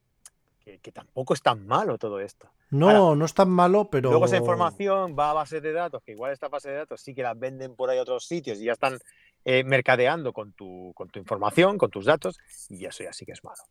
[0.63, 2.49] que- que tampoco es tan malo todo esto.
[2.69, 4.09] No, Ahora, no es tan malo, pero.
[4.09, 7.13] Luego esa información va a base de datos, que igual esta base de datos sí
[7.13, 8.97] que las venden por ahí a otros sitios y ya están
[9.45, 13.33] eh, mercadeando con tu, con tu información, con tus datos, y eso ya sí que
[13.33, 13.61] es malo.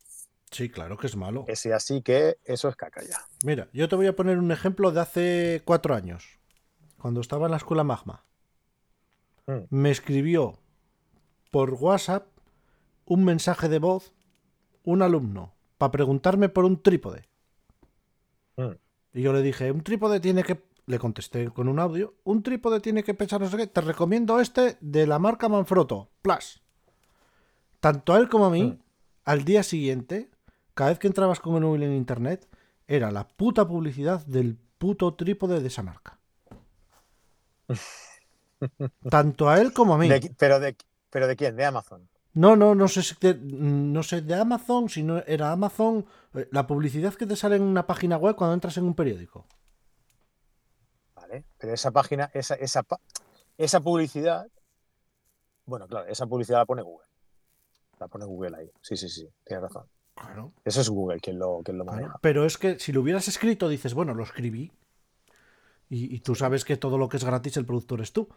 [0.50, 1.44] Sí, claro que es malo.
[1.48, 3.16] Ese ya sí que eso es caca ya.
[3.42, 6.38] Mira, yo te voy a poner un ejemplo de hace cuatro años,
[6.98, 8.24] cuando estaba en la escuela Magma.
[9.46, 9.62] Mm.
[9.70, 10.60] me escribió
[11.50, 12.26] por WhatsApp
[13.06, 14.12] un mensaje de voz
[14.84, 15.52] un alumno
[15.82, 17.24] para preguntarme por un trípode.
[18.56, 18.76] Mm.
[19.14, 20.62] Y yo le dije, un trípode tiene que...
[20.86, 23.66] Le contesté con un audio, un trípode tiene que pesar no sé qué.
[23.66, 26.62] Te recomiendo este de la marca Manfrotto, Plus.
[27.80, 28.78] Tanto a él como a mí, Mm.
[29.24, 30.30] al día siguiente,
[30.74, 32.48] cada vez que entrabas con el móvil en internet,
[32.86, 36.20] era la puta publicidad del puto trípode de esa marca.
[39.10, 40.08] Tanto a él como a mí.
[40.08, 40.76] De pero, de,
[41.10, 41.56] ¿Pero de quién?
[41.56, 42.08] ¿De Amazon?
[42.34, 46.48] No, no, no sé si de, no sé de Amazon, si no era Amazon, eh,
[46.50, 49.46] la publicidad que te sale en una página web cuando entras en un periódico.
[51.14, 51.44] Vale.
[51.58, 52.84] Pero esa página, esa, esa,
[53.58, 54.46] esa publicidad.
[55.66, 57.06] Bueno, claro, esa publicidad la pone Google.
[58.00, 58.70] La pone Google ahí.
[58.80, 59.28] Sí, sí, sí.
[59.44, 59.86] Tienes razón.
[60.14, 60.52] Claro.
[60.64, 62.18] Eso es Google quien lo, quien lo Claro, maneja.
[62.22, 64.72] Pero es que si lo hubieras escrito, dices, bueno, lo escribí.
[65.88, 68.28] Y, y tú sabes que todo lo que es gratis, el productor es tú.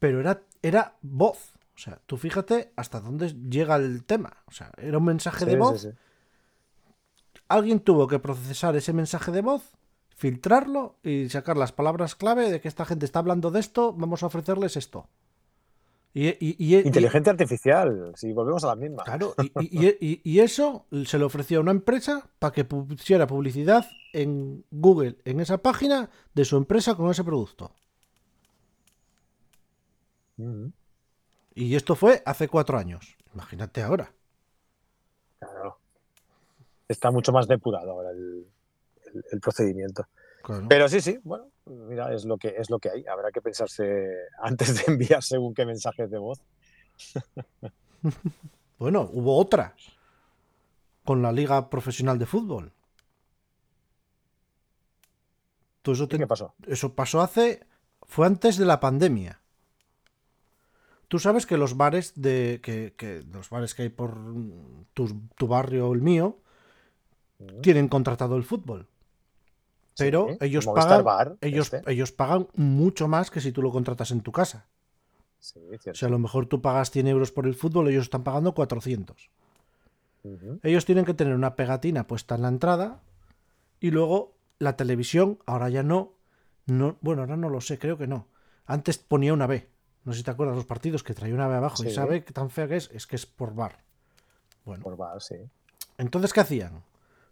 [0.00, 1.53] Pero era, era voz.
[1.74, 4.36] O sea, tú fíjate hasta dónde llega el tema.
[4.46, 5.80] O sea, era un mensaje Sí, de voz.
[5.82, 5.88] sí.
[7.48, 9.72] Alguien tuvo que procesar ese mensaje de voz,
[10.16, 14.22] filtrarlo y sacar las palabras clave de que esta gente está hablando de esto, vamos
[14.22, 15.08] a ofrecerles esto.
[16.16, 19.02] Y, y- y- y- Inteligencia artificial, si volvemos a la misma.
[19.02, 25.16] Claro, y, eso se le ofreció a una empresa para que pusiera publicidad en Google,
[25.24, 27.72] en esa página de su empresa con ese producto.
[30.36, 30.66] Mm,
[31.54, 33.16] Y esto fue hace cuatro años.
[33.32, 34.12] Imagínate ahora.
[35.38, 35.78] Claro.
[36.88, 38.46] Está mucho más depurado ahora el,
[39.14, 40.06] el- el procedimiento.
[40.42, 40.66] Claro.
[40.68, 43.06] Pero sí, sí, bueno, mira, es lo que es lo que hay.
[43.06, 43.84] Habrá que pensarse
[44.42, 46.40] antes de enviar según qué mensajes de voz.
[48.76, 49.74] Bueno, hubo otra
[51.04, 52.72] con la Liga Profesional de Fútbol.
[55.84, 56.54] Eso, te- ¿Qué pasó?
[56.66, 57.66] eso pasó hace.
[58.02, 59.40] fue antes de la pandemia.
[61.14, 62.58] Tú sabes que los bares de.
[62.60, 64.18] que, que los bares que hay por
[64.94, 66.38] tu, tu barrio o el mío
[67.38, 68.88] Mm, tienen contratado el fútbol.
[69.96, 71.04] Pero sí, ellos pagan.
[71.04, 71.90] Bar, ellos, este.
[71.90, 74.66] ellos pagan mucho más que si tú lo contratas en tu casa.
[75.38, 78.24] Sí, O sea, a lo mejor tú pagas 100 euros por el fútbol, ellos están
[78.24, 79.30] pagando 400.
[80.24, 80.58] Ujú.
[80.62, 83.02] Ellos tienen que tener una pegatina puesta en la entrada
[83.78, 86.14] y luego la televisión, ahora ya no,
[86.66, 88.26] no, bueno, ahora no lo sé, creo que no.
[88.66, 89.68] Antes ponía una B.
[90.04, 92.32] No sé si te acuerdas los partidos que traía una B abajo y sabe que
[92.32, 93.78] tan fea que es, es que es por bar.
[94.64, 95.36] Bueno, Por bar, sí.
[95.98, 96.82] entonces ¿qué hacían?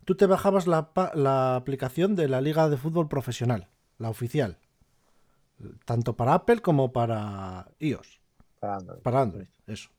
[0.05, 3.69] Tú te bajabas la, la aplicación de la Liga de Fútbol Profesional,
[3.99, 4.59] la oficial,
[5.85, 8.21] tanto para Apple como para iOS.
[8.59, 9.01] Para Android.
[9.01, 9.91] Para Android, eso.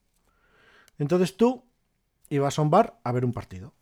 [1.00, 1.64] Entonces tú
[2.30, 3.74] ibas a un bar a ver un partido.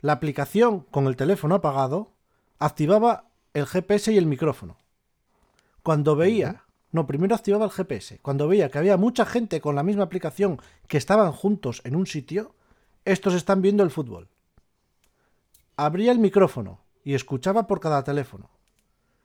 [0.00, 2.14] La aplicación con el teléfono apagado
[2.58, 4.78] activaba el GPS y el micrófono.
[5.82, 8.18] Cuando veía, no, primero activaba el GPS.
[8.20, 12.06] Cuando veía que había mucha gente con la misma aplicación que estaban juntos en un
[12.06, 12.54] sitio,
[13.04, 14.28] estos están viendo el fútbol.
[15.76, 18.50] Abría el micrófono y escuchaba por cada teléfono.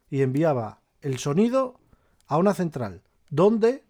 [0.10, 1.80] Y enviaba el sonido
[2.28, 3.84] a una central, donde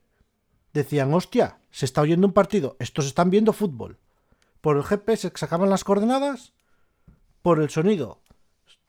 [0.74, 3.98] decían, hostia, se está oyendo un partido, estos están viendo fútbol.
[4.62, 6.54] Por el GPS sacaban las coordenadas,
[7.42, 8.24] por el sonido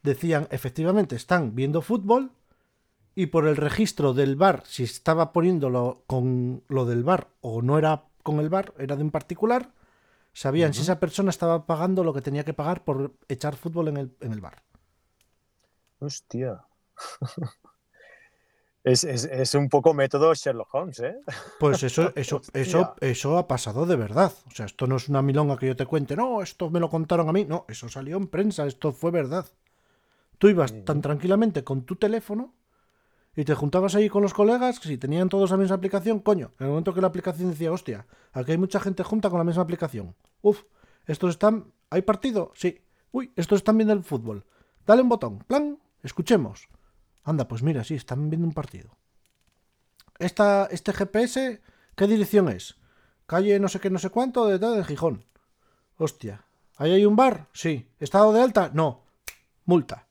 [0.05, 2.31] decían, efectivamente, están viendo fútbol,
[3.15, 7.79] y por el registro del bar, si estaba poniéndolo con lo del bar o no
[7.79, 9.71] era con el bar, era de un particular,
[10.33, 13.97] sabían si esa persona estaba pagando lo que tenía que pagar por echar fútbol en
[13.99, 14.63] el, en el bar.
[16.01, 16.65] Hostia.
[18.83, 21.17] Es, es- es un poco método Sherlock Holmes, ¿eh?
[21.59, 22.95] Pues eso, eso, eso, Hostia.
[23.09, 24.31] eso ha pasado de verdad.
[24.47, 26.15] O sea, esto no es una milonga que yo te cuente.
[26.17, 27.47] No, esto me lo contaron a mí.
[27.47, 28.67] No, eso salió en prensa.
[28.67, 29.47] Esto fue verdad.
[30.37, 32.53] Tú ibas tan tranquilamente con tu teléfono
[33.37, 36.67] y te juntabas ahí con los colegas, si tenían todos la misma aplicación, coño, en
[36.67, 39.63] el momento que la aplicación decía, hostia, aquí hay mucha gente junta con la misma
[39.63, 40.15] aplicación.
[40.43, 40.63] Uf,
[41.07, 41.73] estos están...
[41.91, 42.53] ¿Hay partido?
[42.55, 42.85] Sí.
[43.13, 44.45] Uy, estos están viendo el fútbol.
[44.87, 45.39] Dale un botón.
[45.41, 46.69] Plan, escuchemos.
[47.23, 48.97] Anda, pues mira, sí, están viendo un partido.
[50.19, 51.61] Esta, este GPS,
[51.97, 52.77] ¿qué dirección es?
[53.27, 55.25] Calle no sé qué, no sé cuánto, de, de Gijón.
[55.97, 56.45] Hostia.
[56.77, 57.49] ¿Ahí hay un bar?
[57.53, 57.89] Sí.
[57.99, 58.71] ¿Estado de alta?
[58.75, 59.05] No.
[59.65, 60.07] Multa.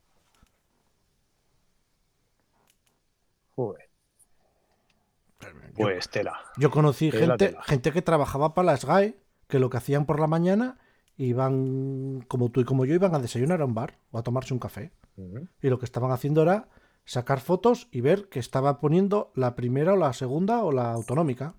[3.56, 3.90] Joder,
[5.40, 6.40] Yo, pues tela.
[6.58, 7.64] yo conocí tela, gente, tela.
[7.64, 9.18] gente que trabajaba para las GAE,
[9.48, 10.78] que lo que hacían por la mañana
[11.18, 14.54] iban, como tú y como yo, iban a desayunar a un bar o a tomarse
[14.54, 14.92] un café.
[15.62, 16.70] Y lo que estaban haciendo era
[17.06, 21.54] sacar fotos y ver que estaba poniendo la primera o la segunda o la autonómica.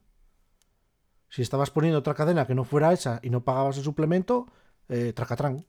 [1.28, 4.46] Si estabas poniendo otra cadena que no fuera esa y no pagabas el suplemento,
[4.88, 5.64] eh, tracatrán.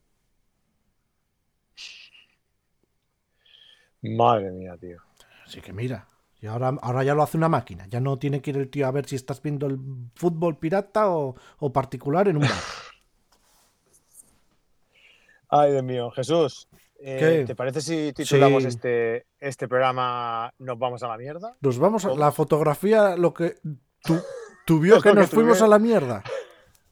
[4.02, 5.00] Madre mía, tío.
[5.46, 6.08] Así que mira,
[6.46, 7.88] Y ahora, ahora ya lo hace una máquina.
[7.88, 9.80] Ya no tiene que ir el tío a ver si estás viendo el
[10.14, 12.52] fútbol pirata o, o particular en un bar.
[15.50, 16.12] Ay, Dios mío.
[16.12, 16.68] Jesús,
[17.00, 17.46] eh.
[17.48, 18.70] ¿te parece si titulamos Sí.
[18.70, 21.58] este, este programa Nos vamos a la mierda?
[21.62, 22.20] Nos vamos a ¿Cómo?
[22.20, 23.56] la fotografía, lo que
[24.04, 24.22] tu,
[24.68, 26.24] tu vio Lo que que nos fuimos a la mierda.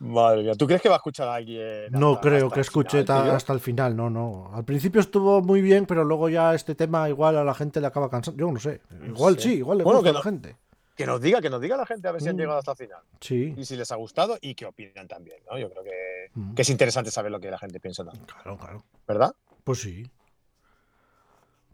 [0.00, 1.90] Madre mía, ¿tú crees que va a escuchar a alguien?
[1.90, 4.50] No hasta- creo hasta que escuche final, hasta el final, no, no.
[4.54, 7.86] Al principio estuvo muy bien, pero luego ya este tema igual a la gente le
[7.86, 8.38] acaba cansando.
[8.38, 8.80] Yo no sé.
[9.06, 9.42] Igual sé.
[9.42, 10.56] sí, igual le Bueno, gusta a la gente.
[10.96, 12.40] Que nos diga, que nos diga la gente a ver si han Mm.
[12.40, 13.00] llegado hasta el final.
[13.20, 15.58] Sí, Y si les ha gustado y qué opinan también, ¿no?
[15.58, 16.54] Yo creo que, Mm.
[16.54, 18.84] que es interesante saber lo que la gente piensa también, claro, claro.
[19.08, 19.34] ¿verdad?
[19.64, 20.04] Pues sí.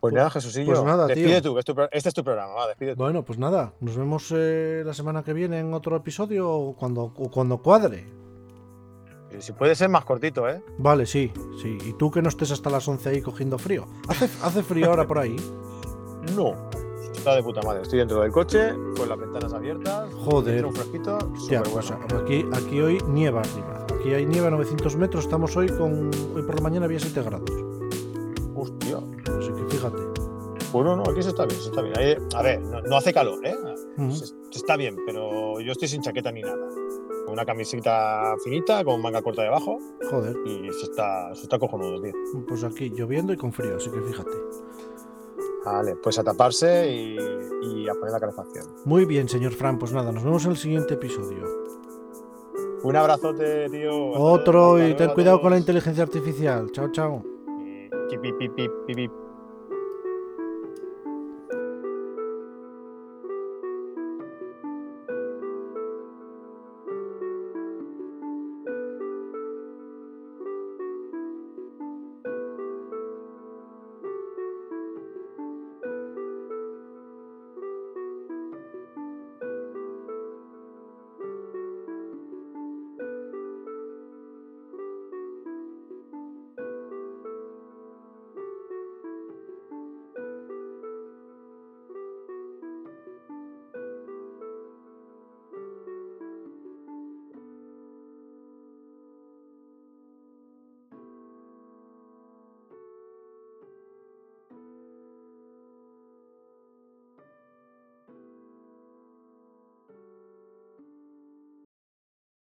[0.00, 0.66] Pues Pues- nada, Jesucillo.
[0.66, 1.16] pues nada, tío.
[1.16, 3.02] despide tú, es tu este es tu programa, va, despide tú.
[3.02, 7.12] Bueno, pues nada, nos vemos eh, la semana que viene en otro episodio o cuando,
[7.14, 8.06] cuando cuadre.
[9.36, 10.62] Y Si puede ser más cortito, ¿eh?
[10.78, 11.76] Vale, sí, sí.
[11.84, 13.86] Y tú que no estés hasta las 11 ahí cogiendo frío.
[14.08, 15.36] ¿Hace, hace frío ahora por ahí?
[16.36, 16.54] No.
[17.14, 17.82] Está de puta madre.
[17.82, 20.12] Estoy dentro del coche, con las ventanas abiertas.
[20.12, 20.66] Joder.
[20.66, 21.18] Un fresquito.
[21.72, 23.86] Pues aquí, aquí hoy nieva arriba.
[23.98, 25.24] Aquí hay nieve a 900 metros.
[25.24, 26.10] Estamos hoy con.
[26.34, 27.50] Hoy por la mañana había 7 grados.
[30.84, 31.98] No, no, aquí se está bien, se está bien.
[31.98, 33.54] Ahí- a ver, no, no hace calor, ¿eh?
[34.10, 36.68] Se, se está bien, pero yo estoy sin chaqueta ni nada.
[37.24, 39.78] Con una camiseta finita, con manga corta debajo,
[40.10, 42.12] Joder, y se está, se está cojonudo, tío.
[42.46, 44.30] pues aquí lloviendo y con frío, así que fíjate.
[45.64, 47.16] Vale, pues a taparse y,
[47.62, 48.66] y a poner la calefacción.
[48.84, 51.44] Muy bien, señor Fran, pues nada, nos vemos en el siguiente episodio.
[52.84, 54.10] Un abrazote, tío.
[54.12, 56.70] Otro y ten cuidado con la inteligencia artificial.
[56.70, 57.24] Chao, chao.
[58.12, 58.18] Y-
[58.94, 59.10] pi,